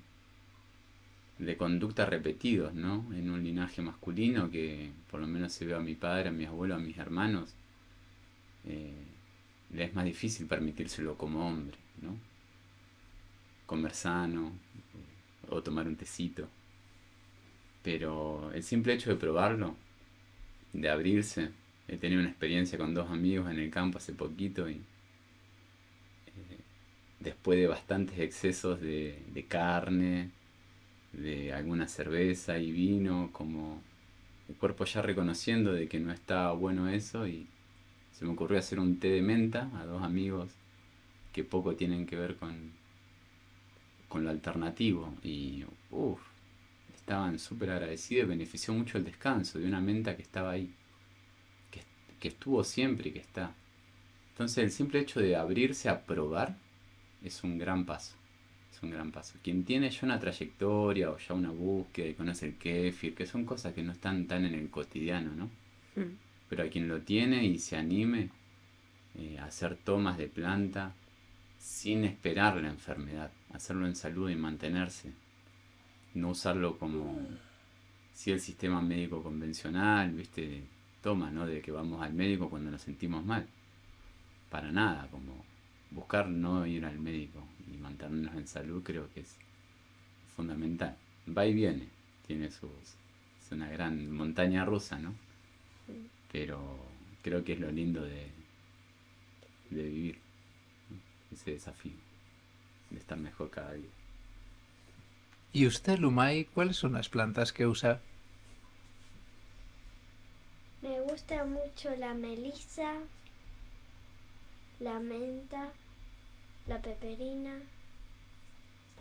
conducta 1.57 2.05
repetidos, 2.05 2.73
¿no? 2.73 3.11
En 3.13 3.29
un 3.29 3.43
linaje 3.43 3.81
masculino 3.81 4.49
que 4.49 4.91
por 5.09 5.19
lo 5.19 5.27
menos 5.27 5.51
se 5.51 5.65
ve 5.65 5.73
a 5.73 5.79
mi 5.79 5.95
padre, 5.95 6.29
a 6.29 6.31
mi 6.31 6.45
abuelo, 6.45 6.75
a 6.75 6.79
mis 6.79 6.97
hermanos, 6.97 7.53
eh, 8.65 8.93
le 9.73 9.83
es 9.83 9.93
más 9.93 10.05
difícil 10.05 10.47
permitírselo 10.47 11.17
como 11.17 11.47
hombre, 11.47 11.77
¿no? 12.01 12.15
Comer 13.65 13.93
sano 13.93 14.49
eh, 14.49 15.49
o 15.49 15.61
tomar 15.61 15.87
un 15.87 15.95
tecito. 15.95 16.47
Pero 17.83 18.51
el 18.53 18.63
simple 18.63 18.93
hecho 18.93 19.09
de 19.09 19.15
probarlo 19.17 19.75
de 20.73 20.89
abrirse. 20.89 21.49
He 21.87 21.97
tenido 21.97 22.21
una 22.21 22.29
experiencia 22.29 22.77
con 22.77 22.93
dos 22.93 23.09
amigos 23.09 23.49
en 23.51 23.59
el 23.59 23.69
campo 23.69 23.97
hace 23.97 24.13
poquito 24.13 24.69
y 24.69 24.73
eh, 24.73 26.59
después 27.19 27.59
de 27.59 27.67
bastantes 27.67 28.19
excesos 28.19 28.79
de, 28.79 29.21
de, 29.33 29.45
carne, 29.45 30.31
de 31.13 31.53
alguna 31.53 31.87
cerveza 31.87 32.57
y 32.57 32.71
vino, 32.71 33.29
como 33.33 33.81
el 34.47 34.55
cuerpo 34.55 34.85
ya 34.85 35.01
reconociendo 35.01 35.73
de 35.73 35.87
que 35.87 35.99
no 35.99 36.11
estaba 36.11 36.53
bueno 36.53 36.89
eso 36.89 37.27
y 37.27 37.47
se 38.13 38.25
me 38.25 38.31
ocurrió 38.31 38.59
hacer 38.59 38.79
un 38.79 38.99
té 38.99 39.09
de 39.09 39.21
menta 39.21 39.69
a 39.79 39.85
dos 39.85 40.03
amigos 40.03 40.51
que 41.33 41.43
poco 41.43 41.75
tienen 41.75 42.05
que 42.05 42.15
ver 42.15 42.35
con, 42.35 42.71
con 44.07 44.23
lo 44.23 44.29
alternativo 44.29 45.13
y 45.23 45.65
uff, 45.89 46.19
estaban 47.01 47.39
súper 47.39 47.71
agradecidos 47.71 48.25
y 48.25 48.29
benefició 48.29 48.73
mucho 48.73 48.97
el 48.97 49.03
descanso 49.03 49.59
de 49.59 49.65
una 49.65 49.81
menta 49.81 50.15
que 50.15 50.21
estaba 50.21 50.51
ahí, 50.51 50.73
que, 51.69 51.81
que 52.19 52.29
estuvo 52.29 52.63
siempre 52.63 53.09
y 53.09 53.13
que 53.13 53.19
está. 53.19 53.53
Entonces 54.29 54.59
el 54.63 54.71
simple 54.71 54.99
hecho 54.99 55.19
de 55.19 55.35
abrirse 55.35 55.89
a 55.89 56.03
probar 56.03 56.55
es 57.23 57.43
un 57.43 57.57
gran 57.57 57.85
paso. 57.85 58.15
Es 58.73 58.81
un 58.81 58.91
gran 58.91 59.11
paso. 59.11 59.37
Quien 59.43 59.65
tiene 59.65 59.89
ya 59.89 59.99
una 60.03 60.19
trayectoria 60.19 61.11
o 61.11 61.17
ya 61.17 61.33
una 61.33 61.51
búsqueda 61.51 62.07
y 62.07 62.13
conoce 62.13 62.47
el 62.47 62.55
kefir, 62.57 63.13
que 63.13 63.25
son 63.25 63.45
cosas 63.45 63.73
que 63.73 63.83
no 63.83 63.91
están 63.91 64.27
tan 64.27 64.45
en 64.45 64.55
el 64.55 64.69
cotidiano, 64.69 65.31
¿no? 65.35 65.45
Mm. 65.95 66.15
Pero 66.49 66.63
a 66.63 66.67
quien 66.69 66.87
lo 66.87 67.01
tiene 67.01 67.43
y 67.45 67.59
se 67.59 67.75
anime 67.75 68.29
eh, 69.17 69.37
a 69.39 69.45
hacer 69.45 69.75
tomas 69.75 70.17
de 70.17 70.27
planta 70.27 70.93
sin 71.59 72.05
esperar 72.05 72.55
la 72.57 72.69
enfermedad, 72.69 73.31
hacerlo 73.53 73.85
en 73.85 73.95
salud 73.95 74.29
y 74.29 74.35
mantenerse 74.35 75.11
no 76.13 76.29
usarlo 76.29 76.77
como 76.77 77.19
si 78.13 78.31
el 78.31 78.39
sistema 78.39 78.81
médico 78.81 79.23
convencional, 79.23 80.11
viste, 80.11 80.63
toma, 81.01 81.31
¿no? 81.31 81.45
De 81.45 81.61
que 81.61 81.71
vamos 81.71 82.01
al 82.01 82.13
médico 82.13 82.49
cuando 82.49 82.71
nos 82.71 82.81
sentimos 82.81 83.25
mal. 83.25 83.47
Para 84.49 84.71
nada, 84.71 85.07
como 85.09 85.43
buscar 85.91 86.27
no 86.29 86.65
ir 86.65 86.85
al 86.85 86.99
médico 86.99 87.43
y 87.73 87.77
mantenernos 87.77 88.35
en 88.35 88.47
salud 88.47 88.83
creo 88.83 89.11
que 89.13 89.21
es 89.21 89.37
fundamental. 90.35 90.95
Va 91.35 91.45
y 91.45 91.53
viene, 91.53 91.87
tiene 92.27 92.51
sus, 92.51 92.71
es 92.71 93.51
una 93.51 93.69
gran 93.69 94.11
montaña 94.11 94.65
rusa, 94.65 94.99
¿no? 94.99 95.13
Pero 96.31 96.61
creo 97.21 97.43
que 97.43 97.53
es 97.53 97.59
lo 97.59 97.71
lindo 97.71 98.01
de, 98.03 98.27
de 99.69 99.83
vivir, 99.83 100.19
ese 101.31 101.51
desafío, 101.51 101.97
de 102.89 102.99
estar 102.99 103.17
mejor 103.17 103.49
cada 103.49 103.73
día. 103.73 104.00
¿Y 105.53 105.67
usted, 105.67 105.99
Lumay, 105.99 106.45
cuáles 106.45 106.77
son 106.77 106.93
las 106.93 107.09
plantas 107.09 107.51
que 107.51 107.67
usa? 107.67 107.99
Me 110.81 111.01
gusta 111.01 111.43
mucho 111.43 111.93
la 111.97 112.13
melisa, 112.13 112.93
la 114.79 114.99
menta, 114.99 115.73
la 116.67 116.81
peperina. 116.81 117.61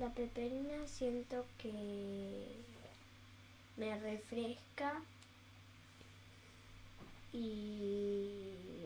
La 0.01 0.09
peperina 0.09 0.86
siento 0.86 1.46
que 1.59 1.72
me 3.76 3.98
refresca 4.01 5.01
y 7.32 8.28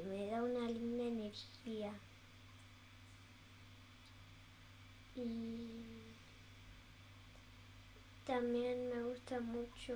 me 0.06 0.26
da 0.26 0.42
una 0.42 0.68
linda 0.68 1.04
energía. 1.04 1.92
Y 5.16 5.93
también 8.26 8.88
me 8.90 9.02
gusta 9.02 9.40
mucho 9.40 9.94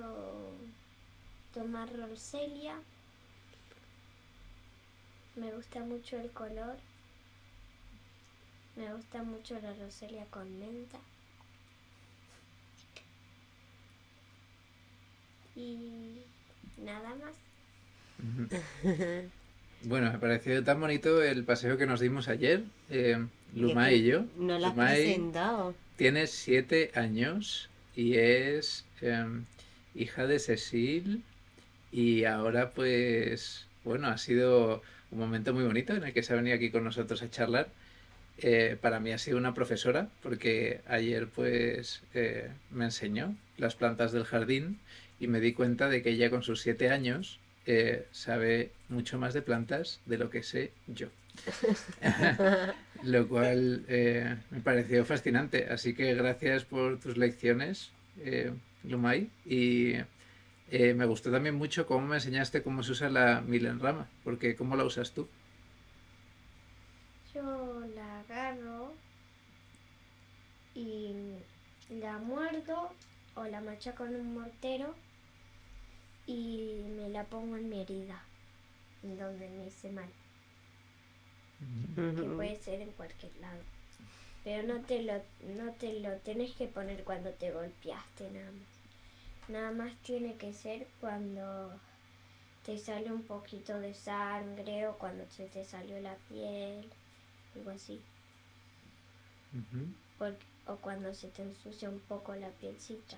tomar 1.54 1.88
roselia. 1.96 2.74
Me 5.36 5.52
gusta 5.52 5.80
mucho 5.80 6.16
el 6.18 6.30
color. 6.32 6.76
Me 8.76 8.92
gusta 8.94 9.22
mucho 9.22 9.58
la 9.60 9.72
roselia 9.74 10.24
con 10.30 10.58
menta. 10.58 10.98
Y 15.56 16.22
nada 16.78 17.14
más. 17.16 17.34
Bueno, 19.84 20.10
me 20.10 20.18
pareció 20.18 20.64
tan 20.64 20.80
bonito 20.80 21.22
el 21.22 21.44
paseo 21.44 21.78
que 21.78 21.86
nos 21.86 22.00
dimos 22.00 22.26
ayer, 22.26 22.64
eh, 22.90 23.24
Luma 23.54 23.92
y 23.92 24.02
yo. 24.02 24.24
No 24.36 24.58
la 24.58 24.68
has 24.68 24.74
Lumay 24.74 25.04
presentado. 25.04 25.72
tiene 25.94 26.26
siete 26.26 26.90
años 26.96 27.70
y 27.98 28.16
es 28.16 28.84
em, 29.00 29.44
hija 29.96 30.28
de 30.28 30.38
Cecil 30.38 31.24
y 31.90 32.26
ahora 32.26 32.70
pues, 32.70 33.66
bueno, 33.82 34.06
ha 34.06 34.18
sido 34.18 34.82
un 35.10 35.18
momento 35.18 35.52
muy 35.52 35.64
bonito 35.64 35.96
en 35.96 36.04
el 36.04 36.12
que 36.12 36.22
se 36.22 36.32
ha 36.32 36.36
venido 36.36 36.54
aquí 36.54 36.70
con 36.70 36.84
nosotros 36.84 37.22
a 37.22 37.30
charlar. 37.30 37.66
Eh, 38.38 38.76
para 38.80 39.00
mí 39.00 39.10
ha 39.10 39.18
sido 39.18 39.36
una 39.36 39.52
profesora 39.52 40.08
porque 40.22 40.80
ayer 40.86 41.26
pues 41.26 42.02
eh, 42.14 42.52
me 42.70 42.84
enseñó 42.84 43.34
las 43.56 43.74
plantas 43.74 44.12
del 44.12 44.22
jardín 44.22 44.78
y 45.18 45.26
me 45.26 45.40
di 45.40 45.52
cuenta 45.52 45.88
de 45.88 46.00
que 46.00 46.10
ella 46.10 46.30
con 46.30 46.44
sus 46.44 46.60
siete 46.60 46.90
años 46.90 47.40
eh, 47.66 48.06
sabe 48.12 48.70
mucho 48.88 49.18
más 49.18 49.34
de 49.34 49.42
plantas 49.42 49.98
de 50.06 50.18
lo 50.18 50.30
que 50.30 50.44
sé 50.44 50.70
yo. 50.86 51.08
lo 53.02 53.28
cual 53.28 53.84
eh, 53.88 54.36
me 54.50 54.60
pareció 54.60 55.04
fascinante. 55.04 55.68
Así 55.70 55.94
que 55.94 56.14
gracias 56.14 56.64
por 56.64 56.98
tus 56.98 57.16
lecciones, 57.16 57.90
eh, 58.18 58.52
Lumay. 58.84 59.30
Y 59.44 59.94
eh, 60.70 60.94
me 60.94 61.06
gustó 61.06 61.30
también 61.30 61.54
mucho 61.54 61.86
cómo 61.86 62.06
me 62.06 62.16
enseñaste 62.16 62.62
cómo 62.62 62.82
se 62.82 62.92
usa 62.92 63.08
la 63.08 63.40
milenrama, 63.40 64.08
porque 64.24 64.54
¿cómo 64.54 64.76
la 64.76 64.84
usas 64.84 65.12
tú? 65.12 65.28
Yo 67.34 67.80
la 67.94 68.20
agarro 68.20 68.92
y 70.74 71.14
la 71.88 72.18
muerdo 72.18 72.90
o 73.34 73.44
la 73.44 73.60
machaco 73.60 74.04
en 74.04 74.16
un 74.16 74.34
mortero 74.34 74.94
y 76.26 76.82
me 76.96 77.08
la 77.08 77.24
pongo 77.24 77.56
en 77.56 77.68
mi 77.70 77.80
herida, 77.80 78.22
donde 79.02 79.48
me 79.48 79.68
hice 79.68 79.90
mal, 79.90 80.08
que 82.16 82.28
puede 82.36 82.56
ser 82.62 82.80
en 82.80 82.90
cualquier 82.92 83.34
lado. 83.40 83.60
Pero 84.44 84.62
no 84.66 84.80
te 84.82 85.02
lo, 85.02 85.14
no 85.56 85.72
te 85.72 86.00
lo 86.00 86.16
tenés 86.18 86.52
que 86.52 86.66
poner 86.68 87.04
cuando 87.04 87.30
te 87.30 87.50
golpeaste 87.50 88.30
nada 88.30 88.50
más. 88.52 89.48
Nada 89.48 89.70
más 89.72 89.92
tiene 90.02 90.34
que 90.36 90.52
ser 90.52 90.86
cuando 91.00 91.72
te 92.64 92.78
sale 92.78 93.10
un 93.10 93.22
poquito 93.22 93.78
de 93.80 93.94
sangre 93.94 94.86
o 94.86 94.98
cuando 94.98 95.24
se 95.30 95.46
te 95.46 95.64
salió 95.64 95.98
la 96.00 96.14
piel, 96.28 96.84
algo 97.56 97.70
así. 97.70 98.00
Porque- 100.18 100.44
o 100.66 100.76
cuando 100.76 101.14
se 101.14 101.28
te 101.28 101.42
ensucia 101.42 101.88
un 101.88 102.00
poco 102.00 102.34
la 102.34 102.48
pielcita. 102.50 103.16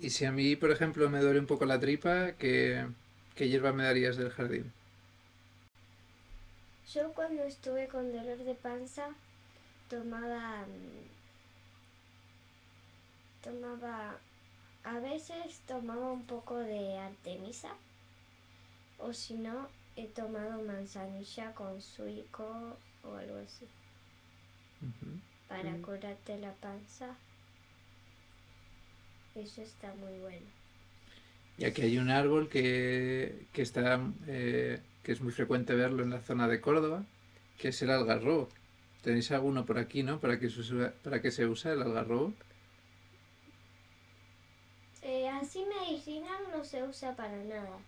Y 0.00 0.10
si 0.10 0.24
a 0.24 0.32
mí, 0.32 0.54
por 0.54 0.70
ejemplo, 0.70 1.10
me 1.10 1.18
duele 1.20 1.40
un 1.40 1.46
poco 1.46 1.64
la 1.66 1.80
tripa, 1.80 2.32
¿qué, 2.38 2.86
qué 3.34 3.48
hierba 3.48 3.72
me 3.72 3.82
darías 3.82 4.16
del 4.16 4.30
jardín? 4.30 4.72
Yo 6.94 7.12
cuando 7.12 7.42
estuve 7.44 7.86
con 7.88 8.12
dolor 8.12 8.38
de 8.38 8.54
panza 8.54 9.14
tomaba 9.90 10.64
mm, 10.66 11.08
tomaba 13.44 14.18
a 14.84 14.98
veces 15.00 15.60
tomaba 15.66 16.10
un 16.12 16.24
poco 16.26 16.56
de 16.56 16.98
artemisa 16.98 17.70
o 18.98 19.12
si 19.12 19.34
no 19.34 19.68
he 19.96 20.06
tomado 20.06 20.62
manzanilla 20.62 21.54
con 21.54 21.80
suico 21.82 22.76
o 23.04 23.14
algo 23.14 23.36
así 23.38 23.66
para 25.48 25.70
Mm. 25.72 25.82
curarte 25.82 26.38
la 26.38 26.52
panza. 26.54 27.16
Eso 29.34 29.62
está 29.62 29.94
muy 29.94 30.18
bueno. 30.20 30.46
Y 31.58 31.64
aquí 31.64 31.82
hay 31.82 31.98
un 31.98 32.08
árbol 32.08 32.48
que, 32.48 33.46
que 33.52 33.62
está, 33.62 34.00
eh, 34.28 34.80
que 35.02 35.10
es 35.10 35.20
muy 35.20 35.32
frecuente 35.32 35.74
verlo 35.74 36.04
en 36.04 36.10
la 36.10 36.20
zona 36.20 36.46
de 36.46 36.60
Córdoba, 36.60 37.04
que 37.58 37.68
es 37.68 37.82
el 37.82 37.90
algarrobo. 37.90 38.48
Tenéis 39.02 39.32
alguno 39.32 39.66
por 39.66 39.78
aquí, 39.78 40.04
¿no? 40.04 40.20
¿Para 40.20 40.38
qué 40.38 40.50
se 40.50 40.60
usa, 40.60 40.94
para 41.02 41.20
qué 41.20 41.32
se 41.32 41.46
usa 41.46 41.72
el 41.72 41.82
algarrobo? 41.82 42.32
Eh, 45.02 45.28
así 45.28 45.64
medicinal 45.64 46.44
no 46.52 46.64
se 46.64 46.84
usa 46.84 47.16
para 47.16 47.36
nada. 47.42 47.78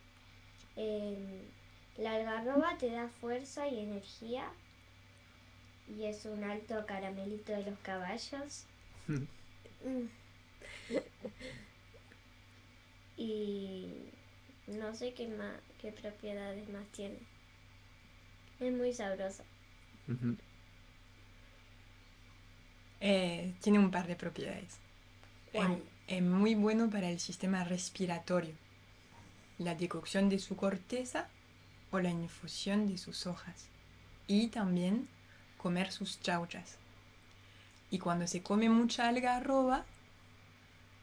Em, 0.75 1.43
la 1.97 2.15
algarroba 2.15 2.77
te 2.77 2.91
da 2.91 3.09
fuerza 3.09 3.69
y 3.69 3.81
energía 3.81 4.51
y 5.97 6.05
es 6.05 6.25
un 6.25 6.43
alto 6.43 6.87
caramelito 6.87 7.53
de 7.53 7.71
los 7.71 7.79
caballos. 7.81 8.67
Y 13.21 13.87
no 14.67 14.95
sé 14.95 15.13
qué 15.13 15.29
más, 15.29 15.53
qué 15.79 15.93
propiedades 15.93 16.67
más 16.71 16.87
tiene. 16.93 17.19
Es 18.59 18.73
muy 18.73 18.95
sabrosa. 18.95 19.45
Eh, 23.01 23.53
tiene 23.61 23.79
un 23.79 23.91
par 23.91 24.07
de 24.07 24.17
propiedades. 24.17 24.79
Es 26.07 26.23
muy 26.23 26.55
bueno 26.55 26.89
para 26.89 27.11
el 27.11 27.21
sistema 27.21 27.63
respiratorio. 27.63 28.55
La 29.59 29.75
decocción 29.75 30.31
de 30.31 30.39
su 30.39 30.57
corteza 30.57 31.29
o 31.91 32.01
la 32.01 32.09
infusión 32.09 32.89
de 32.89 32.97
sus 32.97 33.27
hojas. 33.27 33.69
Y 34.29 34.49
también 34.49 35.09
comer 35.59 35.93
sus 35.93 36.23
chauchas. 36.23 36.79
Y 37.91 37.99
cuando 37.99 38.27
se 38.27 38.43
come 38.43 38.71
mucha 38.71 39.09
algarroba, 39.09 39.85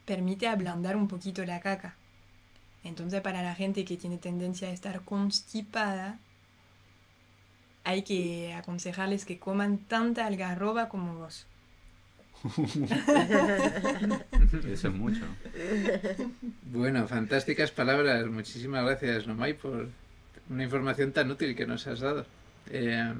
permite 0.08 0.48
ablandar 0.48 0.96
un 0.96 1.08
poquito 1.08 1.46
la 1.46 1.60
caca. 1.60 1.96
Entonces 2.84 3.22
para 3.22 3.44
la 3.44 3.56
gente 3.56 3.86
que 3.86 3.98
tiene 3.98 4.18
tendencia 4.18 4.70
a 4.70 4.72
estar 4.72 5.02
constipada, 5.02 6.20
hay 7.84 8.04
que 8.04 8.54
aconsejarles 8.54 9.26
que 9.26 9.40
coman 9.40 9.78
tanta 9.78 10.26
algarroba 10.26 10.90
como 10.90 11.16
vos. 11.16 11.46
Eso 14.72 14.88
es 14.90 14.94
mucho. 14.94 15.26
Bueno, 16.72 17.08
fantásticas 17.08 17.72
palabras. 17.72 18.28
Muchísimas 18.28 18.86
gracias, 18.86 19.26
Nomay, 19.26 19.54
por 19.54 19.90
una 20.50 20.64
información 20.64 21.12
tan 21.12 21.32
útil 21.32 21.56
que 21.56 21.66
nos 21.66 21.88
has 21.88 22.00
dado. 22.00 22.26
Eh, 22.70 23.14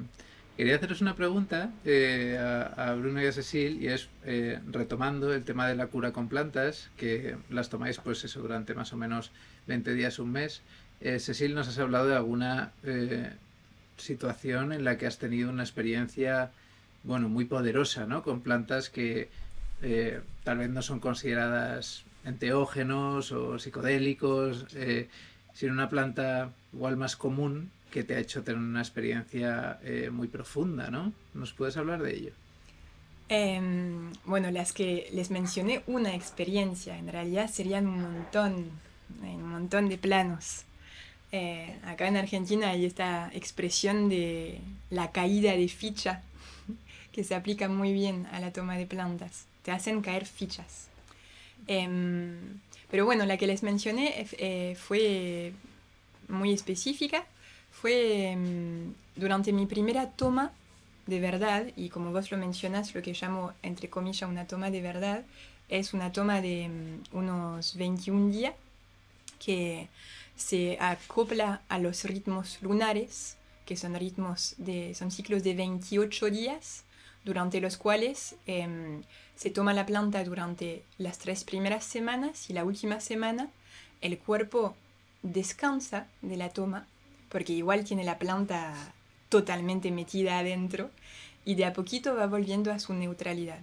quería 0.58 0.74
haceros 0.74 1.00
una 1.00 1.14
pregunta 1.14 1.70
eh, 1.84 2.36
a, 2.36 2.92
Bruno 2.94 3.22
y 3.22 3.26
a 3.26 3.32
Cecil, 3.32 3.80
y 3.80 3.86
es 3.86 4.08
eh, 4.24 4.58
retomando 4.66 5.32
el 5.32 5.44
tema 5.44 5.68
de 5.68 5.76
la 5.76 5.86
cura 5.86 6.12
con 6.12 6.28
plantas, 6.28 6.90
que 6.96 7.36
las 7.48 7.68
tomáis 7.68 7.98
pues 7.98 8.34
durante 8.34 8.74
más 8.74 8.92
o 8.92 8.96
menos 8.96 9.30
20 9.68 9.94
días, 9.94 10.18
un 10.18 10.32
mes. 10.32 10.62
Eh, 11.00 11.20
Cecil, 11.20 11.54
nos 11.54 11.68
has 11.68 11.78
hablado 11.78 12.08
de 12.08 12.16
alguna 12.16 12.72
situación 13.96 14.72
en 14.72 14.82
la 14.82 14.98
que 14.98 15.06
has 15.06 15.18
tenido 15.18 15.48
una 15.48 15.62
experiencia, 15.62 16.50
bueno, 17.04 17.28
muy 17.28 17.44
poderosa, 17.44 18.06
¿no? 18.06 18.24
Con 18.24 18.40
plantas 18.40 18.90
que 18.90 19.28
tal 20.42 20.58
vez 20.58 20.70
no 20.70 20.82
son 20.82 20.98
consideradas 20.98 22.02
enteógenos 22.24 23.30
o 23.30 23.60
psicodélicos, 23.60 24.66
sino 25.54 25.72
una 25.72 25.88
planta 25.88 26.50
igual 26.72 26.96
más 26.96 27.14
común 27.14 27.70
que 27.90 28.04
te 28.04 28.14
ha 28.14 28.18
hecho 28.18 28.42
tener 28.42 28.60
una 28.60 28.80
experiencia 28.80 29.78
eh, 29.82 30.10
muy 30.10 30.28
profunda, 30.28 30.90
¿no? 30.90 31.12
¿Nos 31.34 31.52
puedes 31.52 31.76
hablar 31.76 32.02
de 32.02 32.14
ello? 32.14 32.32
Em, 33.28 34.12
bueno, 34.24 34.50
las 34.50 34.72
que 34.72 35.08
les 35.12 35.30
mencioné 35.30 35.82
una 35.86 36.14
experiencia, 36.14 36.96
en 36.98 37.08
realidad 37.08 37.50
serían 37.50 37.86
un 37.86 38.00
montón, 38.02 38.70
un 39.22 39.48
montón 39.48 39.88
de 39.88 39.98
planos. 39.98 40.64
Eh, 41.30 41.76
acá 41.84 42.08
en 42.08 42.16
Argentina 42.16 42.70
hay 42.70 42.86
esta 42.86 43.30
expresión 43.34 44.08
de 44.08 44.60
la 44.88 45.12
caída 45.12 45.52
de 45.52 45.68
ficha 45.68 46.22
que 47.12 47.22
se 47.22 47.34
aplica 47.34 47.68
muy 47.68 47.92
bien 47.92 48.26
a 48.32 48.40
la 48.40 48.52
toma 48.52 48.76
de 48.78 48.86
plantas. 48.86 49.44
Te 49.62 49.72
hacen 49.72 50.00
caer 50.00 50.24
fichas. 50.24 50.88
Em, 51.66 52.60
pero 52.90 53.04
bueno, 53.04 53.26
la 53.26 53.36
que 53.36 53.46
les 53.46 53.62
mencioné 53.62 54.26
eh, 54.38 54.74
fue 54.78 55.52
muy 56.28 56.52
específica. 56.52 57.26
Fue 57.80 58.30
em, 58.32 58.92
durante 59.14 59.52
mi 59.52 59.66
primera 59.66 60.10
toma 60.10 60.52
de 61.06 61.20
verdad, 61.20 61.64
y 61.76 61.88
como 61.88 62.12
vos 62.12 62.30
lo 62.30 62.36
mencionas, 62.36 62.94
lo 62.94 63.02
que 63.02 63.14
llamo 63.14 63.52
entre 63.62 63.88
comillas 63.88 64.28
una 64.28 64.46
toma 64.46 64.70
de 64.70 64.82
verdad, 64.82 65.24
es 65.68 65.94
una 65.94 66.12
toma 66.12 66.40
de 66.40 66.68
mm, 66.68 67.16
unos 67.16 67.76
21 67.76 68.32
días 68.32 68.54
que 69.38 69.88
se 70.36 70.76
acopla 70.80 71.62
a 71.68 71.78
los 71.78 72.04
ritmos 72.04 72.58
lunares, 72.62 73.36
que 73.64 73.76
son 73.76 73.94
ritmos 73.94 74.56
son 74.94 75.10
ciclos 75.10 75.44
de 75.44 75.54
28 75.54 76.30
días, 76.30 76.84
durante 77.24 77.60
los 77.60 77.76
cuales 77.76 78.34
em, 78.46 79.02
se 79.36 79.50
toma 79.50 79.72
la 79.72 79.86
planta 79.86 80.24
durante 80.24 80.82
las 80.98 81.18
tres 81.18 81.44
primeras 81.44 81.84
semanas 81.84 82.50
y 82.50 82.54
la 82.54 82.64
última 82.64 83.00
semana 83.00 83.48
el 84.00 84.18
cuerpo 84.18 84.74
descansa 85.22 86.06
de 86.22 86.36
la 86.36 86.48
toma, 86.48 86.86
porque 87.28 87.52
igual 87.52 87.84
tiene 87.84 88.04
la 88.04 88.18
planta 88.18 88.74
totalmente 89.28 89.90
metida 89.90 90.38
adentro 90.38 90.90
y 91.44 91.54
de 91.54 91.64
a 91.64 91.72
poquito 91.72 92.14
va 92.14 92.26
volviendo 92.26 92.72
a 92.72 92.78
su 92.78 92.94
neutralidad. 92.94 93.60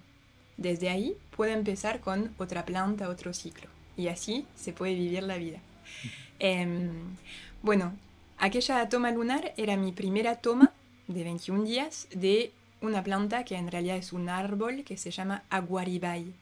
Desde 0.57 0.89
ahí 0.89 1.17
puede 1.35 1.53
empezar 1.53 1.99
con 1.99 2.33
otra 2.37 2.65
planta, 2.65 3.09
otro 3.09 3.33
ciclo. 3.33 3.69
Y 3.97 4.07
así 4.07 4.45
se 4.55 4.73
puede 4.73 4.93
vivir 4.93 5.23
la 5.23 5.37
vida. 5.37 5.59
Em, 6.39 7.15
bueno, 7.61 7.93
aquella 8.37 8.87
toma 8.89 9.11
lunar 9.11 9.53
era 9.57 9.77
mi 9.77 9.91
primera 9.91 10.35
toma 10.35 10.71
de 11.07 11.23
21 11.23 11.63
días 11.63 12.07
de 12.13 12.51
una 12.81 13.03
planta 13.03 13.43
que 13.45 13.55
en 13.55 13.71
realidad 13.71 13.97
es 13.97 14.13
un 14.13 14.29
árbol 14.29 14.83
que 14.83 14.97
se 14.97 15.11
llama 15.11 15.43
aguaribay. 15.49 16.33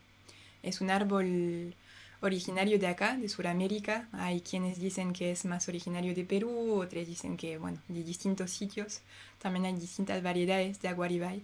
Es 0.62 0.82
un 0.82 0.90
árbol 0.90 1.76
originario 2.24 2.80
de 2.80 2.88
acá, 2.88 3.18
de 3.18 3.30
Sudamérica. 3.30 4.08
Hay 4.14 4.42
quienes 4.42 4.80
dicen 4.80 5.14
que 5.14 5.32
es 5.32 5.46
más 5.46 5.68
originario 5.68 6.16
de 6.16 6.24
Perú, 6.24 6.82
otros 6.82 7.06
dicen 7.06 7.38
que, 7.38 7.58
bueno, 7.58 7.80
de 7.90 8.04
distintos 8.04 8.52
sitios. 8.52 9.02
También 9.40 9.66
hay 9.66 9.74
distintas 9.74 10.24
variedades 10.24 10.82
de 10.82 10.88
aguaribay. 10.88 11.44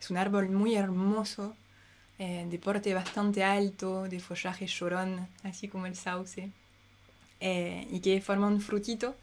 Es 0.00 0.10
un 0.10 0.16
árbol 0.16 0.48
muy 0.50 0.76
hermoso, 0.76 1.56
eh, 2.18 2.46
de 2.48 2.58
porte 2.58 2.94
bastante 2.94 3.42
alto, 3.42 4.04
de 4.04 4.20
follaje 4.20 4.66
llorón, 4.66 5.26
así 5.42 5.66
como 5.68 5.86
el 5.86 5.96
sauce, 5.96 6.50
eh, 7.40 7.88
y 7.90 8.00
que 8.00 8.20
forma 8.20 8.46
un 8.46 8.60
frutito 8.60 9.16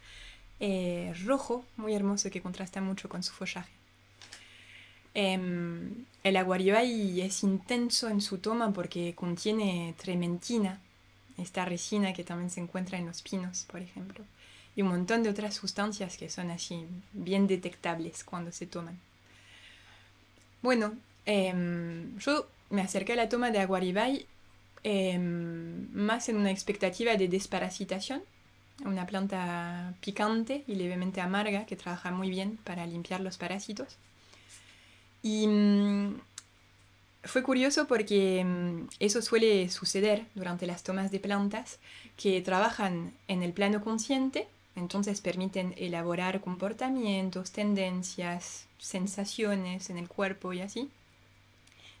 eh, 0.60 1.14
rojo 1.24 1.64
muy 1.76 1.94
hermoso 1.94 2.30
que 2.30 2.42
contrasta 2.42 2.80
mucho 2.80 3.08
con 3.08 3.22
su 3.22 3.32
follaje. 3.32 3.81
Em, 5.14 6.06
el 6.24 6.36
aguaribay 6.36 7.20
es 7.20 7.42
intenso 7.42 8.08
en 8.08 8.20
su 8.20 8.38
toma 8.38 8.72
porque 8.72 9.14
contiene 9.14 9.94
trementina, 9.98 10.80
esta 11.38 11.64
resina 11.64 12.12
que 12.12 12.24
también 12.24 12.50
se 12.50 12.60
encuentra 12.60 12.98
en 12.98 13.06
los 13.06 13.22
pinos, 13.22 13.66
por 13.70 13.80
ejemplo, 13.80 14.24
y 14.76 14.82
un 14.82 14.88
montón 14.88 15.22
de 15.22 15.30
otras 15.30 15.54
sustancias 15.54 16.16
que 16.16 16.30
son 16.30 16.50
así 16.50 16.86
bien 17.12 17.46
detectables 17.46 18.24
cuando 18.24 18.52
se 18.52 18.66
toman. 18.66 18.98
Bueno, 20.62 20.94
em, 21.26 22.16
yo 22.18 22.46
me 22.70 22.82
acerqué 22.82 23.12
a 23.14 23.16
la 23.16 23.28
toma 23.28 23.50
de 23.50 23.58
aguaribay 23.60 24.26
em, 24.84 25.88
más 25.92 26.28
en 26.28 26.36
una 26.36 26.50
expectativa 26.50 27.16
de 27.16 27.28
desparasitación, 27.28 28.22
una 28.84 29.06
planta 29.06 29.94
picante 30.00 30.64
y 30.66 30.74
levemente 30.74 31.20
amarga 31.20 31.66
que 31.66 31.76
trabaja 31.76 32.10
muy 32.10 32.30
bien 32.30 32.58
para 32.64 32.86
limpiar 32.86 33.20
los 33.20 33.38
parásitos. 33.38 33.96
Y 35.22 35.46
mm, 35.46 36.20
fue 37.24 37.42
curioso 37.42 37.86
porque 37.86 38.44
mm, 38.44 38.88
eso 38.98 39.22
suele 39.22 39.68
suceder 39.70 40.26
durante 40.34 40.66
las 40.66 40.82
tomas 40.82 41.10
de 41.10 41.20
plantas 41.20 41.78
que 42.16 42.40
trabajan 42.40 43.12
en 43.28 43.42
el 43.42 43.52
plano 43.52 43.82
consciente, 43.82 44.48
entonces 44.74 45.20
permiten 45.20 45.74
elaborar 45.76 46.40
comportamientos, 46.40 47.52
tendencias, 47.52 48.66
sensaciones 48.78 49.90
en 49.90 49.98
el 49.98 50.08
cuerpo 50.08 50.52
y 50.52 50.60
así. 50.60 50.90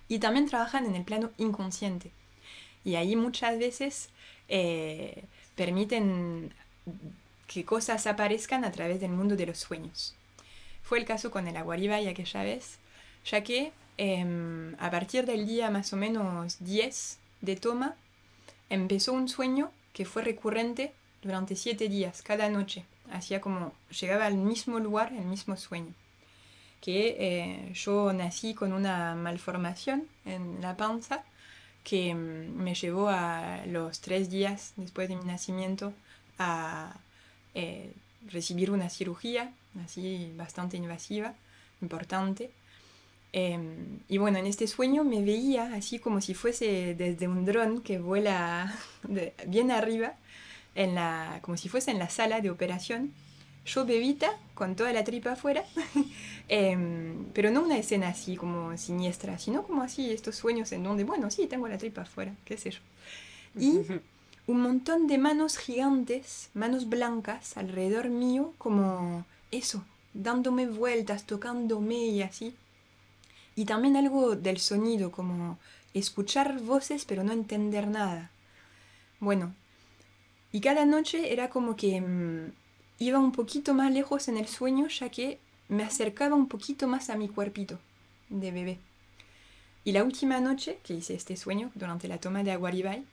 Y 0.08 0.18
también 0.18 0.48
trabajan 0.48 0.86
en 0.86 0.96
el 0.96 1.04
plano 1.04 1.30
inconsciente. 1.38 2.10
Y 2.84 2.96
ahí 2.96 3.14
muchas 3.14 3.58
veces 3.58 4.08
eh, 4.48 5.24
permiten 5.54 6.52
que 7.46 7.64
cosas 7.64 8.06
aparezcan 8.06 8.64
a 8.64 8.72
través 8.72 9.00
del 9.00 9.10
mundo 9.10 9.36
de 9.36 9.46
los 9.46 9.58
sueños. 9.58 10.14
Fue 10.82 10.98
el 10.98 11.04
caso 11.04 11.30
con 11.30 11.46
el 11.46 11.56
aguaribay 11.56 12.08
aquella 12.08 12.42
vez, 12.42 12.78
ya 13.24 13.42
que 13.42 13.72
em, 13.98 14.74
a 14.78 14.90
partir 14.90 15.26
del 15.26 15.46
día 15.46 15.70
más 15.70 15.92
o 15.92 15.96
menos 15.96 16.56
10 16.60 17.18
de 17.40 17.56
toma, 17.56 17.94
empezó 18.70 19.12
un 19.12 19.28
sueño 19.28 19.70
que 19.92 20.04
fue 20.04 20.22
recurrente 20.22 20.92
durante 21.22 21.56
siete 21.56 21.88
días, 21.88 22.22
cada 22.22 22.48
noche. 22.48 22.84
Hacía 23.12 23.40
como 23.40 23.72
llegaba 24.00 24.26
al 24.26 24.36
mismo 24.36 24.78
lugar, 24.78 25.12
el 25.12 25.24
mismo 25.24 25.56
sueño. 25.56 25.92
Que 26.80 27.16
eh, 27.18 27.72
yo 27.74 28.12
nací 28.12 28.54
con 28.54 28.72
una 28.72 29.14
malformación 29.14 30.08
en 30.24 30.60
la 30.60 30.76
panza 30.76 31.24
que 31.84 32.10
em, 32.10 32.54
me 32.54 32.74
llevó 32.74 33.08
a 33.08 33.64
los 33.66 34.00
tres 34.00 34.30
días 34.30 34.72
después 34.76 35.08
de 35.08 35.16
mi 35.16 35.24
nacimiento 35.24 35.92
a 36.38 36.96
eh, 37.54 37.92
recibir 38.30 38.70
una 38.70 38.88
cirugía, 38.88 39.52
así 39.84 40.32
bastante 40.36 40.76
invasiva, 40.76 41.34
importante 41.80 42.50
Em, 43.32 44.00
y 44.08 44.18
bueno, 44.18 44.38
en 44.38 44.46
este 44.46 44.66
sueño 44.66 45.04
me 45.04 45.22
veía 45.22 45.72
así 45.74 45.98
como 45.98 46.20
si 46.20 46.34
fuese 46.34 46.94
desde 46.94 47.28
un 47.28 47.46
dron 47.46 47.80
que 47.80 47.98
vuela 47.98 48.74
bien 49.46 49.70
arriba, 49.70 50.14
en 50.74 50.94
la, 50.94 51.40
como 51.42 51.56
si 51.56 51.68
fuese 51.68 51.90
en 51.90 51.98
la 51.98 52.10
sala 52.10 52.40
de 52.40 52.50
operación. 52.50 53.12
Yo 53.64 53.86
bebita, 53.86 54.36
con 54.54 54.74
toda 54.74 54.92
la 54.92 55.04
tripa 55.04 55.32
afuera, 55.32 55.64
em, 56.48 57.26
pero 57.32 57.50
no 57.50 57.62
una 57.62 57.78
escena 57.78 58.08
así 58.08 58.36
como 58.36 58.76
siniestra, 58.76 59.38
sino 59.38 59.62
como 59.62 59.82
así 59.82 60.10
estos 60.10 60.36
sueños 60.36 60.72
en 60.72 60.82
donde, 60.82 61.04
bueno, 61.04 61.30
sí, 61.30 61.46
tengo 61.46 61.68
la 61.68 61.78
tripa 61.78 62.02
afuera, 62.02 62.34
qué 62.44 62.56
sé 62.56 62.72
yo. 62.72 62.80
Y 63.58 63.80
un 64.48 64.60
montón 64.60 65.06
de 65.06 65.18
manos 65.18 65.58
gigantes, 65.58 66.50
manos 66.54 66.88
blancas 66.88 67.56
alrededor 67.56 68.08
mío, 68.08 68.52
como 68.58 69.24
eso, 69.52 69.84
dándome 70.12 70.66
vueltas, 70.66 71.24
tocándome 71.24 72.06
y 72.06 72.22
así. 72.22 72.54
Y 73.54 73.64
también 73.64 73.96
algo 73.96 74.36
del 74.36 74.58
sonido, 74.58 75.10
como 75.12 75.58
escuchar 75.94 76.60
voces 76.60 77.04
pero 77.04 77.22
no 77.24 77.32
entender 77.32 77.86
nada. 77.86 78.30
Bueno, 79.20 79.54
y 80.52 80.60
cada 80.60 80.84
noche 80.84 81.32
era 81.32 81.48
como 81.48 81.76
que 81.76 82.00
mm, 82.00 82.52
iba 82.98 83.18
un 83.18 83.32
poquito 83.32 83.74
más 83.74 83.92
lejos 83.92 84.28
en 84.28 84.36
el 84.36 84.48
sueño 84.48 84.88
ya 84.88 85.08
que 85.08 85.38
me 85.68 85.82
acercaba 85.82 86.36
un 86.36 86.48
poquito 86.48 86.86
más 86.86 87.08
a 87.10 87.16
mi 87.16 87.28
cuerpito 87.28 87.78
de 88.28 88.50
bebé. 88.50 88.78
Y 89.84 89.92
la 89.92 90.04
última 90.04 90.40
noche 90.40 90.78
que 90.84 90.94
hice 90.94 91.14
este 91.14 91.36
sueño, 91.36 91.72
durante 91.74 92.08
la 92.08 92.18
toma 92.18 92.44
de 92.44 92.52
aguaribay, 92.52 93.04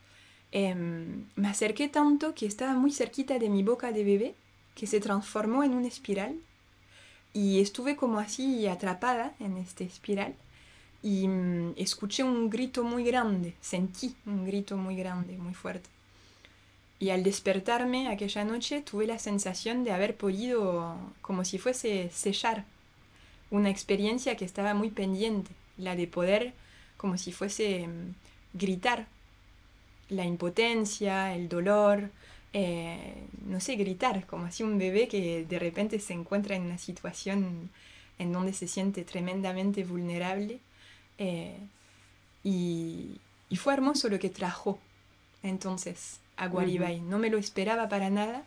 em, 0.52 1.26
me 1.36 1.48
acerqué 1.48 1.88
tanto 1.88 2.36
que 2.36 2.46
estaba 2.46 2.74
muy 2.74 2.92
cerquita 2.92 3.40
de 3.40 3.50
mi 3.50 3.64
boca 3.64 3.92
de 3.92 4.04
bebé 4.04 4.36
que 4.76 4.88
se 4.88 5.00
transformó 5.00 5.64
en 5.64 5.74
una 5.74 5.88
espiral 5.88 6.36
y 7.34 7.60
estuve 7.62 7.96
como 7.96 8.20
así 8.20 8.68
atrapada 8.68 9.34
en 9.40 9.58
esta 9.58 9.84
espiral 9.84 10.36
y 11.02 11.28
mm, 11.28 11.74
escuché 11.78 12.24
un 12.24 12.50
grito 12.50 12.84
muy 12.84 13.04
grande, 13.04 13.54
sentí 13.62 14.16
un 14.26 14.46
grito 14.46 14.78
muy 14.78 14.96
grande, 14.96 15.38
muy 15.38 15.54
fuerte. 15.54 15.90
Y 17.00 17.12
al 17.12 17.24
despertarme 17.24 18.10
aquella 18.10 18.44
noche 18.44 18.82
tuve 18.82 19.08
la 19.08 19.20
sensación 19.20 19.84
de 19.86 19.92
haber 19.94 20.18
podido, 20.18 20.98
como 21.22 21.46
si 21.46 21.58
fuese 21.58 22.10
sellar, 22.14 22.66
una 23.52 23.70
experiencia 23.70 24.36
que 24.36 24.46
estaba 24.46 24.74
muy 24.74 24.90
pendiente, 24.90 25.52
la 25.78 25.96
de 25.96 26.08
poder, 26.08 26.54
como 26.98 27.18
si 27.18 27.32
fuese 27.32 27.88
mm, 27.88 28.14
gritar, 28.54 29.08
la 30.10 30.26
impotencia, 30.26 31.34
el 31.36 31.48
dolor, 31.48 32.10
eh, 32.54 33.28
no 33.46 33.60
sé, 33.60 33.76
gritar, 33.76 34.26
como 34.26 34.46
así 34.46 34.64
un 34.64 34.78
bebé 34.78 35.08
que 35.08 35.46
de 35.46 35.60
repente 35.60 36.00
se 36.00 36.14
encuentra 36.14 36.56
en 36.56 36.64
una 36.64 36.78
situación 36.78 37.70
en 38.18 38.34
donde 38.34 38.54
se 38.54 38.68
siente 38.68 39.04
tremendamente 39.04 39.84
vulnerable. 39.84 40.60
Eh, 41.18 41.58
y, 42.44 43.20
fue 43.56 43.74
hermoso 43.74 44.10
lo 44.10 44.20
que 44.20 44.30
trajo 44.30 44.80
entonces 45.44 46.20
a. 46.38 46.48
No 46.48 47.20
me 47.20 47.30
lo 47.30 47.38
esperaba 47.38 47.90
para 47.90 48.10
nada. 48.10 48.44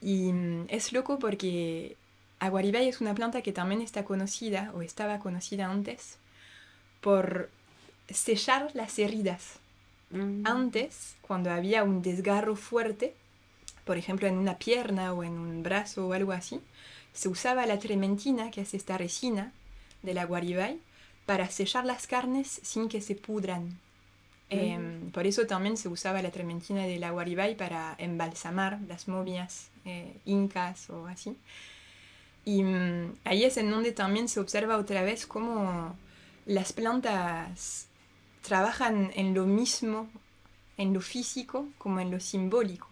Y 0.00 0.32
mm, 0.32 0.66
es 0.68 0.92
loco 0.92 1.18
porque 1.18 1.96
Aguaribay 2.40 2.88
es 2.88 3.00
una 3.00 3.14
planta 3.14 3.42
que 3.42 3.52
también 3.52 3.80
está 3.80 4.04
conocida, 4.04 4.72
o 4.74 4.82
estaba 4.82 5.18
conocida 5.20 5.70
antes, 5.70 6.18
por 7.00 7.50
sellar 8.10 8.70
las 8.74 8.98
heridas. 8.98 9.61
Antes, 10.44 11.16
cuando 11.22 11.50
había 11.50 11.84
un 11.84 12.02
desgarro 12.02 12.54
fuerte, 12.54 13.14
por 13.84 13.96
ejemplo 13.96 14.28
en 14.28 14.36
una 14.36 14.58
pierna 14.58 15.12
o 15.14 15.24
en 15.24 15.32
un 15.32 15.62
brazo 15.62 16.06
o 16.06 16.12
algo 16.12 16.32
así, 16.32 16.60
se 17.12 17.28
usaba 17.28 17.66
la 17.66 17.78
trementina, 17.78 18.50
que 18.50 18.62
es 18.62 18.74
esta 18.74 18.98
resina 18.98 19.52
de 20.02 20.14
la 20.14 20.24
guaribay, 20.24 20.78
para 21.26 21.48
sellar 21.48 21.84
las 21.84 22.06
carnes 22.06 22.60
sin 22.62 22.88
que 22.88 23.00
se 23.00 23.14
pudran. 23.14 23.78
Em, 24.50 25.10
por 25.12 25.26
eso 25.26 25.46
también 25.46 25.78
se 25.78 25.88
usaba 25.88 26.20
la 26.20 26.30
trementina 26.30 26.84
de 26.84 26.98
la 26.98 27.10
guaribay 27.10 27.54
para 27.56 27.94
embalsamar 27.98 28.80
las 28.86 29.08
momias 29.08 29.68
eh, 29.86 30.14
incas 30.26 30.90
o 30.90 31.06
así. 31.06 31.36
Y 32.44 32.62
mm, 32.62 33.14
ahí 33.24 33.44
es 33.44 33.56
en 33.56 33.70
donde 33.70 33.92
también 33.92 34.28
se 34.28 34.40
observa 34.40 34.76
otra 34.76 35.02
vez 35.02 35.26
cómo 35.26 35.96
las 36.44 36.72
plantas 36.72 37.86
trabajan 38.42 39.10
en 39.14 39.34
lo 39.34 39.46
mismo, 39.46 40.08
en 40.76 40.92
lo 40.92 41.00
físico 41.00 41.68
como 41.78 42.00
en 42.00 42.10
lo 42.10 42.20
simbólico. 42.20 42.88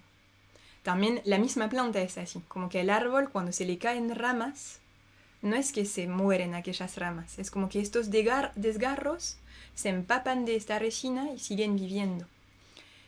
También 0.82 1.20
la 1.24 1.38
misma 1.38 1.68
planta 1.68 2.00
es 2.00 2.16
así, 2.16 2.40
como 2.48 2.68
que 2.68 2.80
el 2.80 2.90
árbol 2.90 3.28
cuando 3.30 3.52
se 3.52 3.66
le 3.66 3.76
caen 3.76 4.14
ramas, 4.14 4.78
no 5.42 5.56
es 5.56 5.72
que 5.72 5.84
se 5.84 6.06
mueren 6.06 6.54
aquellas 6.54 6.96
ramas, 6.96 7.38
es 7.38 7.50
como 7.50 7.68
que 7.68 7.80
estos 7.80 8.10
desgar- 8.10 8.52
desgarros 8.54 9.36
se 9.74 9.90
empapan 9.90 10.44
de 10.44 10.56
esta 10.56 10.78
resina 10.78 11.30
y 11.32 11.38
siguen 11.38 11.76
viviendo. 11.76 12.26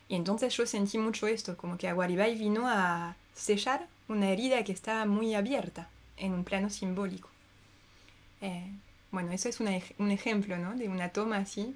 Y 0.08 0.16
entonces 0.16 0.54
yo 0.54 0.66
sentí 0.66 0.98
mucho 0.98 1.26
esto, 1.26 1.56
como 1.56 1.78
que 1.78 1.88
Aguaribay 1.88 2.36
vino 2.36 2.68
a 2.68 3.16
sellar 3.34 3.86
una 4.08 4.30
herida 4.30 4.62
que 4.64 4.72
estaba 4.72 5.06
muy 5.06 5.34
abierta 5.34 5.88
en 6.18 6.32
un 6.34 6.44
plano 6.44 6.68
simbólico. 6.68 7.30
Eh, 8.42 8.66
bueno, 9.10 9.32
eso 9.32 9.48
es 9.48 9.60
un 9.60 10.10
ejemplo 10.10 10.58
¿no? 10.58 10.74
de 10.74 10.88
una 10.88 11.10
toma 11.10 11.38
así 11.38 11.74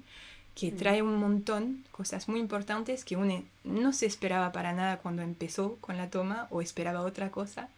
que 0.57 0.71
trae 0.71 1.03
un 1.03 1.17
montón, 1.17 1.85
cosas 1.91 2.27
muy 2.27 2.39
importantes 2.39 3.05
que 3.05 3.15
uno 3.15 3.43
no 3.63 3.93
se 3.93 4.07
esperaba 4.07 4.51
para 4.51 4.73
nada 4.73 4.97
cuando 4.97 5.21
empezó 5.21 5.75
con 5.81 5.97
la 5.97 6.09
toma 6.09 6.47
o 6.49 6.63
esperaba 6.63 7.01
otra 7.01 7.29
cosa. 7.29 7.69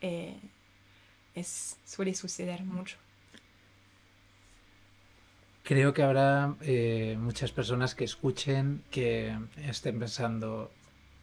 Eh, 0.00 0.36
es, 1.34 1.78
suele 1.84 2.14
suceder 2.14 2.62
mucho. 2.62 2.96
Creo 5.64 5.92
que 5.92 6.04
habrá 6.04 6.54
eh, 6.60 7.16
muchas 7.18 7.50
personas 7.50 7.96
que 7.96 8.04
escuchen 8.04 8.84
que 8.92 9.36
estén 9.66 9.98
pensando 9.98 10.70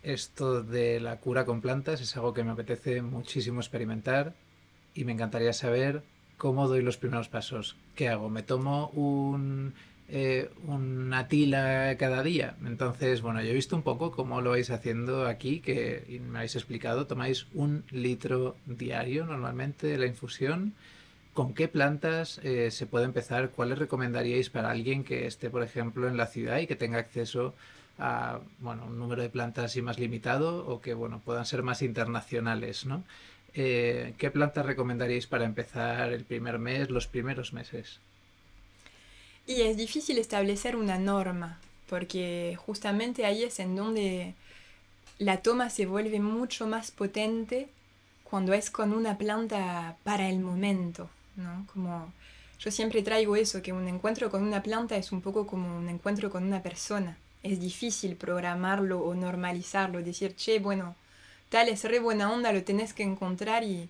esto 0.03 0.63
de 0.63 0.99
la 0.99 1.21
cura 1.21 1.45
con 1.45 1.61
plantas 1.61 2.01
es 2.01 2.17
algo 2.17 2.33
que 2.33 2.43
me 2.43 2.51
apetece 2.51 3.01
muchísimo 3.01 3.61
experimentar 3.61 4.33
y 4.93 5.05
me 5.05 5.13
encantaría 5.13 5.53
saber 5.53 6.03
cómo 6.37 6.67
doy 6.67 6.81
los 6.81 6.97
primeros 6.97 7.29
pasos. 7.29 7.77
¿Qué 7.95 8.09
hago? 8.09 8.29
¿Me 8.29 8.43
tomo 8.43 8.89
un, 8.89 9.73
eh, 10.09 10.49
una 10.65 11.27
tila 11.27 11.95
cada 11.97 12.23
día? 12.23 12.55
Entonces, 12.65 13.21
bueno, 13.21 13.41
yo 13.41 13.49
he 13.49 13.53
visto 13.53 13.75
un 13.75 13.83
poco 13.83 14.11
cómo 14.11 14.41
lo 14.41 14.51
vais 14.51 14.69
haciendo 14.71 15.27
aquí, 15.27 15.59
que 15.59 16.19
me 16.29 16.39
habéis 16.39 16.55
explicado, 16.55 17.07
tomáis 17.07 17.47
un 17.53 17.83
litro 17.91 18.55
diario 18.65 19.25
normalmente 19.25 19.87
de 19.87 19.97
la 19.97 20.05
infusión. 20.05 20.73
¿Con 21.33 21.53
qué 21.53 21.67
plantas 21.67 22.39
eh, 22.43 22.71
se 22.71 22.85
puede 22.85 23.05
empezar? 23.05 23.51
¿Cuáles 23.51 23.77
recomendaríais 23.77 24.49
para 24.49 24.71
alguien 24.71 25.03
que 25.03 25.27
esté, 25.27 25.49
por 25.49 25.63
ejemplo, 25.63 26.07
en 26.07 26.17
la 26.17 26.27
ciudad 26.27 26.57
y 26.59 26.67
que 26.67 26.75
tenga 26.75 26.97
acceso 26.97 27.53
a 27.99 28.39
bueno, 28.59 28.85
un 28.85 28.97
número 28.97 29.21
de 29.21 29.29
plantas 29.29 29.65
así 29.65 29.81
más 29.81 29.99
limitado 29.99 30.65
o 30.67 30.81
que 30.81 30.93
bueno, 30.93 31.21
puedan 31.23 31.45
ser 31.45 31.63
más 31.63 31.81
internacionales, 31.81 32.85
¿no? 32.85 33.03
Eh, 33.53 34.13
¿Qué 34.17 34.31
plantas 34.31 34.65
recomendaríais 34.65 35.27
para 35.27 35.45
empezar 35.45 36.13
el 36.13 36.23
primer 36.23 36.59
mes, 36.59 36.89
los 36.89 37.07
primeros 37.07 37.53
meses? 37.53 37.99
Y 39.49 39.63
es 39.63 39.77
difícil 39.77 40.19
establecer 40.19 40.75
una 40.75 40.99
norma, 40.99 41.57
porque 41.89 42.55
justamente 42.63 43.25
ahí 43.25 43.41
es 43.41 43.59
en 43.59 43.75
donde 43.75 44.35
la 45.17 45.41
toma 45.41 45.71
se 45.71 45.87
vuelve 45.87 46.19
mucho 46.19 46.67
más 46.67 46.91
potente 46.91 47.67
cuando 48.23 48.53
es 48.53 48.69
con 48.69 48.93
una 48.93 49.17
planta 49.17 49.97
para 50.03 50.29
el 50.29 50.39
momento, 50.39 51.09
¿no? 51.35 51.65
Como 51.73 52.13
yo 52.59 52.69
siempre 52.69 53.01
traigo 53.01 53.35
eso, 53.35 53.63
que 53.63 53.73
un 53.73 53.87
encuentro 53.87 54.29
con 54.29 54.43
una 54.43 54.61
planta 54.61 54.97
es 54.97 55.11
un 55.11 55.21
poco 55.21 55.47
como 55.47 55.79
un 55.79 55.89
encuentro 55.89 56.29
con 56.29 56.43
una 56.43 56.61
persona. 56.61 57.17
Es 57.41 57.59
difícil 57.59 58.17
programarlo 58.17 58.99
o 58.99 59.15
normalizarlo, 59.15 60.03
decir, 60.03 60.35
che, 60.35 60.59
bueno, 60.59 60.95
tal 61.49 61.69
es 61.69 61.83
re 61.85 61.97
buena 61.97 62.31
onda, 62.31 62.53
lo 62.53 62.63
tenés 62.63 62.93
que 62.93 63.01
encontrar 63.01 63.63
y 63.63 63.89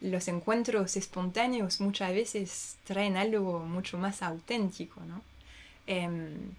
los 0.00 0.28
encuentros 0.28 0.96
espontáneos 0.96 1.80
muchas 1.80 2.12
veces 2.12 2.76
traen 2.84 3.16
algo 3.16 3.60
mucho 3.60 3.98
más 3.98 4.22
auténtico, 4.22 5.00
¿no? 5.00 5.22
Em, 5.86 6.52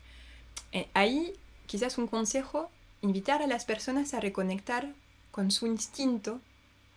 eh, 0.71 0.87
ahí 0.93 1.33
quizás 1.67 1.97
un 1.97 2.07
consejo, 2.07 2.71
invitar 3.01 3.43
a 3.43 3.47
las 3.47 3.65
personas 3.65 4.13
a 4.13 4.19
reconectar 4.19 4.93
con 5.31 5.51
su 5.51 5.67
instinto, 5.67 6.39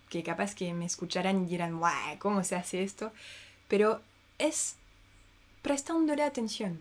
que 0.08 0.22
capaz 0.22 0.54
que 0.54 0.72
me 0.72 0.86
escucharán 0.86 1.44
y 1.44 1.46
dirán, 1.46 1.78
guau, 1.78 2.18
¿cómo 2.18 2.42
se 2.42 2.56
hace 2.56 2.82
esto? 2.82 3.12
Pero 3.68 4.00
es 4.38 4.76
prestándole 5.62 6.22
atención. 6.22 6.80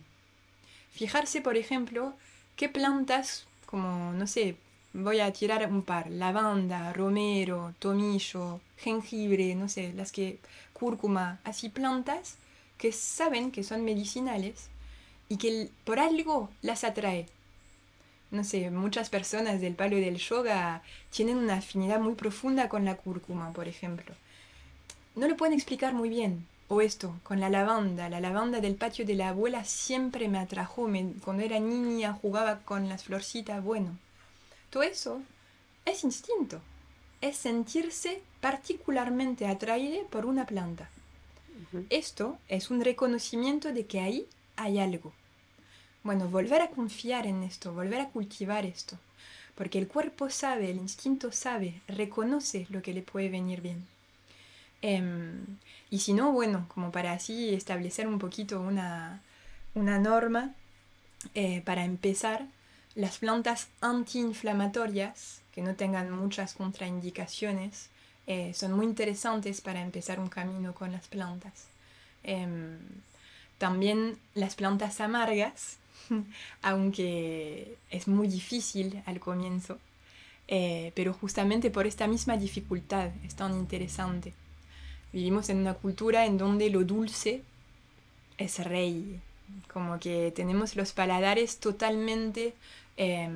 Fijarse, 0.92 1.42
por 1.42 1.58
ejemplo, 1.58 2.14
qué 2.56 2.70
plantas, 2.70 3.46
como, 3.66 4.14
no 4.14 4.26
sé, 4.26 4.56
voy 4.94 5.20
a 5.20 5.32
tirar 5.32 5.70
un 5.72 5.84
par, 5.84 6.10
lavanda, 6.10 6.94
romero, 6.94 7.74
tomillo, 7.80 8.60
jengibre, 8.78 9.56
no 9.56 9.70
sé, 9.70 9.94
las 9.94 10.12
que, 10.12 10.40
cúrcuma, 10.74 11.40
así 11.44 11.70
plantas 11.70 12.38
que 12.78 12.92
saben 12.92 13.52
que 13.52 13.64
son 13.64 13.84
medicinales 13.84 14.70
y 15.28 15.38
que 15.38 15.70
por 15.84 16.00
algo 16.00 16.50
las 16.62 16.84
atrae. 16.84 17.28
No 18.32 18.44
sé, 18.44 18.70
muchas 18.70 19.10
personas 19.10 19.60
del 19.60 19.76
palo 19.76 19.98
del 19.98 20.18
yoga 20.18 20.84
tienen 21.12 21.38
una 21.38 21.56
afinidad 21.56 22.00
muy 22.00 22.14
profunda 22.14 22.70
con 22.70 22.86
la 22.86 22.96
cúrcuma, 22.96 23.52
por 23.54 23.68
ejemplo. 23.68 24.14
No 25.16 25.28
lo 25.28 25.36
pueden 25.36 25.56
explicar 25.56 25.94
muy 25.94 26.10
bien. 26.10 26.46
O 26.68 26.82
esto, 26.82 27.16
con 27.24 27.40
la 27.40 27.50
lavanda. 27.50 28.10
La 28.10 28.22
lavanda 28.22 28.62
del 28.62 28.76
patio 28.76 29.04
de 29.04 29.16
la 29.16 29.30
abuela 29.30 29.66
siempre 29.66 30.28
me 30.28 30.38
atrajo. 30.38 30.88
Me, 30.88 31.14
cuando 31.26 31.44
era 31.44 31.60
niña 31.60 32.14
jugaba 32.14 32.60
con 32.60 32.88
las 32.88 33.04
florcitas. 33.04 33.64
Bueno, 33.64 33.98
todo 34.70 34.84
eso 34.84 35.22
es 35.86 36.04
instinto. 36.04 36.62
Es 37.22 37.38
sentirse 37.38 38.22
particularmente 38.40 39.48
atraído 39.48 40.06
por 40.08 40.26
una 40.26 40.46
planta. 40.46 40.90
Esto 41.90 42.38
es 42.48 42.70
un 42.70 42.82
reconocimiento 42.82 43.74
de 43.74 43.86
que 43.86 44.00
ahí 44.00 44.28
hay 44.56 44.80
algo. 44.80 45.12
Bueno, 46.04 46.30
volver 46.30 46.62
a 46.62 46.70
confiar 46.70 47.28
en 47.28 47.44
esto, 47.44 47.74
volver 47.74 48.00
a 48.00 48.10
cultivar 48.10 48.66
esto, 48.66 48.98
porque 49.56 49.78
el 49.78 49.88
cuerpo 49.88 50.30
sabe, 50.30 50.72
el 50.72 50.78
instinto 50.78 51.32
sabe, 51.34 51.82
reconoce 51.88 52.66
lo 52.70 52.82
que 52.82 52.94
le 52.94 53.02
puede 53.02 53.30
venir 53.30 53.62
bien. 53.62 53.86
Em, 54.82 55.46
y 55.90 56.00
si 56.00 56.14
no, 56.14 56.32
bueno, 56.32 56.66
como 56.70 56.92
para 56.92 57.12
así 57.12 57.54
establecer 57.54 58.08
un 58.08 58.18
poquito 58.18 58.62
una, 58.62 59.22
una 59.76 60.00
norma, 60.00 60.56
eh, 61.34 61.62
para 61.66 61.84
empezar, 61.84 62.48
las 62.96 63.18
plantas 63.18 63.68
antiinflamatorias, 63.82 65.42
que 65.54 65.62
no 65.62 65.76
tengan 65.76 66.12
muchas 66.12 66.54
contraindicaciones, 66.54 67.90
eh, 68.28 68.54
son 68.54 68.74
muy 68.74 68.86
interesantes 68.86 69.62
para 69.62 69.82
empezar 69.82 70.20
un 70.20 70.30
camino 70.30 70.74
con 70.74 70.92
las 70.92 71.08
plantas. 71.08 71.68
Em, 72.24 72.78
también 73.58 74.18
las 74.36 74.56
plantas 74.56 75.02
amargas, 75.02 75.78
aunque 76.62 77.78
es 77.90 78.08
muy 78.08 78.28
difícil 78.28 79.02
al 79.06 79.20
comienzo, 79.20 79.80
eh, 80.48 80.92
pero 80.96 81.14
justamente 81.14 81.70
por 81.70 81.86
esta 81.88 82.08
misma 82.08 82.38
dificultad 82.38 83.12
es 83.24 83.36
tan 83.36 83.54
interesante. 83.56 84.34
Vivimos 85.12 85.50
en 85.50 85.58
una 85.58 85.74
cultura 85.74 86.26
en 86.26 86.38
donde 86.38 86.70
lo 86.70 86.84
dulce 86.84 87.44
es 88.38 88.64
rey, 88.64 89.20
como 89.72 90.00
que 90.00 90.32
tenemos 90.36 90.76
los 90.76 90.94
paladares 90.94 91.60
totalmente 91.60 92.54
eh, 92.98 93.30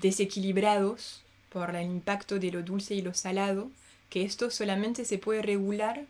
desequilibrados 0.00 1.22
por 1.50 1.74
el 1.74 1.86
impacto 1.86 2.38
de 2.38 2.52
lo 2.52 2.62
dulce 2.62 2.94
y 2.94 3.02
lo 3.02 3.14
salado, 3.14 3.70
que 4.08 4.24
esto 4.24 4.50
solamente 4.50 5.04
se 5.04 5.18
puede 5.18 5.42
regular 5.42 6.04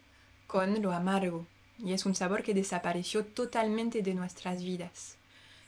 con 0.47 0.82
lo 0.82 0.93
amargo, 0.93 1.47
y 1.78 1.93
es 1.93 2.05
un 2.07 2.14
sabor 2.14 2.43
que 2.43 2.55
desapareció 2.55 3.24
totalmente 3.24 4.03
de 4.03 4.14
nuestras 4.14 4.62
vidas. 4.62 5.16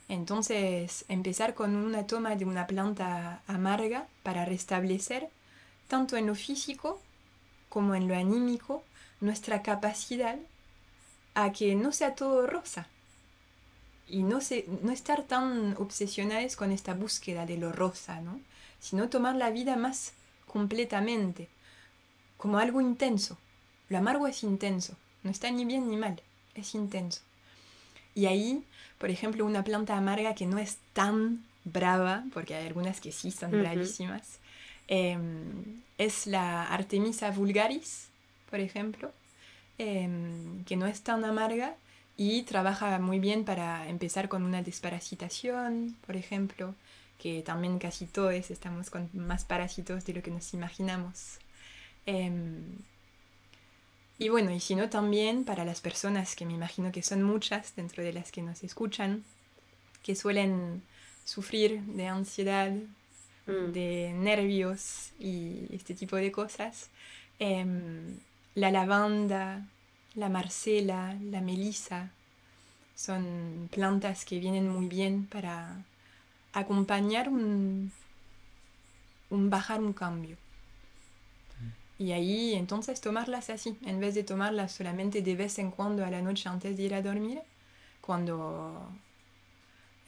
Entonces, 0.08 1.04
empezar 1.08 1.54
con 1.54 1.74
una 1.74 2.06
toma 2.06 2.36
de 2.36 2.44
una 2.44 2.66
planta 2.66 3.40
amarga 3.46 4.06
para 4.22 4.44
restablecer, 4.44 5.28
tanto 5.88 6.16
en 6.16 6.26
lo 6.26 6.34
físico 6.34 7.00
como 7.68 7.94
en 7.94 8.08
lo 8.08 8.14
anímico, 8.14 8.82
nuestra 9.20 9.62
capacidad 9.62 10.36
a 11.34 11.52
que 11.52 11.74
no 11.74 11.92
sea 11.92 12.14
todo 12.14 12.46
rosa 12.46 12.88
y 14.08 14.22
no, 14.22 14.40
se, 14.40 14.66
no 14.82 14.92
estar 14.92 15.22
tan 15.22 15.74
obsesionados 15.78 16.56
con 16.56 16.72
esta 16.72 16.94
búsqueda 16.94 17.46
de 17.46 17.56
lo 17.56 17.72
rosa, 17.72 18.20
¿no? 18.20 18.40
sino 18.78 19.08
tomar 19.08 19.36
la 19.36 19.50
vida 19.50 19.76
más 19.76 20.12
completamente, 20.46 21.48
como 22.36 22.58
algo 22.58 22.80
intenso. 22.80 23.38
Lo 23.88 23.98
amargo 23.98 24.26
es 24.26 24.42
intenso, 24.42 24.96
no 25.22 25.30
está 25.30 25.50
ni 25.50 25.64
bien 25.64 25.88
ni 25.88 25.96
mal, 25.96 26.20
es 26.54 26.74
intenso. 26.74 27.20
Y 28.14 28.26
ahí, 28.26 28.64
por 28.98 29.10
ejemplo, 29.10 29.46
una 29.46 29.64
planta 29.64 29.96
amarga 29.96 30.34
que 30.34 30.46
no 30.46 30.58
es 30.58 30.78
tan 30.92 31.44
brava, 31.64 32.24
porque 32.34 32.54
hay 32.54 32.66
algunas 32.66 33.00
que 33.00 33.12
sí 33.12 33.30
son 33.30 33.52
bravísimas, 33.52 34.38
eh, 34.88 35.16
es 35.96 36.26
la 36.26 36.64
Artemisa 36.64 37.30
vulgaris, 37.30 38.08
por 38.50 38.60
ejemplo, 38.60 39.12
eh, 39.82 40.08
que 40.66 40.76
no 40.76 40.86
es 40.86 41.02
tan 41.02 41.24
amarga 41.24 41.74
y 42.16 42.42
trabaja 42.42 42.98
muy 42.98 43.18
bien 43.18 43.44
para 43.44 43.88
empezar 43.88 44.28
con 44.28 44.42
una 44.44 44.62
desparasitación, 44.62 45.96
por 46.06 46.16
ejemplo, 46.16 46.74
que 47.18 47.42
también 47.42 47.78
casi 47.78 48.06
todos 48.06 48.50
estamos 48.50 48.90
con 48.90 49.08
más 49.14 49.44
parásitos 49.44 50.04
de 50.04 50.14
lo 50.14 50.22
que 50.22 50.30
nos 50.30 50.54
imaginamos. 50.54 51.38
Em, 52.06 52.62
y 54.18 54.28
bueno, 54.28 54.50
y 54.52 54.60
si 54.60 54.74
no 54.74 54.88
también 54.88 55.44
para 55.44 55.64
las 55.64 55.80
personas 55.80 56.36
que 56.36 56.46
me 56.46 56.54
imagino 56.54 56.92
que 56.92 57.02
son 57.02 57.22
muchas 57.22 57.74
dentro 57.76 58.02
de 58.02 58.12
las 58.12 58.30
que 58.32 58.42
nos 58.42 58.62
escuchan, 58.62 59.24
que 60.02 60.14
suelen 60.14 60.82
sufrir 61.24 61.80
de 61.82 62.06
ansiedad, 62.08 62.72
Mm. 63.46 63.72
de 63.72 64.12
nervios 64.14 65.10
y 65.18 65.66
este 65.72 65.94
tipo 65.94 66.16
de 66.16 66.30
cosas, 66.30 66.90
em, 67.38 68.18
la 68.55 68.70
lavanda, 68.70 69.66
la 70.14 70.28
marcela, 70.28 71.16
la 71.30 71.40
melisa. 71.40 72.11
Son 72.94 73.68
plantas 73.72 74.24
que 74.24 74.38
vienen 74.38 74.68
muy 74.68 74.86
bien 74.86 75.26
para 75.26 75.84
acompañar 76.53 77.28
un, 77.28 77.90
bajar 79.30 79.80
un 79.80 79.92
cambio. 79.92 80.36
Y 81.98 82.12
ahí 82.12 82.55
entonces 82.55 83.00
tomarlas 83.00 83.48
así, 83.48 83.78
en 83.84 84.00
vez 84.00 84.14
de 84.14 84.24
tomarlas 84.24 84.72
solamente 84.72 85.22
de 85.22 85.36
vez 85.36 85.59
en 85.59 85.70
cuando 85.70 86.05
a 86.05 86.11
la 86.11 86.20
noche 86.20 86.48
antes 86.48 86.76
de 86.76 86.82
ir 86.82 86.94
a 86.94 87.03
dormir, 87.03 87.40
cuando 88.00 88.88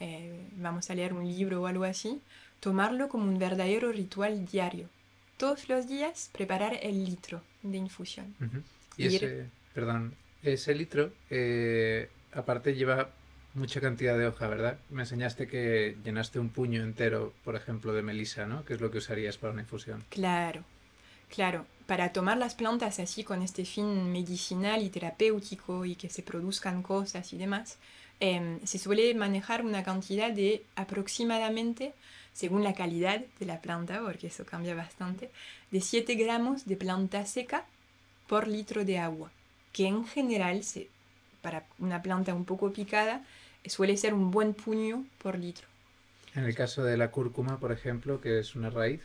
eh, 0.01 0.49
vamos 0.57 0.91
a 0.91 0.95
leer 0.95 1.13
un 1.15 1.25
libro 1.25 1.63
o 1.63 1.67
algo 1.67 1.85
así, 1.85 2.21
tomarlo 2.61 3.09
como 3.09 3.25
un 3.25 3.39
verdadero 3.39 3.93
ritual 3.93 4.45
diario. 4.45 4.89
Todos 5.37 5.69
los 5.69 5.87
días 5.87 6.31
preparar 6.33 6.79
el 6.83 7.05
litro 7.05 7.43
de 7.65 7.79
infusión. 7.79 8.35
Y 8.97 9.07
ese, 9.07 9.47
perdón, 9.75 10.15
ese 10.43 10.75
litro, 10.75 11.11
eh, 11.31 12.09
aparte 12.33 12.75
lleva 12.75 13.11
mucha 13.55 13.81
cantidad 13.81 14.19
de 14.19 14.27
hoja, 14.27 14.47
¿verdad? 14.49 14.79
Me 14.91 15.03
enseñaste 15.03 15.47
que 15.47 15.97
llenaste 16.05 16.39
un 16.39 16.51
puño 16.51 16.83
entero, 16.83 17.33
por 17.45 17.57
ejemplo, 17.57 17.93
de 17.93 18.03
melisa, 18.03 18.47
¿no? 18.47 18.65
Que 18.65 18.75
es 18.75 18.81
lo 18.81 18.91
que 18.91 18.99
usarías 18.99 19.39
para 19.39 19.53
una 19.53 19.63
infusión. 19.63 20.05
Claro, 20.11 20.65
claro. 21.29 21.67
Para 21.87 22.13
tomar 22.13 22.39
las 22.39 22.55
plantas 22.55 22.99
así 22.99 23.25
con 23.25 23.43
este 23.43 23.65
fin 23.65 24.11
medicinal 24.11 24.83
y 24.83 24.89
terapéutico 24.89 25.85
y 25.85 25.97
que 25.97 26.09
se 26.09 26.23
produzcan 26.23 26.83
cosas 26.83 27.33
y 27.33 27.39
demás, 27.39 27.79
em, 28.21 28.59
se 28.65 28.79
suele 28.79 29.15
manejar 29.15 29.65
una 29.65 29.83
cantidad 29.83 30.31
de 30.31 30.65
aproximadamente, 30.77 31.93
según 32.35 32.63
la 32.63 32.75
calidad 32.75 33.23
de 33.39 33.47
la 33.47 33.61
planta, 33.61 34.01
porque 34.03 34.27
eso 34.27 34.45
cambia 34.45 34.75
bastante, 34.75 35.31
de 35.71 35.81
7 35.81 36.15
gramos 36.17 36.67
de 36.67 36.77
planta 36.77 37.25
seca 37.25 37.65
por 38.27 38.49
litro 38.49 38.85
de 38.85 38.99
agua, 38.99 39.31
que 39.73 39.87
en 39.87 40.07
general, 40.07 40.63
se, 40.65 40.89
para 41.41 41.65
una 41.79 42.03
planta 42.03 42.35
un 42.35 42.45
poco 42.45 42.73
picada, 42.73 43.25
suele 43.65 43.97
ser 43.97 44.13
un 44.13 44.31
buen 44.31 44.53
puño 44.53 45.05
por 45.19 45.39
litro. 45.39 45.67
En 46.35 46.45
el 46.45 46.55
caso 46.55 46.83
de 46.85 46.97
la 46.97 47.11
cúrcuma, 47.11 47.59
por 47.59 47.73
ejemplo, 47.73 48.21
que 48.21 48.41
es 48.41 48.57
una 48.57 48.69
raíz. 48.69 49.01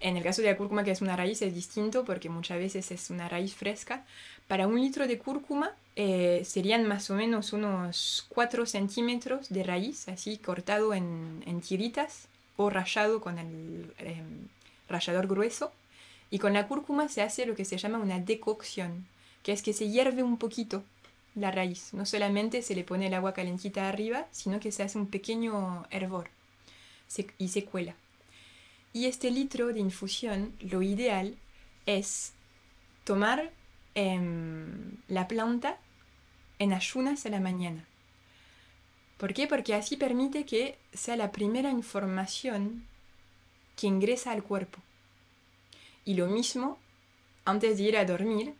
En 0.00 0.16
el 0.16 0.22
caso 0.22 0.42
de 0.42 0.48
la 0.48 0.56
cúrcuma, 0.56 0.84
que 0.84 0.92
es 0.92 1.00
una 1.00 1.16
raíz, 1.16 1.42
es 1.42 1.54
distinto 1.54 2.04
porque 2.04 2.28
muchas 2.28 2.58
veces 2.58 2.90
es 2.90 3.10
una 3.10 3.28
raíz 3.28 3.54
fresca. 3.54 4.04
Para 4.48 4.66
un 4.66 4.80
litro 4.80 5.06
de 5.06 5.18
cúrcuma 5.18 5.72
eh, 5.94 6.42
serían 6.44 6.86
más 6.86 7.10
o 7.10 7.14
menos 7.14 7.52
unos 7.52 8.26
4 8.28 8.66
centímetros 8.66 9.48
de 9.48 9.62
raíz, 9.62 10.08
así 10.08 10.38
cortado 10.38 10.94
en, 10.94 11.60
tiritas 11.66 12.28
o 12.56 12.70
rallado 12.70 13.20
con 13.20 13.38
el 13.38 13.94
em, 13.98 14.48
rallador 14.88 15.26
grueso. 15.26 15.72
Y 16.30 16.38
con 16.38 16.54
la 16.54 16.66
cúrcuma 16.66 17.08
se 17.08 17.22
hace 17.22 17.46
lo 17.46 17.54
que 17.54 17.64
se 17.64 17.76
llama 17.76 17.98
una 17.98 18.18
decocción, 18.18 19.06
que 19.42 19.52
es 19.52 19.62
que 19.62 19.72
se 19.72 19.88
hierve 19.88 20.22
un 20.22 20.38
poquito 20.38 20.82
la 21.34 21.50
raíz. 21.50 21.92
No 21.92 22.06
solamente 22.06 22.62
se 22.62 22.74
le 22.74 22.84
pone 22.84 23.08
el 23.08 23.14
agua 23.14 23.34
calentita 23.34 23.88
arriba, 23.88 24.26
sino 24.30 24.60
que 24.60 24.72
se 24.72 24.82
hace 24.82 24.98
un 24.98 25.06
pequeño 25.06 25.86
hervor 25.90 26.30
y 27.38 27.48
se 27.48 27.64
cuela. 27.64 27.94
Y 28.92 29.06
este 29.06 29.30
litro 29.30 29.72
de 29.72 29.80
infusión, 29.80 30.52
lo 30.60 30.82
ideal 30.82 31.36
es 31.86 32.32
tomar 33.04 33.50
em, 33.94 34.96
la 35.08 35.28
planta 35.28 35.78
en 36.58 36.72
ayunas 36.72 37.26
a 37.26 37.30
la 37.30 37.40
mañana. 37.40 37.86
¿Por 39.22 39.34
qué? 39.34 39.46
Porque 39.46 39.76
así 39.76 39.96
permite 39.96 40.44
que 40.44 40.76
sea 40.92 41.16
la 41.16 41.30
primera 41.30 41.70
información 41.70 42.84
que 43.76 43.86
ingresa 43.86 44.32
al 44.32 44.42
cuerpo. 44.42 44.80
Y 46.04 46.14
lo 46.14 46.26
mismo 46.26 46.76
antes 47.44 47.76
de 47.78 47.84
ir 47.84 47.96
a 47.96 48.04
dormir, 48.04 48.54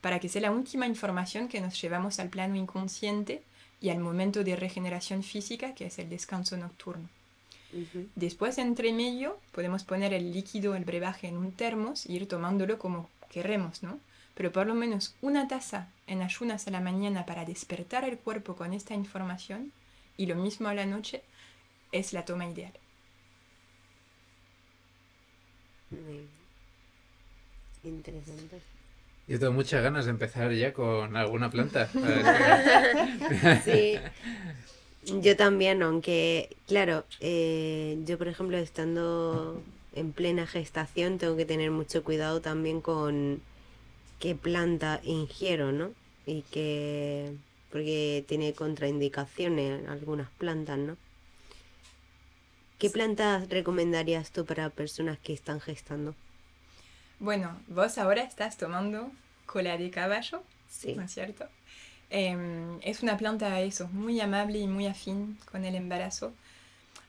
para 0.00 0.18
que 0.18 0.28
sea 0.28 0.42
la 0.42 0.50
última 0.50 0.88
información 0.88 1.46
que 1.46 1.60
nos 1.60 1.80
llevamos 1.80 2.18
al 2.18 2.30
plano 2.30 2.56
inconsciente 2.56 3.44
y 3.80 3.90
al 3.90 4.00
momento 4.00 4.42
de 4.42 4.56
regeneración 4.56 5.22
física, 5.22 5.76
que 5.76 5.86
es 5.86 6.00
el 6.00 6.08
descanso 6.08 6.56
nocturno. 6.56 7.08
Después, 8.16 8.58
entre 8.58 8.92
medio, 8.92 9.38
podemos 9.52 9.84
poner 9.84 10.12
el 10.12 10.32
líquido, 10.32 10.74
el 10.74 10.84
brebaje 10.84 11.28
en 11.28 11.36
un 11.36 11.52
termos 11.52 12.06
e 12.06 12.14
ir 12.14 12.26
tomándolo 12.26 12.80
como 12.80 13.08
queremos, 13.30 13.84
¿no? 13.84 14.00
Pero 14.34 14.50
por 14.50 14.66
lo 14.66 14.74
menos 14.74 15.14
una 15.22 15.46
taza 15.46 15.86
en 16.08 16.22
ayunas 16.22 16.66
a 16.66 16.72
la 16.72 16.80
mañana 16.80 17.24
para 17.24 17.44
despertar 17.44 18.02
el 18.02 18.18
cuerpo 18.18 18.56
con 18.56 18.72
esta 18.72 18.94
información 18.94 19.70
y 20.18 20.26
lo 20.26 20.34
mismo 20.34 20.68
a 20.68 20.74
la 20.74 20.84
noche 20.84 21.22
es 21.92 22.12
la 22.12 22.26
toma 22.26 22.46
ideal. 22.46 22.72
Interesante. 27.82 28.60
Yo 29.26 29.38
tengo 29.38 29.52
muchas 29.52 29.82
ganas 29.82 30.04
de 30.04 30.10
empezar 30.10 30.52
ya 30.52 30.72
con 30.72 31.16
alguna 31.16 31.50
planta. 31.50 31.88
sí, 33.64 33.98
yo 35.20 35.36
también, 35.36 35.82
aunque, 35.82 36.56
claro, 36.66 37.04
eh, 37.20 37.98
yo 38.04 38.18
por 38.18 38.28
ejemplo 38.28 38.58
estando 38.58 39.62
en 39.94 40.12
plena 40.12 40.46
gestación 40.46 41.18
tengo 41.18 41.36
que 41.36 41.44
tener 41.44 41.70
mucho 41.70 42.04
cuidado 42.04 42.40
también 42.40 42.80
con 42.80 43.40
qué 44.18 44.34
planta 44.34 45.00
ingiero, 45.04 45.72
¿no? 45.72 45.90
Y 46.26 46.42
que, 46.42 47.32
porque 47.70 48.24
tiene 48.26 48.52
contraindicaciones 48.54 49.88
algunas 49.88 50.28
plantas, 50.30 50.78
¿no? 50.78 50.96
¿Qué 52.78 52.90
plantas 52.90 53.48
recomendarías 53.48 54.30
tú 54.30 54.44
para 54.46 54.70
personas 54.70 55.18
que 55.18 55.32
están 55.32 55.60
gestando? 55.60 56.14
Bueno, 57.18 57.58
vos 57.66 57.98
ahora 57.98 58.22
estás 58.22 58.56
tomando 58.56 59.10
cola 59.46 59.76
de 59.76 59.90
caballo, 59.90 60.42
sí. 60.70 60.94
¿no 60.94 61.02
es 61.02 61.12
cierto? 61.12 61.46
Em, 62.10 62.78
es 62.82 63.02
una 63.02 63.16
planta 63.16 63.60
eso, 63.60 63.88
muy 63.88 64.20
amable 64.20 64.58
y 64.58 64.68
muy 64.68 64.86
afín 64.86 65.36
con 65.50 65.64
el 65.64 65.74
embarazo. 65.74 66.32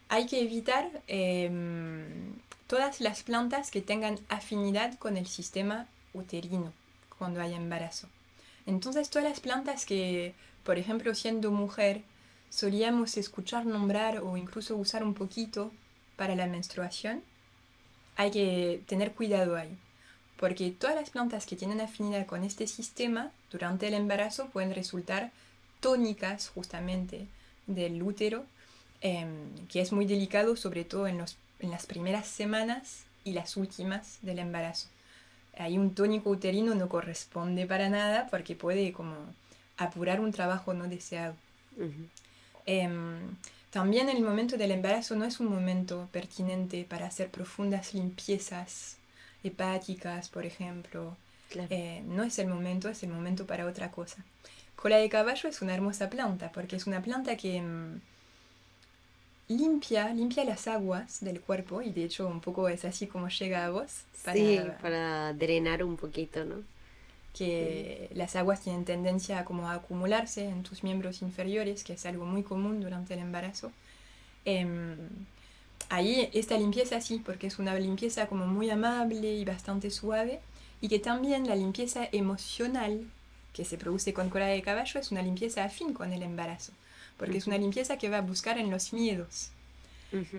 Hay 0.09 0.25
que 0.25 0.41
evitar 0.41 0.89
em, 1.07 2.33
todas 2.65 2.99
las 2.99 3.21
plantas 3.21 3.69
que 3.69 3.81
tengan 3.81 4.19
afinidad 4.27 4.97
con 4.97 5.17
el 5.17 5.27
sistema 5.27 5.85
uterino 6.13 6.73
cuando 7.17 7.41
hay 7.41 7.53
embarazo. 7.53 8.07
Entonces 8.65 9.09
todas 9.09 9.29
las 9.29 9.39
plantas 9.39 9.85
que, 9.85 10.33
por 10.63 10.77
ejemplo, 10.77 11.13
siendo 11.15 11.51
mujer, 11.51 12.01
solíamos 12.49 13.17
escuchar 13.17 13.65
nombrar 13.65 14.19
o 14.19 14.37
incluso 14.37 14.75
usar 14.75 15.03
un 15.03 15.13
poquito 15.13 15.71
para 16.15 16.35
la 16.35 16.47
menstruación, 16.47 17.23
hay 18.15 18.31
que 18.31 18.81
tener 18.87 19.13
cuidado 19.13 19.55
ahí 19.55 19.77
porque 20.39 20.71
todas 20.71 20.95
las 20.95 21.09
plantas 21.09 21.45
que 21.45 21.57
tienen 21.57 21.81
afinidad 21.81 22.25
con 22.25 22.43
este 22.43 22.65
sistema 22.65 23.31
durante 23.51 23.87
el 23.87 23.93
embarazo 23.93 24.47
pueden 24.47 24.73
resultar 24.73 25.31
tónicas 25.81 26.49
justamente 26.49 27.27
del 27.67 28.01
útero, 28.01 28.45
em, 29.01 29.67
que 29.67 29.81
es 29.81 29.91
muy 29.91 30.05
delicado 30.05 30.55
sobre 30.55 30.85
todo 30.85 31.07
en, 31.07 31.17
los, 31.17 31.35
en 31.59 31.71
las 31.71 31.85
primeras 31.85 32.25
semanas 32.27 33.03
y 33.25 33.33
las 33.33 33.57
últimas 33.57 34.17
del 34.21 34.39
embarazo. 34.39 34.87
Ahí 35.57 35.77
un 35.77 35.93
tónico 35.93 36.29
uterino 36.29 36.73
no 36.73 36.87
corresponde 36.87 37.65
para 37.65 37.89
nada 37.89 38.27
porque 38.31 38.55
puede 38.55 38.93
como 38.93 39.15
apurar 39.79 40.19
un 40.19 40.31
trabajo 40.31 40.73
no 40.73 40.87
deseado. 40.87 41.35
Em, 42.65 43.35
también 43.71 44.09
el 44.09 44.21
momento 44.21 44.57
del 44.57 44.71
embarazo 44.71 45.15
no 45.15 45.25
es 45.25 45.39
un 45.39 45.47
momento 45.47 46.07
pertinente 46.11 46.85
para 46.87 47.07
hacer 47.07 47.29
profundas 47.29 47.93
limpiezas 47.93 48.97
hepáticas, 49.43 50.29
por 50.29 50.45
ejemplo. 50.45 51.15
Eh, 51.69 52.03
no 52.05 52.23
es 52.23 52.37
el 52.39 52.47
momento, 52.47 52.89
es 52.89 53.01
el 53.03 53.09
momento 53.09 53.45
para 53.45 53.65
otra 53.65 53.89
cosa. 53.91 54.23
Cola 54.75 54.97
de 54.97 55.09
caballo 55.09 55.49
es 55.49 55.61
una 55.61 55.73
hermosa 55.73 56.09
planta 56.09 56.51
porque 56.51 56.75
es 56.75 56.87
una 56.87 57.01
planta 57.01 57.35
que 57.35 57.61
mm, 57.61 58.01
limpia, 59.49 60.13
limpia 60.13 60.43
las 60.45 60.67
aguas 60.67 61.19
del 61.21 61.41
cuerpo 61.41 61.81
y 61.81 61.91
de 61.91 62.05
hecho 62.05 62.27
un 62.27 62.39
poco 62.39 62.69
es 62.69 62.85
así 62.85 63.07
como 63.07 63.29
llega 63.29 63.65
a 63.65 63.69
vos. 63.71 64.03
Para, 64.23 64.37
sí, 64.37 64.59
para 64.81 65.33
drenar 65.33 65.83
un 65.83 65.97
poquito, 65.97 66.45
¿no? 66.45 66.63
Que 67.33 68.09
las 68.13 68.35
aguas 68.35 68.61
tienen 68.61 68.85
tendencia 68.85 69.39
a 69.39 69.45
como 69.45 69.69
a 69.69 69.75
acumularse 69.75 70.45
en 70.45 70.63
tus 70.63 70.83
miembros 70.83 71.21
inferiores, 71.21 71.83
que 71.83 71.93
es 71.93 72.05
algo 72.05 72.25
muy 72.25 72.43
común 72.43 72.81
durante 72.81 73.13
el 73.13 73.19
embarazo. 73.19 73.71
Em, 74.45 74.97
ahí 75.89 76.29
esta 76.33 76.57
limpieza 76.57 77.01
sí, 77.01 77.21
porque 77.23 77.47
es 77.47 77.59
una 77.59 77.75
limpieza 77.75 78.27
como 78.27 78.45
muy 78.45 78.69
amable 78.69 79.33
y 79.33 79.45
bastante 79.45 79.91
suave, 79.91 80.39
y 80.81 80.87
que 80.87 80.99
también 80.99 81.47
la 81.47 81.55
limpieza 81.55 82.07
emocional 82.11 83.05
que 83.53 83.65
se 83.65 83.77
produce 83.77 84.13
con 84.13 84.29
cola 84.29 84.47
de 84.47 84.61
caballo 84.61 84.99
es 84.99 85.11
una 85.11 85.21
limpieza 85.21 85.63
afín 85.63 85.93
con 85.93 86.13
el 86.13 86.23
embarazo, 86.23 86.71
porque 87.17 87.37
es 87.37 87.47
una 87.47 87.57
limpieza 87.57 87.97
que 87.97 88.09
va 88.09 88.19
a 88.19 88.21
buscar 88.21 88.57
en 88.57 88.69
los 88.69 88.93
miedos. 88.93 89.51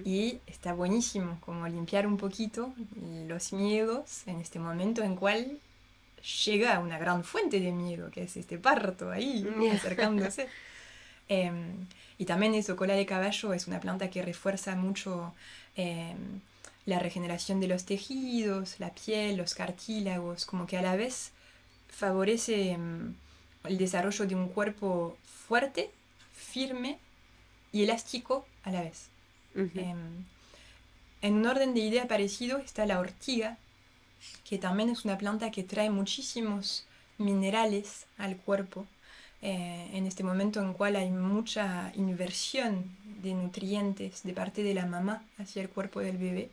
Y 0.05 0.39
está 0.47 0.73
buenísimo 0.73 1.39
como 1.41 1.69
limpiar 1.69 2.07
un 2.07 2.17
poquito 2.17 2.73
los 3.29 3.53
miedos 3.53 4.27
en 4.27 4.41
este 4.41 4.59
momento 4.59 5.03
en 5.03 5.15
cual 5.15 5.59
llega 6.45 6.79
una 6.79 6.99
gran 6.99 7.25
fuente 7.25 7.61
de 7.61 7.73
miedo, 7.73 8.11
que 8.11 8.25
es 8.25 8.37
este 8.37 8.59
parto 8.59 9.11
ahí 9.11 9.47
acercándose. 9.73 10.49
Em, 11.29 11.87
y 12.19 12.25
también 12.25 12.55
eso, 12.55 12.77
cola 12.77 12.95
de 12.95 13.07
caballo 13.07 13.55
es 13.55 13.67
una 13.67 13.81
planta 13.81 14.11
que 14.11 14.23
refuerza 14.23 14.75
mucho 14.77 15.33
em, 15.77 16.41
la 16.87 16.99
regeneración 16.99 17.61
de 17.61 17.69
los 17.69 17.85
tejidos, 17.85 18.81
la 18.81 18.91
piel, 18.91 19.37
los 19.37 19.55
cartílagos, 19.55 20.45
como 20.45 20.67
que 20.67 20.77
a 20.77 20.83
la 20.83 20.97
vez 20.97 21.31
favorece 21.89 22.77
mm, 22.77 23.15
el 23.65 23.79
desarrollo 23.79 24.27
de 24.27 24.35
un 24.35 24.49
cuerpo 24.49 25.17
fuerte, 25.49 25.91
firme 26.33 26.99
y 27.73 27.85
elástico 27.85 28.47
a 28.65 28.71
la 28.71 28.83
vez. 28.83 29.09
Em, 29.55 30.25
en 31.23 31.35
un 31.35 31.47
orden 31.47 31.75
de 31.75 31.81
idea 31.81 32.09
parecido 32.09 32.59
está 32.59 32.87
la 32.87 32.99
ortiga, 32.99 33.59
que 34.49 34.59
también 34.59 34.91
es 34.91 35.05
una 35.05 35.19
planta 35.19 35.51
que 35.51 35.63
trae 35.63 35.91
muchísimos 35.91 36.85
minerales 37.19 38.07
al 38.19 38.37
cuerpo. 38.37 38.87
Eh, 39.43 39.89
en 39.95 40.07
este 40.07 40.23
momento 40.23 40.61
en 40.61 40.75
cual 40.75 40.97
hay 40.97 41.11
mucha 41.11 41.93
inversión 41.95 42.85
de 43.23 43.33
nutrientes 43.33 44.23
de 44.23 44.35
parte 44.35 44.63
de 44.63 44.75
la 44.75 44.85
mamá 44.85 45.23
hacia 45.39 45.63
el 45.63 45.71
cuerpo 45.71 46.01
del 46.01 46.19
bebé, 46.19 46.51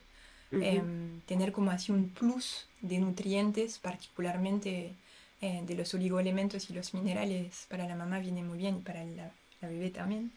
em, 0.52 1.20
tener 1.26 1.52
como 1.52 1.70
así 1.70 1.92
un 1.92 2.08
plus 2.08 2.66
de 2.80 2.98
nutrientes, 2.98 3.78
particularmente 3.78 4.94
eh, 5.42 5.62
de 5.66 5.74
los 5.74 5.92
oligoelementos 5.92 6.70
y 6.70 6.72
los 6.72 6.94
minerales 6.94 7.66
para 7.68 7.86
la 7.86 7.94
mamá 7.94 8.20
viene 8.20 8.42
muy 8.42 8.58
bien 8.58 8.78
y 8.78 8.80
para 8.80 9.04
la, 9.04 9.30
bebé 9.60 9.90
también. 9.90 10.32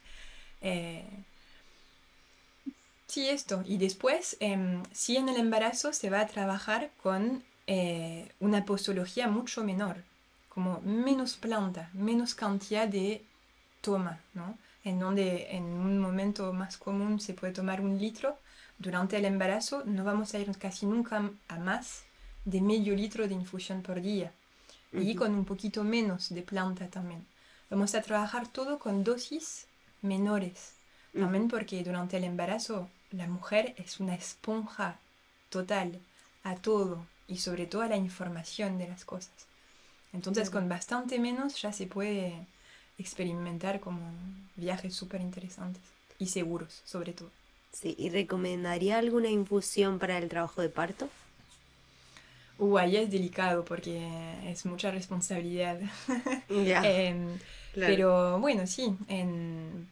Sí, 3.11 3.27
esto. 3.27 3.61
Y 3.65 3.77
después, 3.77 4.37
eh, 4.39 4.81
sí 4.93 5.17
en 5.17 5.27
el 5.27 5.35
embarazo 5.35 5.91
se 5.91 6.09
va 6.09 6.21
a 6.21 6.27
trabajar 6.27 6.91
con 7.03 7.43
eh, 7.67 8.31
una 8.39 8.63
postología 8.63 9.27
mucho 9.27 9.65
menor, 9.65 9.97
como 10.47 10.79
menos 10.79 11.35
planta, 11.35 11.89
menos 11.91 12.35
cantidad 12.35 12.87
de 12.87 13.21
toma, 13.81 14.21
¿no? 14.33 14.57
En 14.85 14.97
donde 14.97 15.51
en 15.51 15.65
un 15.65 15.99
momento 15.99 16.53
más 16.53 16.77
común 16.77 17.19
se 17.19 17.33
puede 17.33 17.51
tomar 17.51 17.81
un 17.81 17.99
litro, 17.99 18.37
durante 18.79 19.17
el 19.17 19.25
embarazo 19.25 19.83
no 19.85 20.05
vamos 20.05 20.33
a 20.33 20.39
ir 20.39 20.57
casi 20.57 20.85
nunca 20.85 21.31
a 21.49 21.57
más 21.57 22.03
de 22.45 22.61
medio 22.61 22.95
litro 22.95 23.27
de 23.27 23.33
infusión 23.33 23.81
por 23.81 24.01
día 24.01 24.31
y 24.93 25.15
con 25.15 25.35
un 25.35 25.43
poquito 25.43 25.83
menos 25.83 26.29
de 26.29 26.43
planta 26.43 26.87
también. 26.87 27.25
Vamos 27.69 27.93
a 27.93 28.01
trabajar 28.01 28.47
todo 28.47 28.79
con 28.79 29.03
dosis 29.03 29.67
menores, 30.01 30.75
también 31.11 31.49
porque 31.49 31.83
durante 31.83 32.15
el 32.15 32.23
embarazo 32.23 32.87
la 33.11 33.27
mujer 33.27 33.73
es 33.77 33.99
una 33.99 34.15
esponja 34.15 34.97
total 35.49 35.99
a 36.43 36.55
todo 36.55 37.05
y 37.27 37.37
sobre 37.37 37.65
todo 37.65 37.81
a 37.81 37.87
la 37.87 37.97
información 37.97 38.77
de 38.77 38.87
las 38.87 39.05
cosas. 39.05 39.31
Entonces 40.13 40.49
con 40.49 40.67
bastante 40.67 41.19
menos 41.19 41.61
ya 41.61 41.71
se 41.71 41.87
puede 41.87 42.45
experimentar 42.97 43.79
como 43.79 44.01
viajes 44.55 44.95
súper 44.95 45.21
interesantes 45.21 45.83
y 46.19 46.27
seguros 46.27 46.81
sobre 46.85 47.13
todo. 47.13 47.29
Sí, 47.71 47.95
¿y 47.97 48.09
recomendaría 48.09 48.97
alguna 48.97 49.29
infusión 49.29 49.97
para 49.97 50.17
el 50.17 50.27
trabajo 50.27 50.61
de 50.61 50.69
parto? 50.69 51.09
Uh, 52.57 52.77
ahí 52.77 52.97
es 52.97 53.09
delicado 53.09 53.63
porque 53.65 54.07
es 54.45 54.65
mucha 54.65 54.91
responsabilidad. 54.91 55.79
Em, 56.49 57.39
pero 57.73 58.39
bueno, 58.39 58.67
sí, 58.67 58.93
en 59.07 59.87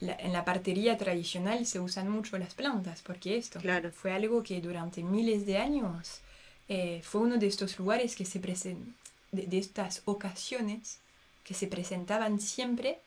la, 0.00 0.14
en 0.14 0.32
la 0.32 0.44
partería 0.44 0.96
tradicional 0.96 1.66
se 1.66 1.80
usan 1.80 2.08
mucho 2.08 2.38
las 2.38 2.54
plantas 2.54 3.02
porque 3.02 3.36
esto 3.36 3.60
claro. 3.60 3.90
fue 3.90 4.12
algo 4.12 4.42
que 4.42 4.60
durante 4.60 5.02
miles 5.02 5.44
de 5.46 5.58
años 5.58 6.20
eh, 6.68 7.00
fue 7.02 7.22
uno 7.22 7.38
de 7.38 7.46
estos 7.46 7.78
lugares 7.78 8.14
que 8.14 8.24
se 8.24 8.40
presentaban, 8.40 8.94
de, 9.32 9.58
estas 9.58 10.02
ocasiones 10.04 10.98
que 11.44 11.54
se 11.54 11.66
presentaban 11.66 12.40
siempre 12.40 12.98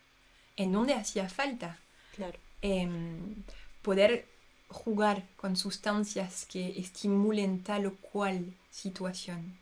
en 0.58 0.72
donde 0.72 0.94
hacía 0.94 1.30
falta. 1.30 1.80
Claro. 2.16 2.38
Em, 2.62 3.44
poder 3.82 4.26
jugar 4.68 5.24
con 5.38 5.56
sustancias 5.56 6.46
que 6.46 6.80
estimulen 6.80 7.64
tal 7.64 7.86
o 7.86 7.96
cual 7.96 8.54
situación. 8.72 9.58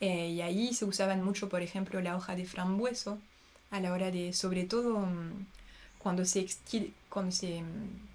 Eh, 0.00 0.30
y 0.30 0.40
ahí 0.40 0.72
se 0.74 0.84
usaban 0.84 1.22
mucho, 1.22 1.48
por 1.48 1.62
ejemplo, 1.62 2.00
la 2.00 2.16
hoja 2.16 2.34
de 2.34 2.46
frambueso 2.46 3.18
a 3.70 3.80
la 3.80 3.92
hora 3.92 4.10
de, 4.10 4.32
sobre 4.32 4.64
todo 4.64 4.98
mm, 4.98 5.46
cuando 6.02 6.24
se, 6.24 6.46
cuando 7.08 7.32
se 7.32 7.62
mm, 7.62 8.08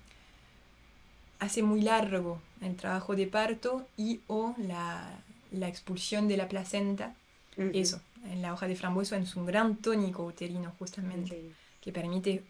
hace 1.40 1.64
muy 1.64 1.82
largo 1.82 2.42
el 2.62 2.76
trabajo 2.76 3.16
de 3.16 3.28
parto 3.28 3.88
y 3.98 4.22
o 4.28 4.56
la, 4.58 5.20
la 5.52 5.68
expulsión 5.68 6.28
de 6.28 6.38
la 6.38 6.48
placenta. 6.48 7.16
Eso, 7.58 8.02
en 8.26 8.42
la 8.42 8.52
hoja 8.52 8.68
de 8.68 8.76
frambueso 8.76 9.16
es 9.16 9.36
un 9.38 9.46
gran 9.46 9.78
tónico 9.78 10.26
uterino 10.26 10.74
justamente, 10.78 11.52
que 11.80 11.94
permite 11.94 12.44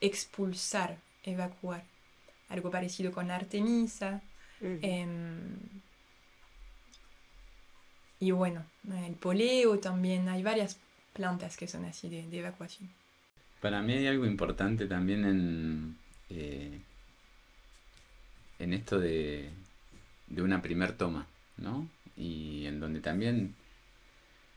expulsar, 0.00 0.98
evacuar 1.24 1.82
algo 2.48 2.70
parecido 2.70 3.10
con 3.10 3.30
Artemisa. 3.30 4.22
Em, 4.60 5.56
y 8.20 8.30
bueno, 8.30 8.64
el 9.04 9.14
poleo 9.14 9.80
también, 9.80 10.28
hay 10.28 10.44
varias 10.44 10.78
plantas 11.12 11.56
que 11.56 11.66
son 11.66 11.84
así 11.86 12.08
de, 12.08 12.38
evacuación. 12.38 12.88
Para 13.62 13.80
mí 13.80 13.92
hay 13.92 14.08
algo 14.08 14.26
importante 14.26 14.86
también 14.86 15.24
en, 15.24 15.96
eh, 16.30 16.80
en 18.58 18.72
esto 18.74 18.98
de, 18.98 19.50
de 20.26 20.42
una 20.42 20.60
primer 20.60 20.92
toma, 20.98 21.28
¿no? 21.58 21.88
Y 22.16 22.66
en 22.66 22.80
donde 22.80 23.00
también 23.00 23.54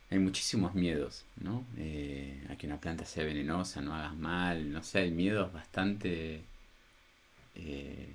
hay 0.10 0.18
muchísimos 0.18 0.74
miedos, 0.74 1.24
¿no? 1.40 1.64
Eh, 1.78 2.48
a 2.50 2.56
que 2.56 2.66
una 2.66 2.80
planta 2.82 3.06
sea 3.06 3.24
venenosa, 3.26 3.80
no 3.80 3.94
hagas 3.94 4.16
mal, 4.16 4.72
no 4.72 4.82
sé, 4.82 5.00
hay 5.02 5.12
miedos 5.12 5.54
bastante 5.54 6.42
eh, 7.54 8.10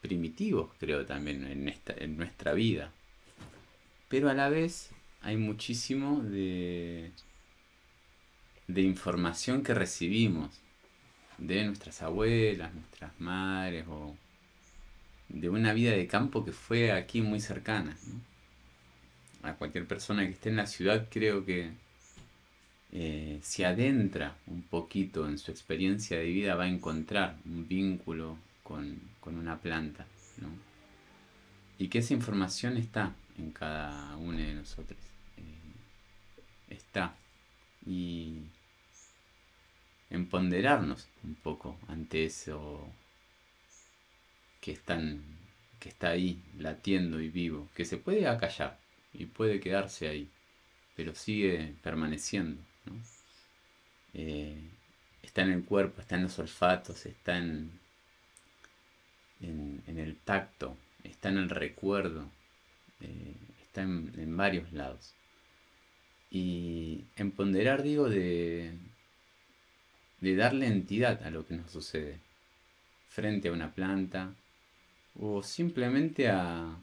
primitivos, 0.00 0.70
creo 0.80 1.04
también, 1.04 1.44
en, 1.44 1.68
esta, 1.68 1.92
en 1.92 2.16
nuestra 2.16 2.54
vida. 2.54 2.90
Pero 4.08 4.30
a 4.30 4.34
la 4.34 4.48
vez 4.48 4.92
hay 5.20 5.36
muchísimo 5.36 6.22
de, 6.22 7.12
de 8.72 8.82
información 8.82 9.62
que 9.62 9.74
recibimos 9.74 10.60
de 11.38 11.64
nuestras 11.64 12.02
abuelas, 12.02 12.72
nuestras 12.74 13.12
madres 13.20 13.84
o 13.88 14.16
de 15.28 15.48
una 15.48 15.72
vida 15.72 15.92
de 15.92 16.06
campo 16.06 16.44
que 16.44 16.52
fue 16.52 16.92
aquí 16.92 17.20
muy 17.20 17.40
cercana. 17.40 17.96
A 19.42 19.54
cualquier 19.54 19.86
persona 19.86 20.24
que 20.24 20.32
esté 20.32 20.50
en 20.50 20.56
la 20.56 20.66
ciudad 20.66 21.08
creo 21.10 21.44
que 21.44 21.72
eh, 22.92 23.40
se 23.42 23.64
adentra 23.66 24.36
un 24.46 24.62
poquito 24.62 25.26
en 25.26 25.38
su 25.38 25.50
experiencia 25.50 26.18
de 26.18 26.26
vida 26.26 26.54
va 26.54 26.64
a 26.64 26.68
encontrar 26.68 27.36
un 27.44 27.66
vínculo 27.66 28.38
con, 28.62 29.00
una 29.26 29.58
planta, 29.58 30.06
¿no? 30.38 30.48
Y 31.78 31.88
que 31.88 31.98
esa 31.98 32.14
información 32.14 32.76
está 32.76 33.14
en 33.38 33.50
cada 33.50 34.16
uno 34.16 34.38
de 34.38 34.54
nosotros. 34.54 34.98
Eh, 35.36 36.74
está. 36.74 37.14
Y 37.86 38.42
en 40.12 40.26
ponderarnos 40.26 41.08
un 41.24 41.34
poco 41.34 41.78
ante 41.88 42.26
eso 42.26 42.86
que, 44.60 44.72
está 44.72 46.10
ahí, 46.10 46.42
latiendo 46.58 47.18
y 47.18 47.30
vivo, 47.30 47.70
que 47.74 47.86
se 47.86 47.96
puede 47.96 48.28
acallar 48.28 48.78
y 49.14 49.24
puede 49.24 49.58
quedarse 49.58 50.08
ahí, 50.08 50.28
pero 50.94 51.14
sigue 51.14 51.74
permaneciendo. 51.82 52.60
Eh, 54.12 54.68
está 55.22 55.42
en 55.42 55.52
el 55.52 55.64
cuerpo, 55.64 56.02
está 56.02 56.16
en 56.16 56.24
los 56.24 56.38
olfatos, 56.38 57.06
está 57.06 57.38
en, 57.38 57.70
en, 59.40 59.98
el 59.98 60.16
tacto, 60.16 60.76
está 61.04 61.30
en 61.30 61.38
el 61.38 61.48
recuerdo, 61.48 62.30
eh, 63.00 63.34
está 63.62 63.80
en, 63.80 64.36
varios 64.36 64.70
lados. 64.74 65.14
Y 66.30 67.06
en 67.16 67.30
ponderar 67.30 67.82
digo 67.82 68.10
de, 68.10 68.74
de 70.22 70.36
darle 70.36 70.66
entidad 70.66 71.22
a 71.22 71.30
lo 71.30 71.46
que 71.46 71.54
nos 71.54 71.70
sucede 71.70 72.18
frente 73.10 73.48
a 73.48 73.52
una 73.52 73.72
planta 73.72 74.34
o 75.20 75.42
simplemente 75.42 76.30
a, 76.30 76.78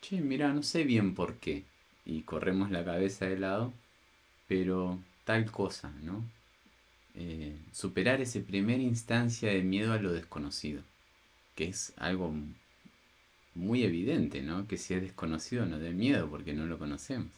che, 0.00 0.20
mira, 0.20 0.52
no 0.52 0.64
sé 0.64 0.82
bien 0.82 1.14
por 1.14 1.36
qué 1.36 1.62
y 2.04 2.22
corremos 2.22 2.72
la 2.72 2.84
cabeza 2.84 3.26
de 3.26 3.38
lado, 3.38 3.72
pero 4.48 4.98
tal 5.24 5.48
cosa, 5.52 5.92
¿no? 6.02 6.24
Eh, 7.14 7.56
superar 7.72 8.20
esa 8.20 8.40
primera 8.40 8.82
instancia 8.82 9.50
de 9.50 9.62
miedo 9.62 9.92
a 9.92 9.98
lo 9.98 10.12
desconocido 10.12 10.82
que 11.60 11.68
es 11.68 11.92
algo 11.98 12.34
muy 13.54 13.84
evidente, 13.84 14.40
¿no? 14.42 14.66
Que 14.66 14.78
si 14.78 14.94
es 14.94 15.02
desconocido 15.02 15.66
no 15.66 15.78
dé 15.78 15.90
miedo 15.90 16.30
porque 16.30 16.54
no 16.54 16.64
lo 16.64 16.78
conocemos. 16.78 17.28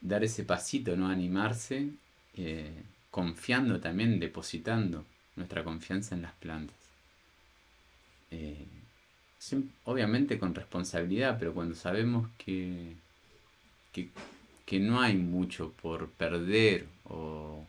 Dar 0.00 0.22
ese 0.22 0.44
pasito, 0.44 0.96
¿no? 0.96 1.08
Animarse, 1.08 1.90
eh, 2.36 2.82
confiando 3.12 3.78
también, 3.78 4.18
depositando 4.18 5.04
nuestra 5.36 5.62
confianza 5.62 6.16
en 6.16 6.22
las 6.22 6.32
plantas. 6.32 6.74
Eh, 8.32 8.66
obviamente 9.84 10.38
con 10.38 10.54
responsabilidad, 10.54 11.36
pero 11.38 11.52
cuando 11.52 11.74
sabemos 11.76 12.28
que, 12.38 12.94
que, 13.92 14.80
no 14.80 15.02
hay 15.02 15.16
mucho 15.16 15.72
por 15.72 16.08
perder 16.08 16.86
o 17.04 17.66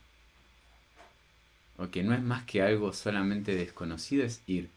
o 1.77 1.89
que 1.89 2.03
no 2.03 2.13
es 2.13 2.21
más 2.21 2.43
que 2.45 2.61
algo 2.61 2.93
solamente 2.93 3.55
desconocido, 3.55 4.23
es 4.23 4.41
ir, 4.47 4.69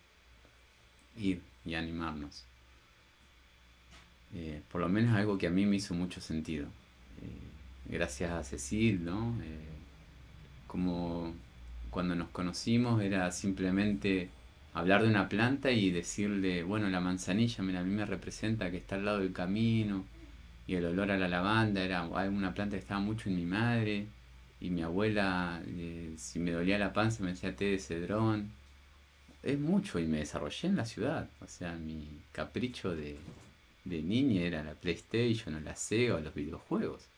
ir 1.16 1.40
y 1.64 1.74
animarnos. 1.74 2.44
Eh, 4.34 4.62
por 4.72 4.80
lo 4.80 4.88
menos 4.88 5.14
algo 5.14 5.38
que 5.38 5.46
a 5.46 5.50
mí 5.50 5.66
me 5.66 5.76
hizo 5.76 5.94
mucho 5.94 6.20
sentido. 6.20 6.66
Eh, 7.22 7.92
gracias 7.92 8.32
a 8.32 8.42
Cecil, 8.42 9.04
¿no? 9.04 9.34
Como 10.76 11.32
cuando 11.88 12.14
nos 12.14 12.28
conocimos 12.28 13.02
era 13.02 13.32
simplemente 13.32 14.28
hablar 14.74 15.02
de 15.02 15.08
una 15.08 15.26
planta 15.26 15.70
y 15.70 15.90
decirle, 15.90 16.64
bueno, 16.64 16.90
la 16.90 17.00
manzanilla, 17.00 17.64
mira, 17.64 17.80
a 17.80 17.82
mí 17.82 17.94
me 17.94 18.04
representa 18.04 18.70
que 18.70 18.76
está 18.76 18.96
al 18.96 19.06
lado 19.06 19.20
del 19.20 19.32
camino 19.32 20.04
y 20.66 20.74
el 20.74 20.84
olor 20.84 21.10
a 21.10 21.16
la 21.16 21.28
lavanda 21.28 21.82
era 21.82 22.02
una 22.02 22.52
planta 22.52 22.76
que 22.76 22.82
estaba 22.82 23.00
mucho 23.00 23.30
en 23.30 23.36
mi 23.36 23.46
madre 23.46 24.06
y 24.60 24.68
mi 24.68 24.82
abuela, 24.82 25.62
eh, 25.66 26.12
si 26.18 26.40
me 26.40 26.50
dolía 26.50 26.78
la 26.78 26.92
panza, 26.92 27.24
me 27.24 27.30
decía 27.30 27.56
té 27.56 27.64
de 27.64 27.78
cedrón. 27.78 28.50
Es 29.42 29.58
mucho 29.58 29.98
y 29.98 30.06
me 30.06 30.18
desarrollé 30.18 30.68
en 30.68 30.76
la 30.76 30.84
ciudad. 30.84 31.30
O 31.40 31.46
sea, 31.46 31.74
mi 31.76 32.06
capricho 32.32 32.94
de, 32.94 33.16
de 33.84 34.02
niña 34.02 34.42
era 34.42 34.62
la 34.62 34.74
PlayStation 34.74 35.54
o 35.54 35.60
la 35.60 35.74
Sega 35.74 36.16
o 36.16 36.20
los 36.20 36.34
videojuegos. 36.34 37.08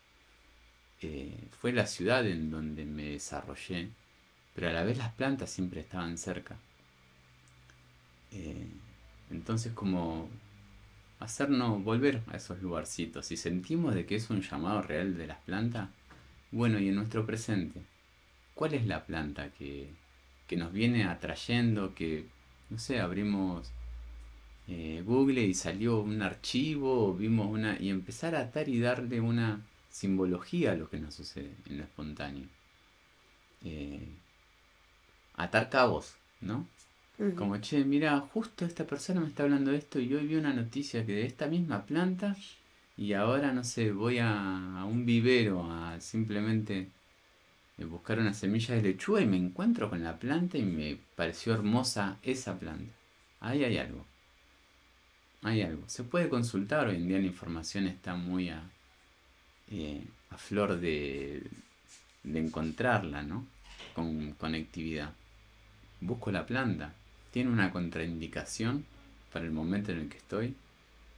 Eh, 1.01 1.47
fue 1.59 1.71
la 1.71 1.87
ciudad 1.87 2.25
en 2.27 2.51
donde 2.51 2.85
me 2.85 3.11
desarrollé, 3.11 3.89
pero 4.53 4.69
a 4.69 4.73
la 4.73 4.83
vez 4.83 4.97
las 4.97 5.13
plantas 5.13 5.49
siempre 5.49 5.81
estaban 5.81 6.17
cerca. 6.17 6.57
Eh, 8.31 8.67
entonces 9.31 9.73
como 9.73 10.29
hacernos 11.19 11.83
volver 11.83 12.21
a 12.27 12.37
esos 12.37 12.61
lugarcitos. 12.61 13.31
y 13.31 13.37
sentimos 13.37 13.93
de 13.95 14.05
que 14.05 14.15
es 14.15 14.29
un 14.29 14.41
llamado 14.41 14.81
real 14.81 15.17
de 15.17 15.27
las 15.27 15.39
plantas, 15.39 15.89
bueno, 16.51 16.79
y 16.79 16.89
en 16.89 16.95
nuestro 16.95 17.25
presente, 17.25 17.81
¿cuál 18.55 18.73
es 18.73 18.87
la 18.87 19.05
planta 19.05 19.49
que, 19.51 19.89
que 20.47 20.57
nos 20.57 20.73
viene 20.73 21.05
atrayendo, 21.05 21.93
que, 21.95 22.25
no 22.69 22.79
sé, 22.79 22.99
abrimos 22.99 23.71
eh, 24.67 25.03
Google 25.05 25.41
y 25.43 25.53
salió 25.53 25.99
un 26.01 26.21
archivo, 26.21 27.13
vimos 27.15 27.47
una, 27.47 27.77
y 27.79 27.89
empezar 27.89 28.35
a 28.35 28.41
atar 28.41 28.69
y 28.69 28.79
darle 28.79 29.21
una 29.21 29.61
simbología 29.89 30.71
a 30.71 30.75
lo 30.75 30.89
que 30.89 30.99
nos 30.99 31.15
sucede 31.15 31.55
en 31.67 31.77
lo 31.77 31.83
espontáneo. 31.83 32.47
Eh, 33.63 34.07
atar 35.35 35.69
cabos, 35.69 36.15
¿no? 36.41 36.67
Como, 37.35 37.57
che, 37.57 37.83
mira, 37.83 38.17
justo 38.21 38.65
esta 38.65 38.87
persona 38.87 39.19
me 39.19 39.27
está 39.27 39.43
hablando 39.43 39.71
de 39.71 39.77
esto 39.77 39.99
y 39.99 40.13
hoy 40.13 40.25
vi 40.25 40.35
una 40.35 40.53
noticia 40.53 41.05
que 41.05 41.11
de 41.11 41.25
esta 41.25 41.47
misma 41.47 41.85
planta 41.85 42.37
y 42.95 43.11
ahora, 43.11 43.51
no 43.51 43.65
sé, 43.65 43.91
voy 43.91 44.19
a, 44.19 44.85
un 44.89 45.05
vivero 45.05 45.69
a 45.69 45.99
simplemente 45.99 46.87
eh, 47.77 47.83
buscar 47.83 48.19
una 48.19 48.33
semilla 48.33 48.75
de 48.75 48.83
lechuga 48.83 49.19
y 49.19 49.25
me 49.25 49.35
encuentro 49.35 49.89
con 49.89 50.01
la 50.01 50.17
planta 50.17 50.57
y 50.57 50.63
me 50.63 50.97
pareció 51.15 51.53
hermosa 51.53 52.17
esa 52.23 52.57
planta. 52.57 52.93
Ahí 53.41 53.65
hay 53.65 53.77
algo. 53.77 54.05
Hay 55.41 55.61
algo. 55.61 55.83
Se 55.87 56.03
puede 56.03 56.29
consultar, 56.29 56.87
hoy 56.87 56.95
en 56.95 57.07
día 57.09 57.19
la 57.19 57.25
información 57.25 57.87
está 57.87 58.15
muy 58.15 58.49
a, 58.49 58.69
eh, 59.71 60.03
a 60.29 60.37
flor 60.37 60.79
de, 60.79 61.43
de 62.23 62.39
encontrarla, 62.39 63.23
¿no? 63.23 63.45
Con 63.93 64.33
conectividad. 64.33 65.13
Busco 66.01 66.31
la 66.31 66.45
planta 66.45 66.93
tiene 67.31 67.51
una 67.51 67.71
contraindicación 67.71 68.85
para 69.31 69.45
el 69.45 69.51
momento 69.51 69.91
en 69.91 69.99
el 69.99 70.09
que 70.09 70.17
estoy. 70.17 70.55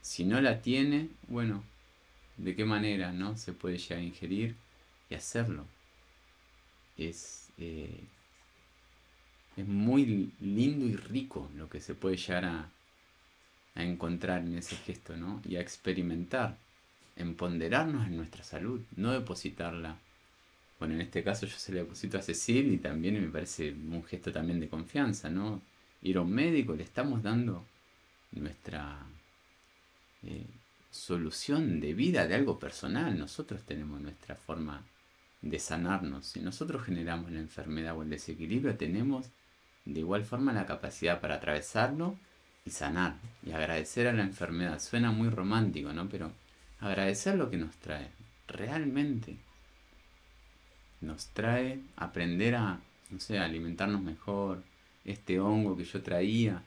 Si 0.02 0.26
no 0.26 0.42
la 0.42 0.62
tiene, 0.62 1.10
bueno, 1.28 1.64
¿de 2.38 2.56
qué 2.56 2.66
manera 2.66 3.12
no 3.12 3.38
se 3.38 3.54
puede 3.54 3.78
llegar 3.78 4.00
a 4.00 4.04
ingerir 4.04 4.56
y 5.10 5.16
hacerlo? 5.16 5.66
Es, 6.98 7.50
eh, 7.58 8.04
es 9.56 9.68
muy 9.68 10.32
lindo 10.40 10.86
y 10.86 10.96
rico 10.96 11.50
lo 11.56 11.70
que 11.70 11.80
se 11.80 11.96
puede 11.96 12.18
llegar 12.18 12.46
a, 12.46 12.70
a 13.76 13.84
encontrar 13.84 14.42
en 14.42 14.58
ese 14.58 14.76
gesto, 14.76 15.16
¿no? 15.16 15.42
Y 15.48 15.56
a 15.56 15.62
experimentar, 15.62 16.58
en 17.16 17.36
ponderarnos 17.36 18.08
en 18.08 18.18
nuestra 18.18 18.44
salud, 18.44 18.82
no 18.96 19.12
depositarla. 19.12 19.98
Bueno, 20.80 20.96
en 20.96 21.02
este 21.02 21.24
caso 21.24 21.46
yo 21.46 21.58
se 21.58 21.72
le 21.72 21.80
deposito 21.80 22.18
a 22.18 22.22
Cecil 22.22 22.74
y 22.74 22.78
también 22.78 23.22
me 23.22 23.30
parece 23.30 23.72
un 23.72 24.04
gesto 24.04 24.32
también 24.32 24.60
de 24.60 24.70
confianza, 24.70 25.30
¿no? 25.30 25.62
ir 26.02 26.18
a 26.18 26.22
un 26.22 26.32
médico, 26.32 26.76
le 26.76 26.84
estamos 26.84 27.22
dando 27.22 27.66
nuestra 28.32 29.06
eh, 30.24 30.46
solución 30.90 31.80
de 31.80 31.94
vida 31.94 32.28
de 32.28 32.36
algo 32.36 32.60
personal. 32.60 33.18
Nosotros 33.18 33.64
tenemos 33.64 34.02
nuestra 34.02 34.36
forma 34.36 34.84
de 35.42 35.60
sanarnos. 35.60 36.26
Si 36.26 36.40
nosotros 36.40 36.84
generamos 36.84 37.32
la 37.32 37.40
enfermedad 37.40 37.98
o 37.98 38.04
el 38.04 38.10
desequilibrio, 38.10 38.76
tenemos 38.78 39.28
de 39.86 40.00
igual 40.00 40.24
forma 40.26 40.54
la 40.54 40.66
capacidad 40.66 41.20
para 41.22 41.36
atravesarlo 41.36 42.18
y 42.66 42.72
sanar. 42.72 43.16
Y 43.46 43.52
agradecer 43.52 44.08
a 44.08 44.14
la 44.14 44.24
enfermedad. 44.24 44.80
Suena 44.80 45.12
muy 45.12 45.30
romántico, 45.30 45.94
¿no? 45.94 46.10
Pero 46.10 46.32
agradecer 46.82 47.36
lo 47.36 47.50
que 47.50 47.58
nos 47.58 47.76
trae. 47.78 48.10
Realmente 48.48 49.38
nos 51.00 51.28
trae 51.30 51.80
aprender 51.96 52.56
a, 52.56 52.80
no 53.10 53.20
sé, 53.20 53.40
alimentarnos 53.40 54.02
mejor, 54.02 54.64
este 55.06 55.40
hongo 55.40 55.78
que 55.78 55.84
yo 55.86 56.02
traía, 56.02 56.64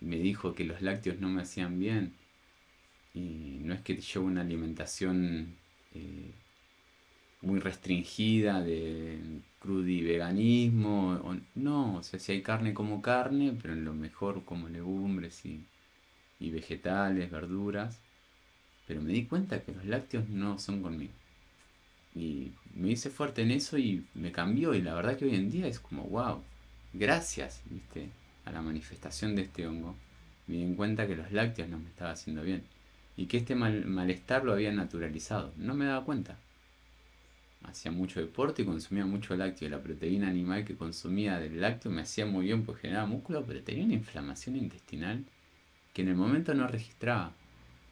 me 0.00 0.16
dijo 0.16 0.54
que 0.54 0.64
los 0.64 0.82
lácteos 0.82 1.18
no 1.20 1.28
me 1.28 1.42
hacían 1.42 1.78
bien. 1.78 2.14
Y 3.14 3.60
no 3.62 3.74
es 3.74 3.80
que 3.82 3.96
llevo 3.96 4.26
una 4.26 4.42
alimentación 4.42 5.56
eh, 5.94 6.32
muy 7.42 7.58
restringida 7.60 8.62
de 8.62 9.18
crudi 9.58 10.02
veganismo, 10.02 11.36
no, 11.54 11.96
o 11.96 12.02
sea, 12.02 12.18
si 12.18 12.32
hay 12.32 12.42
carne 12.42 12.72
como 12.72 13.02
carne, 13.02 13.56
pero 13.60 13.74
en 13.74 13.84
lo 13.84 13.94
mejor 13.94 14.44
como 14.44 14.68
legumbres 14.68 15.44
y, 15.44 15.66
y 16.38 16.50
vegetales, 16.50 17.30
verduras. 17.30 18.00
Pero 18.90 19.02
me 19.02 19.12
di 19.12 19.24
cuenta 19.24 19.62
que 19.62 19.70
los 19.70 19.84
lácteos 19.84 20.28
no 20.28 20.58
son 20.58 20.82
conmigo. 20.82 21.12
Y 22.12 22.50
me 22.74 22.88
hice 22.88 23.08
fuerte 23.08 23.42
en 23.42 23.52
eso 23.52 23.78
y 23.78 24.04
me 24.14 24.32
cambió. 24.32 24.74
Y 24.74 24.82
la 24.82 24.94
verdad 24.94 25.16
que 25.16 25.26
hoy 25.26 25.36
en 25.36 25.48
día 25.48 25.68
es 25.68 25.78
como, 25.78 26.02
wow, 26.08 26.42
gracias 26.92 27.62
¿viste? 27.70 28.08
a 28.44 28.50
la 28.50 28.62
manifestación 28.62 29.36
de 29.36 29.42
este 29.42 29.68
hongo, 29.68 29.94
me 30.48 30.56
di 30.56 30.74
cuenta 30.74 31.06
que 31.06 31.14
los 31.14 31.30
lácteos 31.30 31.68
no 31.68 31.78
me 31.78 31.88
estaban 31.88 32.14
haciendo 32.14 32.42
bien 32.42 32.64
y 33.16 33.26
que 33.26 33.36
este 33.36 33.54
malestar 33.54 34.42
lo 34.42 34.54
había 34.54 34.72
naturalizado. 34.72 35.52
No 35.56 35.74
me 35.74 35.84
daba 35.84 36.04
cuenta. 36.04 36.36
Hacía 37.62 37.92
mucho 37.92 38.18
deporte 38.18 38.62
y 38.62 38.64
consumía 38.64 39.06
mucho 39.06 39.36
lácteo. 39.36 39.68
La 39.68 39.80
proteína 39.80 40.28
animal 40.28 40.64
que 40.64 40.74
consumía 40.74 41.38
del 41.38 41.60
lácteo 41.60 41.92
me 41.92 42.02
hacía 42.02 42.26
muy 42.26 42.46
bien 42.46 42.64
porque 42.64 42.88
generaba 42.88 43.06
músculo, 43.06 43.44
pero 43.46 43.62
tenía 43.62 43.84
una 43.84 43.94
inflamación 43.94 44.56
intestinal 44.56 45.24
que 45.94 46.02
en 46.02 46.08
el 46.08 46.16
momento 46.16 46.54
no 46.54 46.66
registraba. 46.66 47.36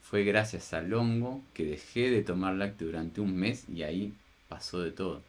Fue 0.08 0.24
gracias 0.24 0.72
al 0.72 0.94
hongo 0.94 1.44
que 1.52 1.66
dejé 1.66 2.10
de 2.10 2.22
tomar 2.22 2.54
lácteo 2.54 2.86
durante 2.86 3.20
un 3.20 3.36
mes 3.36 3.68
y 3.68 3.82
ahí 3.82 4.14
pasó 4.48 4.80
de 4.80 4.90
todo. 4.90 5.22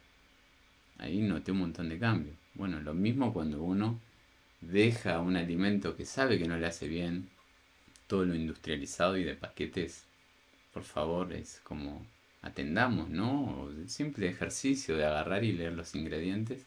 Ahí 0.96 1.20
noté 1.20 1.52
un 1.52 1.58
montón 1.58 1.90
de 1.90 1.98
cambios. 1.98 2.34
Bueno, 2.54 2.80
lo 2.80 2.94
mismo 2.94 3.34
cuando 3.34 3.62
uno 3.62 4.00
deja 4.62 5.20
un 5.20 5.36
alimento 5.36 5.98
que 5.98 6.06
sabe 6.06 6.38
que 6.38 6.48
no 6.48 6.56
le 6.56 6.66
hace 6.66 6.88
bien, 6.88 7.28
todo 8.06 8.24
lo 8.24 8.34
industrializado 8.34 9.18
y 9.18 9.24
de 9.24 9.34
paquetes, 9.34 10.06
por 10.72 10.84
favor, 10.84 11.34
es 11.34 11.60
como 11.62 12.06
atendamos, 12.40 13.10
¿no? 13.10 13.68
simple 13.86 14.30
ejercicio 14.30 14.96
de 14.96 15.04
agarrar 15.04 15.44
y 15.44 15.52
leer 15.52 15.74
los 15.74 15.94
ingredientes, 15.94 16.64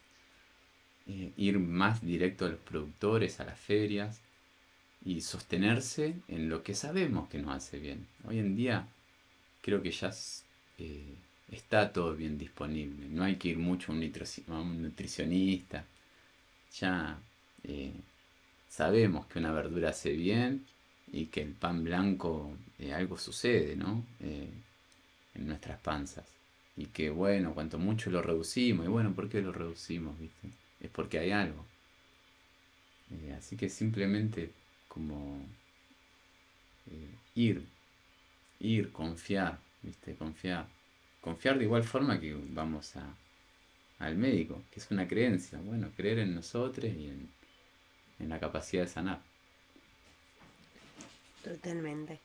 eh, 1.08 1.32
ir 1.36 1.58
más 1.58 2.06
directo 2.06 2.46
a 2.46 2.50
los 2.50 2.60
productores, 2.60 3.40
a 3.40 3.46
las 3.46 3.60
ferias 3.60 4.22
y 5.06 5.22
sostenerse 5.22 6.16
en 6.28 6.50
lo 6.50 6.64
que 6.64 6.76
sabemos 6.76 7.30
que 7.30 7.40
nos 7.40 7.56
hace 7.56 7.80
bien. 7.80 8.08
Hoy 8.26 8.40
en 8.40 8.56
día 8.56 8.88
creo 9.62 9.82
que 9.82 9.92
ya 9.92 10.12
eh, 10.78 11.16
está 11.52 11.92
todo 11.92 12.16
bien 12.16 12.38
disponible. 12.38 13.08
No 13.10 13.24
hay 13.24 13.36
que 13.36 13.50
ir 13.50 13.58
mucho 13.58 13.92
a 13.92 13.96
un, 13.96 14.82
nutricionista. 14.82 15.86
Ya 16.80 17.20
eh, 17.64 17.94
sabemos 18.70 19.26
que 19.28 19.40
una 19.40 19.52
verdura 19.52 19.90
hace 19.90 20.12
bien 20.14 20.66
y 21.12 21.26
que 21.26 21.42
el 21.42 21.52
pan 21.52 21.84
blanco 21.84 22.56
eh, 22.80 22.94
algo 22.94 23.18
sucede, 23.18 23.76
¿no? 23.76 24.04
En 24.20 25.48
nuestras 25.48 25.80
panzas. 25.80 26.26
Y 26.78 26.88
que 26.88 27.10
bueno, 27.10 27.54
cuanto 27.54 27.78
mucho 27.78 28.10
lo 28.10 28.22
reducimos, 28.22 28.86
y 28.86 28.90
bueno, 28.90 29.14
¿por 29.14 29.30
qué 29.30 29.42
lo 29.42 29.52
reducimos? 29.52 30.18
¿viste? 30.20 30.50
Es 30.80 30.90
porque 30.90 31.20
hay 31.20 31.32
algo. 31.32 31.66
así 33.38 33.56
que 33.56 33.70
simplemente 33.70 34.52
como 34.94 35.42
ir, 37.36 37.66
ir, 38.60 38.92
confiar, 38.92 39.60
¿viste? 39.82 40.16
Confiar 40.16 40.68
confiar 41.24 41.58
de 41.58 41.64
igual 41.64 41.84
forma 41.84 42.20
que 42.20 42.36
vamos 42.50 42.96
a, 42.98 43.16
al 44.00 44.18
médico, 44.18 44.62
que 44.70 44.82
es 44.82 44.92
una 44.92 45.08
creencia. 45.08 45.58
Bueno, 45.64 45.90
creer 45.96 46.20
en 46.20 46.36
nosotros 46.36 46.92
y 46.92 47.08
en, 47.08 47.30
en 48.20 48.30
la 48.30 48.40
capacidad 48.40 48.84
de 48.84 48.90
sanar. 48.90 49.22
Totalmente. 51.44 52.20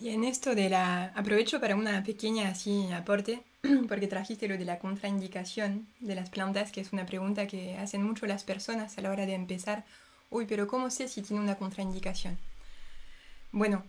Y 0.00 0.08
en 0.08 0.24
esto 0.24 0.54
de 0.54 0.68
la... 0.68 1.06
Aprovecho 1.14 1.60
para 1.60 1.76
una 1.76 2.02
pequeña 2.02 2.48
así 2.48 2.90
aporte, 2.90 3.42
porque 3.88 4.08
trajiste 4.08 4.48
lo 4.48 4.58
de 4.58 4.64
la 4.64 4.80
contraindicación 4.80 5.86
de 6.00 6.16
las 6.16 6.28
plantas, 6.30 6.72
que 6.72 6.80
es 6.80 6.92
una 6.92 7.06
pregunta 7.06 7.46
que 7.46 7.76
hacen 7.76 8.02
mucho 8.02 8.26
las 8.26 8.42
personas 8.42 8.98
a 8.98 9.02
la 9.02 9.10
hora 9.10 9.26
de 9.26 9.34
empezar. 9.34 9.84
Uy, 10.30 10.46
pero 10.46 10.68
¿cómo 10.68 10.90
sé 10.90 11.08
si 11.08 11.22
tiene 11.22 11.42
una 11.42 11.56
contraindicación? 11.56 12.38
Bueno, 13.52 13.84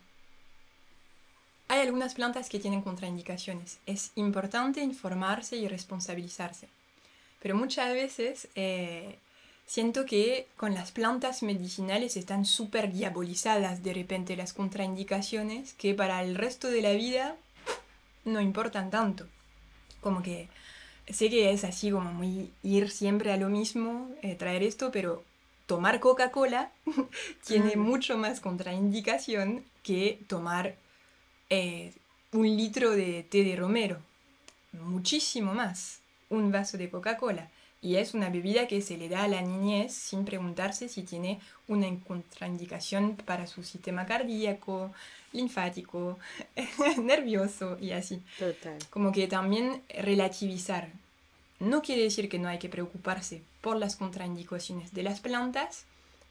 hay 1.68 1.82
algunas 1.82 2.16
plantas 2.16 2.50
que 2.50 2.60
tienen 2.60 2.82
contraindicaciones. 2.82 3.78
Es 3.86 4.12
importante 4.16 4.82
informarse 4.82 5.56
y 5.56 5.68
responsabilizarse. 5.68 6.68
Pero 7.42 7.56
muchas 7.56 7.94
veces 7.94 8.48
eh, 8.56 9.18
siento 9.66 10.06
que 10.06 10.48
con 10.58 10.74
las 10.74 10.92
plantas 10.92 11.44
medicinales 11.44 12.18
están 12.18 12.46
súper 12.46 12.92
diabolizadas 12.92 13.84
de 13.84 13.94
repente 13.94 14.36
las 14.36 14.54
contraindicaciones 14.54 15.74
que 15.74 15.94
para 15.94 16.24
el 16.24 16.36
resto 16.36 16.70
de 16.70 16.82
la 16.82 16.92
vida 16.92 17.36
no 18.26 18.42
importan 18.42 18.90
tanto. 18.90 19.28
Como 20.02 20.24
que 20.24 20.50
sé 21.08 21.30
que 21.30 21.52
es 21.52 21.64
así 21.64 21.92
como 21.92 22.12
muy 22.12 22.52
ir 22.64 22.90
siempre 22.90 23.32
a 23.32 23.38
lo 23.38 23.50
mismo, 23.50 24.10
eh, 24.24 24.36
traer 24.36 24.64
esto, 24.64 24.92
pero 24.92 25.24
tomar 25.72 26.02
Coca-Cola 26.02 26.70
tiene 27.48 27.78
Mm. 27.78 27.80
mucho 27.80 28.18
más 28.18 28.42
contraindicación 28.42 29.64
que 29.84 30.20
tomar 30.28 30.76
eh, 31.50 31.94
un 32.34 32.46
litro 32.58 32.92
de 32.92 33.24
té 33.24 33.46
de 33.46 33.56
romero. 33.56 33.98
Muchísimo 34.74 35.54
más. 35.54 36.00
Un 36.30 36.52
vaso 36.52 36.78
de 36.78 36.90
Coca-Cola. 36.90 37.50
Y 37.82 37.96
es 37.96 38.14
una 38.14 38.30
bebida 38.30 38.68
que 38.68 38.82
se 38.82 38.98
le 38.98 39.08
da 39.08 39.24
a 39.24 39.28
la 39.30 39.42
niñez 39.42 39.94
sin 39.94 40.26
preguntarse 40.26 40.90
si 40.90 41.04
tiene 41.04 41.40
una 41.70 41.88
contraindicación 42.06 43.16
para 43.16 43.48
su 43.48 43.64
sistema 43.64 44.06
cardíaco, 44.06 44.92
linfático, 45.32 46.20
nervioso 47.02 47.78
y 47.80 47.92
así. 47.92 48.22
Total. 48.38 48.78
Como 48.90 49.12
que 49.14 49.28
también 49.28 49.82
relativizar. 49.98 50.90
No 51.60 51.82
quiere 51.82 52.04
decir 52.04 52.28
que 52.28 52.40
no 52.40 52.50
hay 52.50 52.60
que 52.60 52.70
preocuparse 52.70 53.42
por 53.62 53.78
las 53.78 53.96
contraindicaciones 53.96 54.94
de 54.94 55.04
las 55.04 55.20
plantas, 55.20 55.86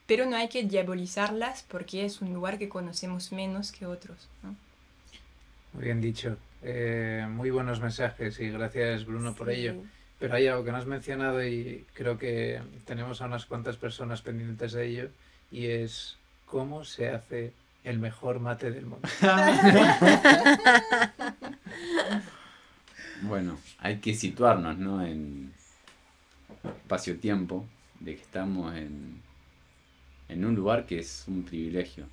pero 0.07 0.27
no 0.27 0.37
hay 0.37 0.49
que 0.49 0.65
diabolizarlas 0.65 1.65
porque 1.69 2.05
es 2.05 2.21
un 2.21 2.35
lugar 2.35 2.59
que 2.59 2.69
conocemos 2.69 3.33
menos 3.33 3.73
que 3.73 3.87
otros. 3.87 4.29
¿no? 4.43 4.57
Muy 5.73 5.85
bien 5.85 6.01
dicho. 6.01 6.37
Eh, 6.63 7.27
muy 7.31 7.51
buenos 7.51 7.81
mensajes 7.81 8.39
y 8.41 8.51
gracias 8.51 9.07
Bruno 9.07 9.35
por 9.35 9.51
ello. 9.51 9.73
Sí. 9.75 9.81
Pero 10.19 10.35
hay 10.35 10.49
algo 10.49 10.65
que 10.65 10.73
no 10.73 10.79
has 10.79 10.87
mencionado 10.87 11.43
y 11.43 11.87
creo 11.95 12.19
que 12.19 12.61
tenemos 12.85 13.23
a 13.23 13.27
unas 13.27 13.47
cuantas 13.47 13.77
personas 13.77 14.21
pendientes 14.21 14.73
de 14.73 14.87
ello 14.87 15.09
y 15.51 15.67
es 15.67 16.17
cómo 16.45 16.85
se 16.85 17.09
hace 17.09 17.53
el 17.85 17.99
mejor 17.99 18.41
mate 18.41 18.71
del 18.71 18.87
mundo. 18.87 19.09
Bueno, 23.23 23.59
hay 23.79 23.99
que 23.99 24.15
situarnos, 24.15 24.79
¿no? 24.79 25.05
En 25.05 25.53
espacio-tiempo, 26.65 27.67
de 28.01 28.17
que 28.17 28.23
estamos 28.23 28.75
en, 28.77 29.21
en 30.29 30.45
un 30.45 30.55
lugar 30.55 30.87
que 30.87 30.99
es 31.01 31.25
un 31.29 31.43
privilegio. 31.43 32.07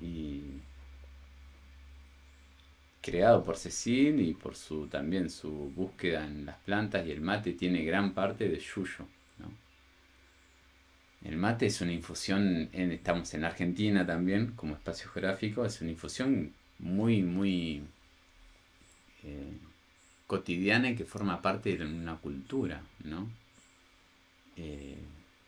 Y 0.00 0.40
creado 3.02 3.44
por 3.44 3.56
Cecil 3.58 4.20
y 4.22 4.32
por 4.32 4.56
su 4.56 4.86
también 4.86 5.28
su 5.28 5.50
búsqueda 5.76 6.24
en 6.26 6.46
las 6.46 6.56
plantas 6.60 7.06
y 7.06 7.10
el 7.10 7.20
mate 7.20 7.52
tiene 7.52 7.84
gran 7.84 8.14
parte 8.14 8.48
de 8.48 8.58
Yuyo, 8.58 9.04
¿no? 9.38 9.48
El 11.24 11.36
mate 11.38 11.64
es 11.66 11.80
una 11.80 11.92
infusión, 11.92 12.68
en- 12.72 12.92
estamos 12.92 13.32
en 13.34 13.44
Argentina 13.44 14.04
también, 14.04 14.52
como 14.56 14.74
espacio 14.74 15.08
geográfico, 15.10 15.64
es 15.64 15.80
una 15.80 15.92
infusión 15.92 16.52
muy, 16.78 17.22
muy 17.22 17.82
eh, 19.24 19.58
cotidiana 20.26 20.90
y 20.90 20.96
que 20.96 21.04
forma 21.04 21.42
parte 21.42 21.76
de 21.76 21.84
una 21.86 22.16
cultura, 22.18 22.82
¿no? 23.04 23.28
Eh, 24.62 24.98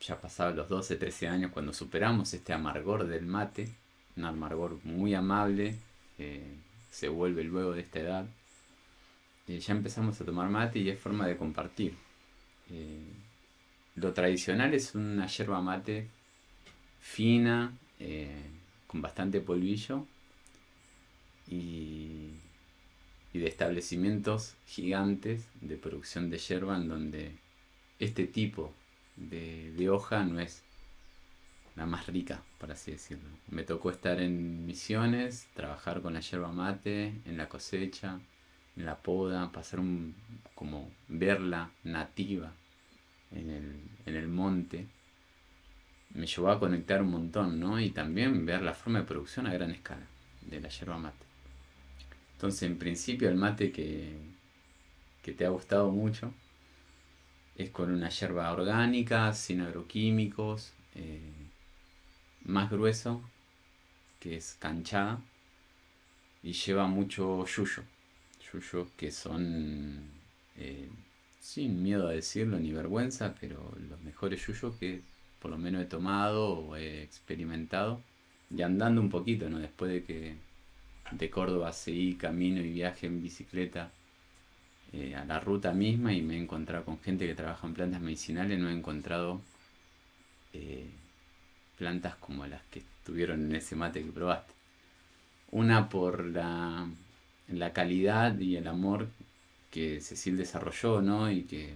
ya 0.03 0.21
pasados 0.21 0.57
los 0.57 0.69
12, 0.69 0.97
13 0.97 1.29
años 1.29 1.53
cuando 1.53 1.73
superamos 1.73 2.33
este 2.35 2.53
amargor 2.53 3.07
del 3.07 3.25
mate, 3.27 3.69
un 4.17 4.25
amargor 4.25 4.79
muy 4.85 5.15
amable, 5.15 5.77
eh, 6.19 6.57
se 6.91 7.09
vuelve 7.09 7.45
luego 7.45 7.73
de 7.73 7.83
esta 7.83 8.01
edad, 8.01 8.27
eh, 9.49 9.59
ya 9.59 9.73
empezamos 9.73 10.21
a 10.21 10.25
tomar 10.25 10.49
mate 10.49 10.81
y 10.81 10.91
es 10.91 10.99
forma 10.99 11.27
de 11.27 11.37
compartir. 11.37 11.95
Eh, 12.71 13.01
lo 13.97 14.13
tradicional 14.13 14.75
es 14.75 14.95
una 14.95 15.27
yerba 15.27 15.61
mate 15.61 16.09
fina, 17.01 17.73
con 18.89 19.01
bastante 19.01 19.41
polvillo 19.41 20.05
y, 21.49 22.31
y 23.33 23.39
de 23.39 23.47
establecimientos 23.47 24.55
gigantes 24.67 25.47
de 25.61 25.77
producción 25.77 26.29
de 26.29 26.39
yerba 26.39 26.77
en 26.77 26.89
donde 26.89 27.33
este 28.01 28.27
tipo 28.27 28.75
de, 29.17 29.89
hoja 29.91 30.25
no 30.25 30.41
es 30.41 30.63
la 31.77 31.87
más 31.87 32.07
rica, 32.07 32.43
por 32.59 32.71
así 32.71 32.93
decirlo. 32.93 33.29
Me 33.49 33.63
tocó 33.63 33.91
estar 33.91 34.21
en 34.21 34.67
misiones, 34.67 35.49
trabajar 35.55 36.03
con 36.03 36.15
la 36.15 36.21
yerba 36.21 36.53
mate, 36.53 37.15
en 37.25 37.37
la 37.37 37.49
cosecha, 37.49 38.21
en 38.77 38.87
la 38.87 38.97
poda, 38.97 39.51
pasar 39.53 39.81
un, 39.81 40.15
como 40.55 40.91
verla 41.09 41.71
nativa 41.85 42.53
en 43.31 43.51
el, 43.51 43.83
en 44.07 44.17
el 44.17 44.29
monte. 44.29 44.87
Me 46.15 46.27
llevó 46.27 46.51
a 46.51 46.61
conectar 46.61 47.01
un 47.03 47.11
montón, 47.11 47.59
¿no? 47.59 47.81
Y 47.81 47.91
también 47.91 48.45
ver 48.45 48.63
la 48.63 48.75
forma 48.75 49.01
de 49.01 49.07
producción 49.07 49.47
a 49.47 49.55
gran 49.55 49.71
escala 49.71 50.07
de 50.43 50.61
la 50.61 50.69
yerba 50.69 50.99
mate. 50.99 51.25
Entonces, 52.35 52.65
en 52.65 52.79
principio, 52.79 53.29
el 53.29 53.37
mate 53.37 53.73
que, 53.73 54.19
que 55.23 55.33
te 55.33 55.47
ha 55.47 55.49
gustado 55.49 55.91
mucho 55.91 56.35
es 57.63 57.71
con 57.71 57.91
una 57.91 58.09
yerba 58.09 58.53
orgánica, 58.53 59.33
sin 59.33 59.61
agroquímicos, 59.61 60.73
eh, 60.95 61.33
más 62.45 62.71
grueso, 62.71 63.23
que 64.21 64.37
es 64.37 64.57
canchada, 64.59 65.21
y 66.43 66.53
lleva 66.53 66.87
mucho 66.87 67.45
yuyo. 67.47 67.83
Yuyo 68.53 68.89
que 68.97 69.11
son, 69.11 70.11
eh, 70.57 70.89
sin 71.41 71.83
miedo 71.83 72.09
a 72.09 72.13
decirlo 72.13 72.59
ni 72.59 72.73
vergüenza, 72.73 73.35
pero 73.41 73.75
los 73.89 74.01
mejores 74.03 74.47
yuyos 74.47 74.77
que 74.77 75.01
por 75.41 75.51
lo 75.51 75.59
menos 75.59 75.83
he 75.83 75.87
tomado 75.87 76.51
o 76.51 76.77
he 76.77 77.03
experimentado, 77.03 78.01
y 78.55 78.63
andando 78.63 79.01
un 79.01 79.11
poquito, 79.11 79.49
¿no? 79.49 79.59
Después 79.59 79.91
de 79.91 80.05
que 80.05 80.37
de 81.11 81.31
Córdoba 81.31 81.73
seguí 81.73 82.15
camino 82.15 82.61
y 82.61 82.73
viaje 82.73 83.07
en 83.07 83.23
bicicleta 83.23 83.91
eh, 84.95 85.15
a 85.17 85.25
la 85.25 85.41
ruta 85.41 85.73
misma 85.73 86.13
y 86.13 86.21
me 86.21 86.35
he 86.37 86.39
encontrado 86.39 86.85
con 86.85 87.01
gente 87.01 87.27
que 87.27 87.35
trabaja 87.35 87.67
en 87.67 87.73
plantas 87.75 88.01
medicinales, 88.03 88.59
no 88.59 88.69
he 88.69 88.75
encontrado 88.75 89.41
eh, 90.53 90.91
plantas 91.79 92.15
como 92.17 92.47
las 92.47 92.63
que 92.65 92.81
estuvieron 92.81 93.47
en 93.47 93.57
ese 93.57 93.75
mate 93.75 94.03
que 94.05 94.13
probaste. 94.13 94.53
Una 95.51 95.89
por 95.89 96.27
la, 96.27 96.89
calidad 97.73 98.39
y 98.39 98.57
el 98.57 98.67
amor 98.69 99.09
que 99.71 100.01
Cecil 100.03 100.37
desarrolló, 100.37 101.01
¿no? 101.01 101.31
Y 101.31 101.43
que 101.45 101.75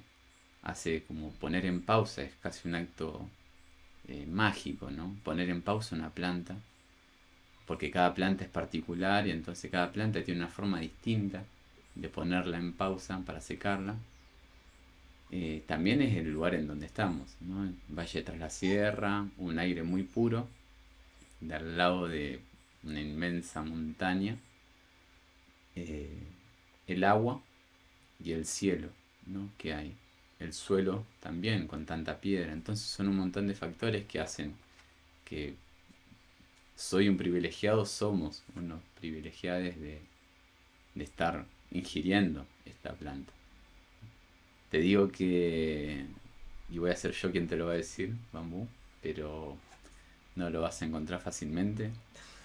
hace 0.62 1.02
como 1.04 1.30
poner 1.32 1.64
en 1.66 1.82
pausa, 1.82 2.22
es 2.22 2.34
casi 2.42 2.68
un 2.68 2.74
acto 2.74 3.28
eh, 4.08 4.26
mágico, 4.26 4.90
¿no? 4.90 5.16
Poner 5.24 5.48
en 5.50 5.62
pausa 5.62 5.96
una 5.96 6.10
planta, 6.10 6.56
porque 7.66 7.90
cada 7.90 8.14
planta 8.14 8.44
es 8.44 8.50
particular 8.50 9.26
y 9.26 9.30
entonces 9.30 9.70
cada 9.70 9.90
planta 9.92 10.22
tiene 10.22 10.40
una 10.40 10.50
forma 10.50 10.80
distinta 10.80 11.44
de 11.96 12.08
ponerla 12.08 12.58
en 12.58 12.72
pausa 12.72 13.20
para 13.26 13.40
secarla. 13.40 13.96
Eh, 15.32 15.64
también 15.66 16.02
es 16.02 16.16
el 16.16 16.32
lugar 16.32 16.54
en 16.54 16.68
donde 16.68 16.86
estamos, 16.86 17.34
¿no? 17.40 17.72
Valle 17.88 18.22
tras 18.22 18.38
la 18.38 18.50
sierra, 18.50 19.26
un 19.38 19.58
aire 19.58 19.82
muy 19.82 20.04
puro, 20.04 20.46
de 21.40 21.54
al 21.54 21.76
lado 21.76 22.06
de 22.06 22.40
una 22.84 23.00
inmensa 23.00 23.62
montaña, 23.62 24.36
eh, 25.74 26.22
el 26.86 27.04
agua 27.04 27.42
y 28.22 28.32
el 28.32 28.46
cielo 28.46 28.88
¿no? 29.26 29.50
que 29.58 29.74
hay, 29.74 29.94
el 30.38 30.52
suelo 30.52 31.04
también 31.20 31.66
con 31.66 31.84
tanta 31.84 32.20
piedra, 32.20 32.52
entonces 32.52 32.86
son 32.86 33.08
un 33.08 33.16
montón 33.16 33.48
de 33.48 33.54
factores 33.54 34.06
que 34.06 34.20
hacen 34.20 34.54
que 35.24 35.54
soy 36.76 37.08
un 37.08 37.16
privilegiado, 37.16 37.84
somos 37.84 38.44
unos 38.54 38.80
privilegiados 39.00 39.76
de, 39.76 40.00
de 40.94 41.04
estar 41.04 41.44
ingiriendo 41.72 42.46
esta 42.64 42.92
planta. 42.92 43.32
Te 44.70 44.78
digo 44.78 45.10
que, 45.10 46.04
y 46.70 46.78
voy 46.78 46.90
a 46.90 46.96
ser 46.96 47.12
yo 47.12 47.30
quien 47.30 47.46
te 47.46 47.56
lo 47.56 47.66
va 47.66 47.72
a 47.72 47.76
decir, 47.76 48.12
bambú, 48.32 48.66
pero 49.02 49.56
no 50.34 50.50
lo 50.50 50.60
vas 50.60 50.82
a 50.82 50.86
encontrar 50.86 51.20
fácilmente. 51.20 51.90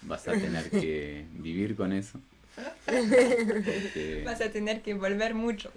Vas 0.03 0.27
a 0.27 0.31
tener 0.33 0.69
que 0.69 1.25
vivir 1.33 1.75
con 1.75 1.93
eso. 1.93 2.19
Porque 2.85 4.23
Vas 4.25 4.41
a 4.41 4.49
tener 4.51 4.81
que 4.81 4.93
volver 4.93 5.33
mucho. 5.33 5.71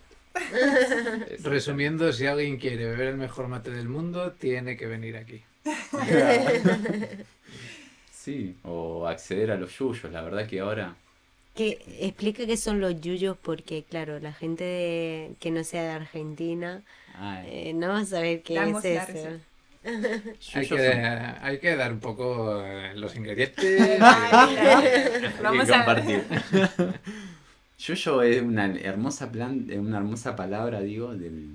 es- 1.31 1.43
Resumiendo, 1.45 2.13
si 2.13 2.27
alguien 2.27 2.59
quiere 2.59 2.87
beber 2.87 3.09
el 3.09 3.17
mejor 3.17 3.49
mate 3.49 3.71
del 3.71 3.89
mundo, 3.89 4.33
tiene 4.33 4.77
que 4.77 4.87
venir 4.87 5.17
aquí. 5.17 5.43
Sí, 8.13 8.57
o 8.63 9.07
acceder 9.07 9.51
a 9.51 9.57
los 9.57 9.77
yuyos. 9.79 10.11
La 10.11 10.23
verdad 10.23 10.47
que 10.49 10.61
ahora 10.61 10.97
Que 11.55 11.79
explica 12.01 12.47
qué 12.47 12.57
son 12.57 12.81
los 12.81 13.01
yuyos 13.01 13.37
porque, 13.41 13.85
claro, 13.89 14.19
la 14.19 14.33
gente 14.33 14.65
de- 14.65 15.31
que 15.39 15.51
no 15.53 15.63
sea 15.63 15.85
de 15.85 15.91
Argentina 15.91 16.83
eh, 17.47 17.73
no 17.75 17.89
va 17.89 17.99
a 18.01 18.05
saber 18.05 18.43
qué 18.43 18.55
Damos 18.55 18.85
es 18.85 19.09
eso. 19.09 19.29
Hay 20.55 20.67
que, 20.67 20.79
hay 21.43 21.59
que 21.59 21.77
dar 21.77 21.93
un 21.93 22.01
poco 22.01 22.65
eh, 22.65 22.95
los 22.97 23.15
ingredientes. 23.17 24.01
Vamos 25.43 25.69
a- 25.71 25.77
compartir. 25.85 26.25
Yuyo 27.79 28.23
es 28.23 28.41
una 28.43 28.67
hermosa 28.67 29.31
plan, 29.31 29.67
una 29.79 29.99
hermosa 29.99 30.35
palabra, 30.35 30.81
digo, 30.81 31.15
del 31.15 31.51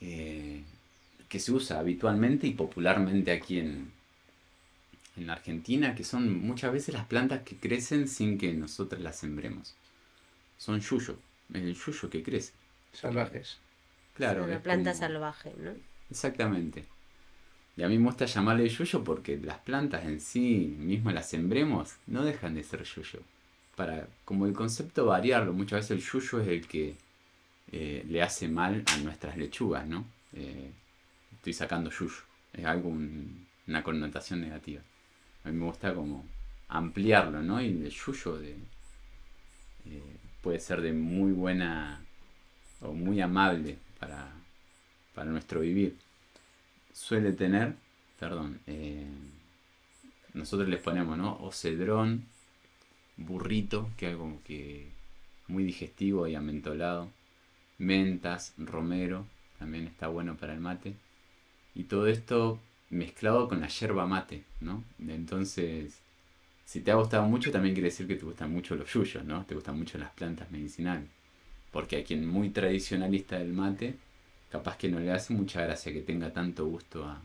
eh, 0.00 0.62
que 1.28 1.40
se 1.40 1.52
usa 1.52 1.78
habitualmente 1.78 2.46
y 2.46 2.52
popularmente 2.52 3.32
aquí 3.32 3.60
en, 3.60 3.90
en 5.16 5.30
Argentina, 5.30 5.94
que 5.94 6.04
son 6.04 6.40
muchas 6.46 6.72
veces 6.72 6.94
las 6.94 7.06
plantas 7.06 7.42
que 7.42 7.56
crecen 7.56 8.08
sin 8.08 8.38
que 8.38 8.52
nosotros 8.52 9.00
las 9.00 9.16
sembremos. 9.16 9.74
Son 10.58 10.80
yuyo, 10.80 11.16
el 11.52 11.74
yuyo 11.74 12.10
que 12.10 12.22
crece. 12.22 12.52
Salvajes. 12.92 13.58
Claro. 14.14 14.44
una 14.44 14.60
planta 14.60 14.92
como- 14.92 15.00
salvaje, 15.00 15.52
¿no? 15.58 15.72
Exactamente. 16.10 16.84
Y 17.76 17.82
a 17.82 17.88
mí 17.88 17.98
me 17.98 18.06
gusta 18.06 18.24
llamarle 18.24 18.68
yuyo 18.68 19.04
porque 19.04 19.36
las 19.36 19.58
plantas 19.58 20.04
en 20.06 20.20
sí, 20.20 20.74
mismo 20.78 21.10
las 21.10 21.28
sembremos, 21.28 21.96
no 22.06 22.24
dejan 22.24 22.54
de 22.54 22.62
ser 22.62 22.82
yuyo. 22.84 23.20
Para, 23.76 24.08
como 24.24 24.46
el 24.46 24.54
concepto 24.54 25.04
variarlo, 25.04 25.52
muchas 25.52 25.80
veces 25.80 25.90
el 25.90 26.10
yuyo 26.10 26.40
es 26.40 26.48
el 26.48 26.66
que 26.66 26.96
eh, 27.72 28.04
le 28.08 28.22
hace 28.22 28.48
mal 28.48 28.82
a 28.86 28.96
nuestras 28.98 29.36
lechugas, 29.36 29.86
¿no? 29.86 30.06
Eh, 30.32 30.70
estoy 31.34 31.52
sacando 31.52 31.90
yuyo. 31.90 32.14
Es 32.54 32.64
algo, 32.64 32.88
un- 32.88 33.44
una 33.66 33.82
connotación 33.82 34.40
negativa. 34.40 34.80
A 35.46 35.50
mí 35.50 35.58
me 35.58 35.66
gusta 35.66 35.94
como 35.94 36.26
ampliarlo, 36.68 37.40
¿no? 37.40 37.62
Y 37.62 37.66
el 37.66 37.88
yuyo 37.88 38.36
de, 38.36 38.56
eh, 39.86 40.16
puede 40.42 40.58
ser 40.58 40.80
de 40.80 40.92
muy 40.92 41.30
buena 41.30 42.04
o 42.80 42.92
muy 42.92 43.20
amable 43.20 43.78
para, 44.00 44.28
para 45.14 45.30
nuestro 45.30 45.60
vivir. 45.60 45.96
Suele 46.92 47.32
tener, 47.32 47.76
perdón, 48.18 48.58
eh, 48.66 49.06
nosotros 50.34 50.68
les 50.68 50.80
ponemos, 50.80 51.16
¿no? 51.16 51.38
O 51.40 51.52
cedrón, 51.52 52.24
burrito, 53.16 53.88
que 53.96 54.10
es 54.10 54.16
como 54.16 54.42
que 54.42 54.90
muy 55.46 55.62
digestivo 55.62 56.26
y 56.26 56.34
amentolado. 56.34 57.08
Mentas, 57.78 58.52
romero, 58.58 59.26
también 59.60 59.86
está 59.86 60.08
bueno 60.08 60.36
para 60.36 60.54
el 60.54 60.60
mate. 60.60 60.94
Y 61.76 61.84
todo 61.84 62.08
esto 62.08 62.58
mezclado 62.90 63.48
con 63.48 63.60
la 63.60 63.68
yerba 63.68 64.06
mate, 64.06 64.44
¿no? 64.60 64.84
Entonces, 64.98 66.00
si 66.64 66.80
te 66.80 66.90
ha 66.90 66.94
gustado 66.96 67.24
mucho, 67.26 67.50
también 67.50 67.74
quiere 67.74 67.90
decir 67.90 68.06
que 68.06 68.16
te 68.16 68.24
gustan 68.24 68.52
mucho 68.52 68.74
los 68.74 68.92
yuyos, 68.92 69.24
¿no? 69.24 69.44
Te 69.44 69.54
gustan 69.54 69.78
mucho 69.78 69.98
las 69.98 70.10
plantas 70.10 70.50
medicinales. 70.50 71.08
Porque 71.70 71.98
a 71.98 72.04
quien 72.04 72.26
muy 72.26 72.50
tradicionalista 72.50 73.38
del 73.38 73.52
mate, 73.52 73.96
capaz 74.50 74.76
que 74.76 74.88
no 74.88 74.98
le 74.98 75.12
hace 75.12 75.34
mucha 75.34 75.62
gracia 75.62 75.92
que 75.92 76.00
tenga 76.00 76.32
tanto 76.32 76.66
gusto 76.66 77.04
a, 77.04 77.20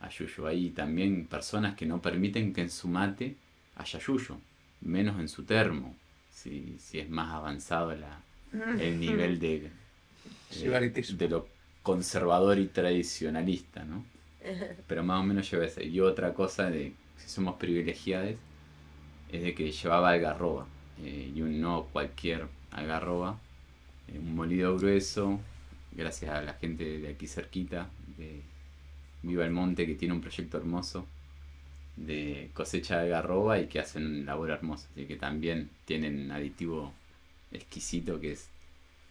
a 0.00 0.08
yuyo. 0.08 0.46
Hay 0.46 0.70
también 0.70 1.26
personas 1.26 1.74
que 1.76 1.86
no 1.86 2.00
permiten 2.00 2.52
que 2.52 2.62
en 2.62 2.70
su 2.70 2.88
mate 2.88 3.36
haya 3.76 3.98
yuyo, 3.98 4.38
menos 4.80 5.18
en 5.20 5.28
su 5.28 5.44
termo, 5.44 5.94
si, 6.32 6.76
si 6.78 6.98
es 6.98 7.08
más 7.08 7.32
avanzado 7.34 7.94
la, 7.94 8.20
el 8.78 9.00
nivel 9.00 9.38
de, 9.38 9.70
de, 10.50 10.90
de 11.18 11.28
lo 11.28 11.48
conservador 11.82 12.58
y 12.58 12.66
tradicionalista, 12.66 13.84
¿no? 13.84 14.04
Pero 14.86 15.02
más 15.04 15.20
o 15.20 15.24
menos 15.24 15.50
lleva 15.50 15.64
ese. 15.66 15.84
Y 15.86 16.00
otra 16.00 16.34
cosa 16.34 16.70
de 16.70 16.94
si 17.16 17.28
somos 17.28 17.56
privilegiados 17.56 18.36
es 19.28 19.42
de 19.42 19.54
que 19.54 19.72
llevaba 19.72 20.10
algarroba. 20.10 20.68
eh, 20.98 21.32
y 21.34 21.42
un 21.42 21.60
no 21.60 21.86
cualquier 21.92 22.48
algarroba. 22.70 23.40
eh, 24.08 24.18
un 24.18 24.34
molido 24.36 24.76
grueso. 24.78 25.40
Gracias 25.92 26.32
a 26.32 26.42
la 26.42 26.54
gente 26.54 26.98
de 27.00 27.08
aquí 27.10 27.26
cerquita. 27.28 27.90
De 28.18 28.42
Viva 29.22 29.44
el 29.46 29.52
Monte 29.52 29.86
que 29.86 29.96
tiene 29.96 30.14
un 30.14 30.20
proyecto 30.22 30.58
hermoso. 30.58 31.06
De 31.96 32.50
cosecha 32.54 32.98
de 32.98 33.04
algarroba 33.04 33.60
y 33.60 33.68
que 33.68 33.80
hacen 33.80 34.06
un 34.06 34.26
labor 34.26 34.50
hermoso. 34.52 34.88
Así 34.92 35.06
que 35.06 35.16
también 35.16 35.70
tienen 35.86 36.20
un 36.26 36.32
aditivo 36.32 36.94
exquisito 37.52 38.20
que 38.20 38.32
es 38.32 38.50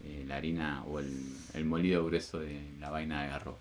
eh, 0.02 0.26
la 0.28 0.38
harina 0.38 0.84
o 0.86 1.00
el, 1.00 1.10
el 1.56 1.66
molido 1.66 2.06
grueso 2.06 2.40
de 2.40 2.62
la 2.80 2.90
vaina 2.92 3.22
de 3.22 3.26
algarroba. 3.28 3.60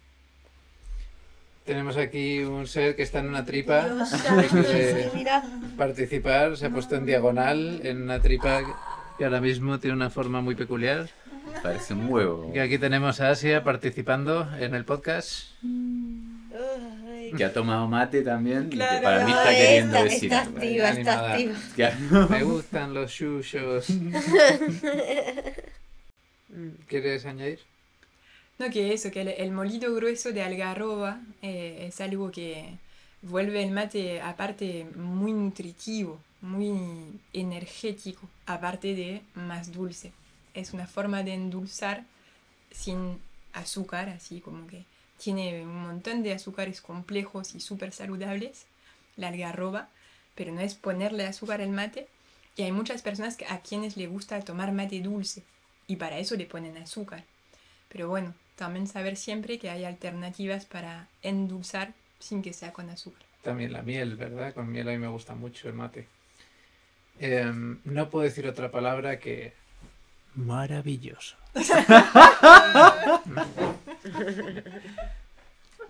Tenemos 1.65 1.97
aquí 1.97 2.41
un 2.41 2.66
ser 2.66 2.95
que 2.95 3.03
está 3.03 3.20
en 3.20 3.28
una 3.28 3.45
tripa. 3.45 3.86
Dios 3.89 4.11
sí, 4.51 5.09
mira. 5.15 5.43
participar, 5.78 6.57
se 6.59 6.66
ha 6.66 6.70
puesto 6.70 6.95
en 6.97 7.07
diagonal 7.07 7.81
en 7.85 8.03
una 8.03 8.20
tripa 8.20 8.61
que 9.16 9.24
ahora 9.24 9.41
mismo 9.41 9.78
tiene 9.78 9.97
una 9.97 10.11
forma 10.11 10.41
muy 10.43 10.55
peculiar. 10.55 11.09
Parece 11.62 11.95
un 11.95 12.11
huevo. 12.11 12.53
Y 12.55 12.59
aquí 12.59 12.78
tenemos 12.78 13.20
a 13.20 13.31
Asia 13.31 13.65
participando 13.65 14.47
en 14.59 14.74
el 14.74 14.85
podcast. 14.85 15.45
Que 17.36 17.45
ha 17.45 17.53
tomado 17.53 17.89
mate 17.89 18.20
también. 18.23 18.66
y 18.66 18.70
que 18.70 18.77
Claro. 18.77 19.03
para 19.03 19.24
mí 19.24 19.32
está 19.32 19.51
queriendo 19.51 19.97
esta- 19.97 20.05
decir 20.05 20.32
Estás 20.32 20.47
algo. 20.47 20.59
activa, 20.59 20.89
Animada. 20.89 21.32
activa. 21.32 21.55
Claro. 21.74 22.28
Me 22.28 22.43
gustan 22.43 22.95
los 22.95 23.12
yuyos. 23.19 23.86
¿Quieres 26.89 27.24
añadir? 27.27 27.61
No, 28.59 28.70
que 28.70 28.93
eso, 28.93 29.10
que 29.10 29.20
el, 29.20 29.51
molido 29.51 29.93
grueso 29.94 30.32
de 30.32 30.43
algarroba 30.43 31.20
eh, 31.43 31.86
es 31.89 32.01
algo 32.01 32.31
que 32.31 32.78
vuelve 33.22 33.62
el 33.62 33.72
mate 33.72 34.20
aparte 34.20 34.86
muy 34.94 35.32
nutritivo, 35.32 36.20
muy 36.40 37.18
energético, 37.32 38.28
aparte 38.47 38.94
de 38.94 39.22
más 39.35 39.72
dulce. 39.72 40.12
Es 40.55 40.72
una 40.72 40.86
forma 40.86 41.24
de 41.24 41.35
endulzar 41.35 42.05
sin 42.70 43.18
azúcar, 43.52 44.09
así 44.09 44.40
como 44.40 44.66
que 44.68 44.85
tiene 45.18 45.62
un 45.62 45.82
montón 45.82 46.22
de 46.22 46.32
azúcares 46.32 46.81
complejos 46.81 47.55
y 47.56 47.60
súper 47.60 47.93
saludables, 47.93 48.66
la 49.16 49.28
algarroba, 49.28 49.89
pero 50.35 50.52
no 50.52 50.60
es 50.60 50.74
ponerle 50.74 51.26
azúcar 51.26 51.60
al 51.60 51.70
mate. 51.70 52.06
Y 52.56 52.62
hay 52.62 52.70
muchas 52.72 53.02
personas 53.02 53.36
a 53.48 53.59
quienes 53.59 53.97
le 53.97 54.06
gusta 54.06 54.40
tomar 54.43 54.70
mate 54.70 55.01
dulce 55.01 55.43
y 55.89 55.97
para 55.97 56.18
eso 56.18 56.36
le 56.36 56.47
ponen 56.47 56.76
azúcar. 56.76 57.24
Pero 57.89 58.09
bueno, 58.09 58.35
también 58.56 58.86
saber 58.86 59.16
siempre 59.16 59.59
que 59.59 59.70
hay 59.70 59.85
alternativas 59.85 60.64
para 60.64 61.09
endulzar 61.22 61.93
sin 62.18 62.43
que 62.43 62.52
sea 62.52 62.72
con 62.72 62.89
azúcar. 62.90 63.22
También 63.43 63.72
la 63.72 63.82
miel, 63.82 64.16
¿verdad? 64.16 64.55
Con 64.55 64.70
miel 64.70 64.89
a 64.89 64.93
mí 64.93 64.98
me 64.98 65.09
gusta 65.09 65.35
mucho 65.35 65.68
el 65.68 65.74
mate. 65.74 66.06
Em, 67.18 67.78
no 67.85 68.10
puedo 68.10 68.24
decir 68.24 68.47
otra 68.47 68.70
palabra 68.70 69.18
que 69.18 69.52
maravilloso. 70.35 71.36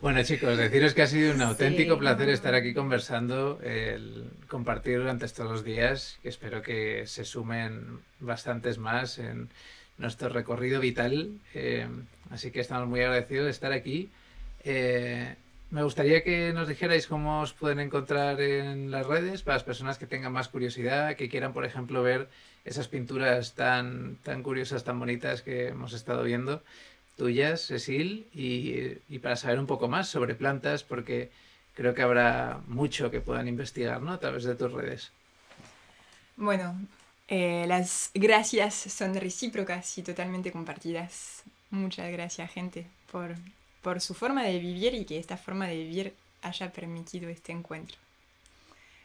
Bueno 0.00 0.22
chicos, 0.22 0.58
deciros 0.58 0.92
que 0.92 1.00
ha 1.02 1.06
sido 1.06 1.32
un 1.34 1.40
auténtico 1.40 1.94
Sí. 1.94 2.00
placer 2.00 2.28
estar 2.28 2.54
aquí 2.54 2.74
conversando, 2.74 3.58
el 3.62 4.28
compartir 4.48 4.98
durante 4.98 5.24
estos 5.24 5.48
dos 5.48 5.64
días, 5.64 6.18
que 6.22 6.28
espero 6.28 6.60
que 6.60 7.06
se 7.06 7.24
sumen 7.24 8.00
bastantes 8.20 8.76
más 8.76 9.18
en 9.18 9.48
nuestro 9.98 10.28
recorrido 10.28 10.80
vital. 10.80 11.38
eh, 11.54 11.88
así 12.30 12.50
que 12.50 12.60
estamos 12.60 12.88
muy 12.88 13.00
agradecidos 13.00 13.44
de 13.44 13.50
estar 13.50 13.72
aquí. 13.72 14.10
Eh, 14.64 15.34
me 15.70 15.82
gustaría 15.82 16.22
que 16.22 16.52
nos 16.52 16.68
dijerais 16.68 17.06
cómo 17.06 17.40
os 17.40 17.52
pueden 17.52 17.80
encontrar 17.80 18.40
en 18.40 18.90
las 18.90 19.06
redes 19.06 19.42
para 19.42 19.56
las 19.56 19.64
personas 19.64 19.98
que 19.98 20.06
tengan 20.06 20.32
más 20.32 20.48
curiosidad, 20.48 21.16
que 21.16 21.28
quieran, 21.28 21.52
por 21.52 21.64
ejemplo, 21.64 22.02
ver 22.02 22.28
esas 22.64 22.88
pinturas 22.88 23.54
tan, 23.54 24.16
tan 24.22 24.42
curiosas, 24.42 24.84
tan 24.84 24.98
bonitas 24.98 25.42
que 25.42 25.68
hemos 25.68 25.92
estado 25.92 26.22
viendo, 26.22 26.62
tuyas, 27.16 27.66
Cecil, 27.66 28.26
y, 28.32 28.98
y 29.08 29.18
para 29.18 29.36
saber 29.36 29.58
un 29.58 29.66
poco 29.66 29.88
más 29.88 30.08
sobre 30.08 30.34
plantas, 30.34 30.84
porque 30.84 31.30
creo 31.74 31.94
que 31.94 32.02
habrá 32.02 32.60
mucho 32.68 33.10
que 33.10 33.20
puedan 33.20 33.48
investigar 33.48 34.00
¿no? 34.00 34.12
a 34.12 34.20
través 34.20 34.44
de 34.44 34.54
tus 34.54 34.72
redes. 34.72 35.10
Bueno, 36.36 36.74
eh, 37.28 37.64
las 37.66 38.10
gracias 38.14 38.74
son 38.74 39.14
recíprocas 39.14 39.96
y 39.98 40.02
totalmente 40.02 40.52
compartidas. 40.52 41.42
Muchas 41.70 42.10
gracias, 42.12 42.50
gente, 42.52 42.86
por, 43.10 43.34
por 43.82 44.00
su 44.00 44.14
forma 44.14 44.42
de 44.44 44.58
vivir 44.58 44.94
y 44.94 45.04
que 45.04 45.18
esta 45.18 45.36
forma 45.36 45.66
de 45.66 45.76
vivir 45.76 46.14
haya 46.42 46.70
permitido 46.70 47.28
este 47.28 47.52
encuentro. 47.52 47.96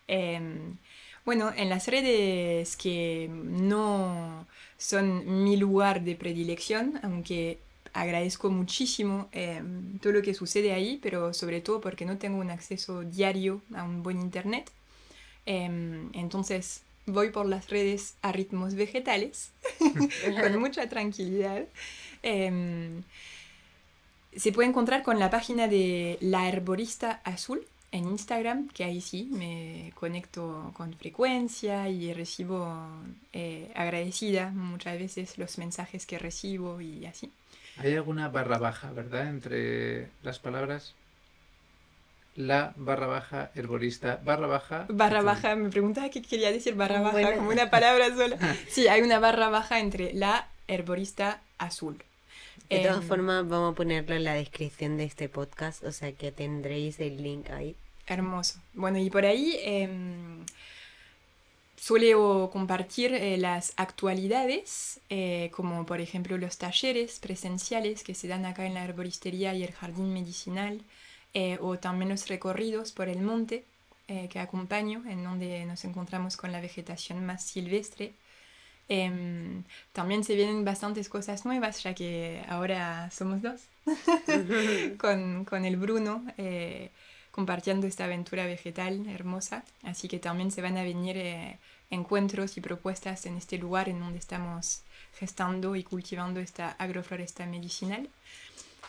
Em, 0.08 0.78
bueno, 1.26 1.54
en 1.56 1.70
las 1.70 1.88
redes 1.88 2.76
que 2.76 3.30
no 3.32 4.48
son 4.78 5.44
mi 5.44 5.58
lugar 5.58 6.02
de 6.02 6.16
predilección, 6.16 7.00
aunque 7.04 7.60
agradezco 7.94 8.50
muchísimo 8.50 9.30
em, 9.32 10.00
todo 10.00 10.14
lo 10.14 10.22
que 10.22 10.34
sucede 10.34 10.74
ahí, 10.74 11.00
pero 11.02 11.34
sobre 11.34 11.62
todo 11.62 11.82
porque 11.82 12.06
no 12.06 12.18
tengo 12.18 12.40
un 12.40 12.52
acceso 12.52 13.04
diario 13.04 13.62
a 13.76 13.84
un 13.84 14.04
buen 14.04 14.20
internet. 14.20 14.72
Em, 15.46 16.10
entonces 16.14 16.84
voy 17.12 17.30
por 17.30 17.46
las 17.46 17.70
redes 17.70 18.16
a 18.22 18.32
ritmos 18.32 18.76
vegetales, 18.76 19.52
con 20.42 20.60
mucha 20.60 20.88
tranquilidad. 20.88 21.66
Em, 22.24 23.04
se 24.36 24.52
puede 24.52 24.70
encontrar 24.70 25.04
con 25.04 25.20
la 25.20 25.30
página 25.30 25.68
de 25.68 26.18
La 26.22 26.48
Herborista 26.48 27.22
Azul 27.24 27.66
en 27.92 28.08
Instagram, 28.08 28.70
que 28.70 28.84
ahí 28.84 29.02
sí 29.02 29.28
me 29.32 29.92
conecto 29.96 30.72
con 30.76 30.94
frecuencia 30.94 31.90
y 31.90 32.14
recibo 32.14 32.88
eh, 33.34 33.72
agradecida 33.76 34.52
muchas 34.52 35.00
veces 35.00 35.38
los 35.38 35.58
mensajes 35.58 36.06
que 36.06 36.20
recibo 36.20 36.82
y 36.82 37.06
así. 37.06 37.32
Hay 37.78 37.96
alguna 37.96 38.30
barra 38.30 38.58
baja, 38.58 38.92
¿verdad? 38.92 39.30
Entre 39.30 40.10
las 40.22 40.38
palabras. 40.38 40.94
La 42.40 42.72
barra 42.78 43.06
baja 43.08 43.52
herborista 43.54 44.22
barra 44.24 44.48
baja. 44.48 44.86
Barra 44.88 45.22
baja, 45.22 45.56
me 45.58 45.70
preguntaba 45.70 46.08
qué 46.10 46.22
quería 46.22 46.52
decir 46.54 46.74
barra 46.76 47.02
baja, 47.02 47.12
Bueno. 47.20 47.36
como 47.36 47.50
una 47.50 47.70
palabra 47.70 48.16
sola. 48.16 48.38
Sí, 48.70 48.88
hay 48.88 49.02
una 49.02 49.20
barra 49.20 49.50
baja 49.50 49.80
entre 49.80 50.14
la 50.14 50.48
herborista 50.70 51.42
azul. 51.58 52.02
De 52.70 52.80
todas 52.80 53.02
Em, 53.02 53.08
formas, 53.08 53.46
vamos 53.48 53.74
a 53.74 53.76
ponerlo 53.76 54.16
en 54.16 54.24
la 54.24 54.34
descripción 54.36 54.96
de 54.96 55.04
este 55.04 55.28
podcast, 55.28 55.84
o 55.84 55.92
sea 55.92 56.14
que 56.14 56.32
tendréis 56.32 57.00
el 57.02 57.22
link 57.22 57.50
ahí. 57.50 57.76
Hermoso. 58.08 58.60
Bueno, 58.74 59.00
y 59.00 59.10
por 59.10 59.26
ahí 59.26 59.58
em, 59.62 60.46
suelo 61.76 62.50
compartir 62.54 63.14
eh, 63.14 63.38
las 63.38 63.74
actualidades, 63.76 65.02
eh, 65.10 65.50
como 65.54 65.86
por 65.86 66.00
ejemplo 66.00 66.38
los 66.38 66.58
talleres 66.58 67.20
presenciales 67.20 68.04
que 68.04 68.16
se 68.16 68.28
dan 68.30 68.46
acá 68.46 68.66
en 68.66 68.76
la 68.76 68.84
arboristería 68.84 69.54
y 69.56 69.64
el 69.64 69.74
jardín 69.74 70.14
medicinal, 70.14 70.82
eh, 71.34 71.58
o 71.62 71.78
también 71.78 72.10
los 72.10 72.28
recorridos 72.28 72.92
por 72.92 73.08
el 73.08 73.22
monte 73.22 73.66
eh, 74.08 74.28
que 74.30 74.40
acompaño, 74.40 75.04
en 75.08 75.24
donde 75.24 75.66
nos 75.66 75.86
encontramos 75.86 76.36
con 76.38 76.52
la 76.52 76.62
vegetación 76.62 77.26
más 77.26 77.44
silvestre. 77.44 78.14
Em, 78.88 79.64
también 79.94 80.24
se 80.24 80.36
vienen 80.36 80.66
bastantes 80.66 81.10
cosas 81.10 81.46
nuevas, 81.46 81.84
ya 81.84 81.94
que 81.94 82.44
ahora 82.50 83.12
somos 83.12 83.42
dos 83.44 83.62
con, 84.98 85.46
con 85.46 85.66
el 85.66 85.78
Bruno. 85.78 86.24
eh, 86.38 86.90
compartiendo 87.32 87.88
esta 87.88 88.06
aventura 88.06 88.46
vegetal 88.46 89.08
hermosa. 89.08 89.64
Así 89.84 90.08
que 90.08 90.20
también 90.20 90.52
se 90.52 90.62
van 90.62 90.78
a 90.78 90.84
venir 90.84 91.18
encuentros 91.90 92.58
y 92.58 92.62
propuestas 92.62 93.26
en 93.28 93.38
este 93.38 93.58
lugar 93.58 93.88
en 93.88 94.00
donde 94.00 94.20
estamos 94.20 94.82
gestando 95.18 95.76
y 95.76 95.84
cultivando 95.84 96.40
esta 96.40 96.72
agrofloresta 96.72 97.46
medicinal. 97.46 98.10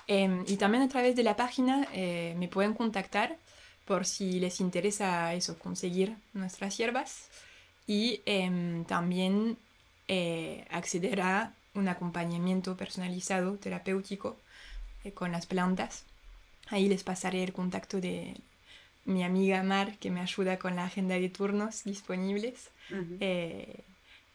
Em, 0.06 0.44
y 0.48 0.56
también 0.56 0.82
a 0.82 0.88
través 0.88 1.14
de 1.16 1.22
la 1.22 1.36
página 1.36 1.86
eh, 1.92 2.34
me 2.38 2.48
pueden 2.48 2.74
contactar 2.74 3.36
por 3.84 4.04
si 4.06 4.40
les 4.40 4.60
interesa 4.60 5.34
eso, 5.34 5.58
conseguir 5.58 6.14
nuestras 6.32 6.76
hierbas 6.76 7.28
y 7.86 8.20
em, 8.26 8.84
también 8.84 9.56
eh, 10.08 10.64
acceder 10.70 11.20
a 11.22 11.52
un 11.74 11.88
acompañamiento 11.88 12.76
personalizado, 12.76 13.54
terapéutico, 13.56 14.36
eh, 15.04 15.12
con 15.12 15.32
las 15.32 15.46
plantas. 15.46 16.04
Ahí 16.68 16.88
les 16.88 17.02
pasaré 17.04 17.42
el 17.44 17.52
contacto 17.52 18.00
de 18.00 18.36
mi 19.04 19.24
amiga 19.24 19.62
Mar, 19.62 19.96
que 19.98 20.10
me 20.10 20.20
ayuda 20.20 20.58
con 20.58 20.76
la 20.76 20.84
agenda 20.84 21.14
de 21.16 21.28
turnos 21.28 21.84
disponibles. 21.84 22.68
Eh, 23.20 23.80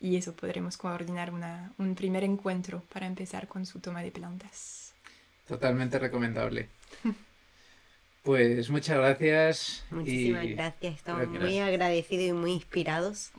y 0.02 0.18
eso 0.18 0.34
podremos 0.34 0.78
coordinar 0.78 1.32
una- 1.34 1.72
un 1.78 1.96
primer 1.96 2.24
encuentro 2.24 2.82
para 2.94 3.06
empezar 3.08 3.48
con 3.48 3.66
su 3.66 3.80
toma 3.80 4.02
de 4.02 4.12
plantas. 4.12 4.85
Totalmente 5.48 6.00
recomendable. 6.00 6.70
Pues 8.24 8.72
muchas 8.72 8.98
gracias. 8.98 9.86
Muchísimas 9.92 10.46
y 10.46 10.54
gracias, 10.56 10.96
estamos 10.96 11.22
Gracias. 11.22 11.44
muy 11.44 11.60
agradecidos 11.60 12.26
y 12.26 12.34
muy 12.34 12.52
inspirados 12.54 13.30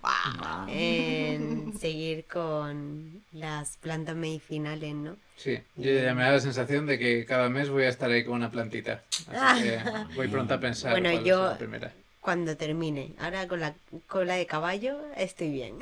en 0.69 1.77
seguir 1.81 2.25
con 2.27 3.21
las 3.33 3.79
plantas 3.79 4.15
medicinales, 4.15 4.95
¿no? 4.95 5.17
Sí, 5.37 5.59
yo 5.75 5.91
ya 5.93 6.15
me 6.15 6.23
da 6.23 6.31
la 6.31 6.39
sensación 6.41 6.87
de 6.87 7.01
que 7.01 7.25
cada 7.25 7.49
mes 7.49 7.69
voy 7.69 7.83
a 7.83 7.89
estar 7.89 8.09
ahí 8.13 8.25
con 8.25 8.35
una 8.35 8.53
plantita. 8.53 9.03
Así 9.29 9.65
que 9.65 9.81
voy 10.15 10.29
pronto 10.29 10.55
a 10.55 10.61
pensar 10.61 10.93
Bueno, 10.93 11.11
cuál 11.11 11.25
yo- 11.25 11.45
es 11.47 11.51
la 11.51 11.59
primera. 11.59 11.93
Cuando 12.21 12.57
termine. 12.57 13.13
Ahora 13.19 13.49
con 13.49 13.59
la 13.59 13.75
cola 14.07 14.35
de 14.35 14.47
caballo 14.47 15.01
estoy 15.17 15.51
bien, 15.51 15.79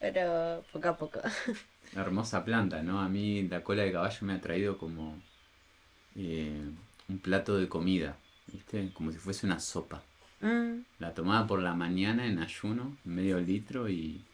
pero 0.00 0.64
poco 0.72 0.88
a 0.88 0.96
poco. 0.96 1.20
Hermosa 1.94 2.44
planta, 2.44 2.82
¿no? 2.82 3.00
A 3.00 3.08
mí 3.08 3.46
la 3.48 3.62
cola 3.64 3.82
de 3.82 3.92
caballo 3.92 4.18
me 4.26 4.34
ha 4.34 4.40
traído 4.40 4.78
como 4.78 5.22
eh, 6.16 6.62
un 7.08 7.18
plato 7.20 7.56
de 7.58 7.68
comida, 7.68 8.18
¿viste? 8.46 8.92
Como 8.92 9.12
si 9.12 9.18
fuese 9.18 9.46
una 9.46 9.60
sopa. 9.60 10.02
Mm, 10.42 10.84
La 10.98 11.14
tomaba 11.14 11.46
por 11.46 11.62
la 11.62 11.74
mañana 11.74 12.26
en 12.26 12.38
ayuno, 12.40 12.96
medio 13.04 13.40
litro, 13.40 13.88
y 13.88 14.24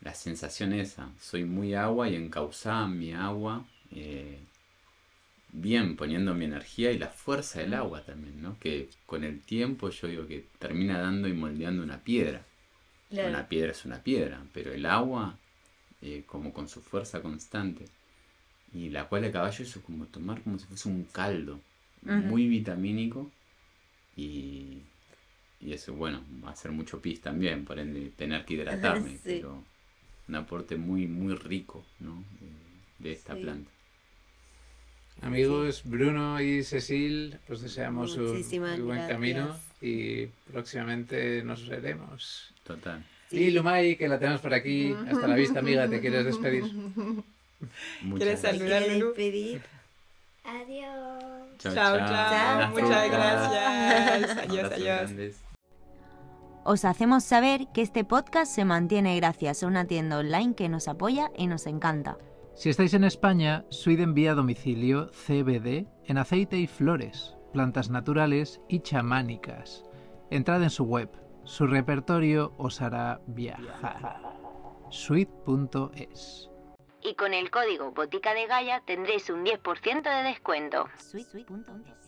la 0.00 0.14
sensación 0.14 0.72
esa. 0.74 1.10
Soy 1.20 1.44
muy 1.44 1.74
agua 1.74 2.08
y 2.10 2.16
encauzaba 2.16 2.88
mi 2.88 3.12
agua 3.14 3.66
eh, 3.92 4.40
bien, 5.52 5.96
poniendo 5.96 6.34
mi 6.34 6.46
energía 6.46 6.90
y 6.92 6.98
la 6.98 7.08
fuerza 7.08 7.60
del 7.60 7.74
agua 7.74 8.04
también, 8.04 8.40
¿no? 8.42 8.58
Que 8.58 8.88
con 9.06 9.24
el 9.24 9.40
tiempo 9.42 9.90
yo 9.90 10.08
digo 10.08 10.26
que 10.26 10.46
termina 10.58 10.98
dando 11.00 11.28
y 11.28 11.32
moldeando 11.34 11.82
una 11.82 12.02
piedra. 12.02 12.44
claro. 13.10 13.30
Una 13.30 13.48
piedra 13.48 13.72
es 13.72 13.84
una 13.84 14.02
piedra, 14.02 14.42
pero 14.52 14.72
el 14.72 14.86
agua, 14.86 15.38
eh, 16.02 16.24
como 16.26 16.52
con 16.52 16.68
su 16.68 16.80
fuerza 16.82 17.22
constante. 17.22 17.86
Y 18.74 18.88
la 18.90 19.08
cola 19.08 19.26
de 19.26 19.32
caballo, 19.32 19.64
eso 19.64 19.78
es 19.78 19.84
como 19.84 20.06
tomar 20.06 20.42
como 20.42 20.58
si 20.58 20.66
fuese 20.66 20.88
un 20.88 21.04
caldo, 21.04 21.60
muy 22.02 22.48
vitamínico. 22.48 23.30
Y, 24.16 24.78
y 25.60 25.72
eso, 25.72 25.94
bueno, 25.94 26.22
va 26.44 26.50
a 26.50 26.52
hacer 26.52 26.72
mucho 26.72 27.00
pis 27.00 27.20
también, 27.20 27.64
por 27.64 27.78
ende, 27.78 28.10
tener 28.16 28.44
que 28.44 28.54
hidratarme, 28.54 29.10
Sí. 29.24 29.40
pero 29.40 29.64
un 30.28 30.34
aporte 30.34 30.76
muy, 30.76 31.06
muy 31.06 31.34
rico, 31.34 31.84
¿no? 32.00 32.24
De, 32.40 33.08
de 33.08 33.12
esta 33.12 33.34
Sí. 33.34 33.42
planta. 33.42 33.70
Amigos, 35.22 35.82
Bruno 35.84 36.40
y 36.40 36.64
Cecil, 36.64 37.38
os 37.48 37.60
deseamos 37.60 38.16
un 38.16 38.26
Muchísimas 38.28 38.80
buen 38.80 39.06
camino 39.06 39.56
y 39.80 40.26
próximamente 40.50 41.42
nos 41.44 41.68
veremos. 41.68 42.52
Total. 42.64 43.04
Y 43.32 43.50
Lumay, 43.50 43.96
que 43.96 44.08
la 44.08 44.18
tenemos 44.18 44.40
por 44.40 44.52
aquí. 44.54 44.94
Hasta 45.10 45.26
la 45.26 45.34
vista, 45.34 45.58
amiga. 45.60 45.88
¿Te 45.88 46.00
quieres 46.00 46.24
despedir? 46.24 46.64
Muchas 46.72 47.24
¿Quieres 48.18 48.42
gracias. 48.42 48.58
saludar, 48.58 48.82
¿Quiere 48.82 48.98
Lulu? 48.98 49.06
despedir? 49.08 49.62
Adiós. 50.44 51.58
Chao, 51.58 51.74
Chao, 51.74 51.96
chao. 51.98 52.08
chao. 52.08 52.60
Chao. 52.60 52.70
Muchas 52.70 53.10
gracias. 53.10 54.38
Adiós, 54.48 54.72
adiós. 54.72 55.34
Os 56.64 56.84
hacemos 56.84 57.24
saber 57.24 57.66
que 57.74 57.82
este 57.82 58.04
podcast 58.04 58.52
se 58.54 58.64
mantiene 58.64 59.16
gracias 59.16 59.62
a 59.62 59.66
una 59.66 59.84
tienda 59.86 60.18
online 60.18 60.54
que 60.54 60.68
nos 60.68 60.86
apoya 60.88 61.30
y 61.36 61.46
nos 61.48 61.66
encanta. 61.66 62.18
Si 62.54 62.68
estáis 62.68 62.94
en 62.94 63.04
España, 63.04 63.64
Suid 63.70 64.00
envía 64.00 64.32
a 64.32 64.34
domicilio 64.34 65.10
CBD 65.12 65.86
en 66.06 66.18
aceite 66.18 66.58
y 66.58 66.66
flores, 66.66 67.34
plantas 67.52 67.90
naturales 67.90 68.60
y 68.68 68.80
chamánicas. 68.80 69.84
Entrad 70.30 70.62
en 70.62 70.70
su 70.70 70.84
web. 70.84 71.08
Su 71.44 71.66
repertorio 71.66 72.52
os 72.56 72.80
hará 72.80 73.20
viajar. 73.26 74.20
Suid.es 74.90 76.50
Y 77.02 77.14
con 77.14 77.34
el 77.34 77.50
código 77.50 77.90
Botica 77.92 78.34
de 78.34 78.46
Gaia 78.46 78.82
tendréis 78.86 79.28
un 79.30 79.44
10% 79.44 80.02
de 80.02 80.22
descuento. 80.28 80.86
Sweet.es 80.96 82.01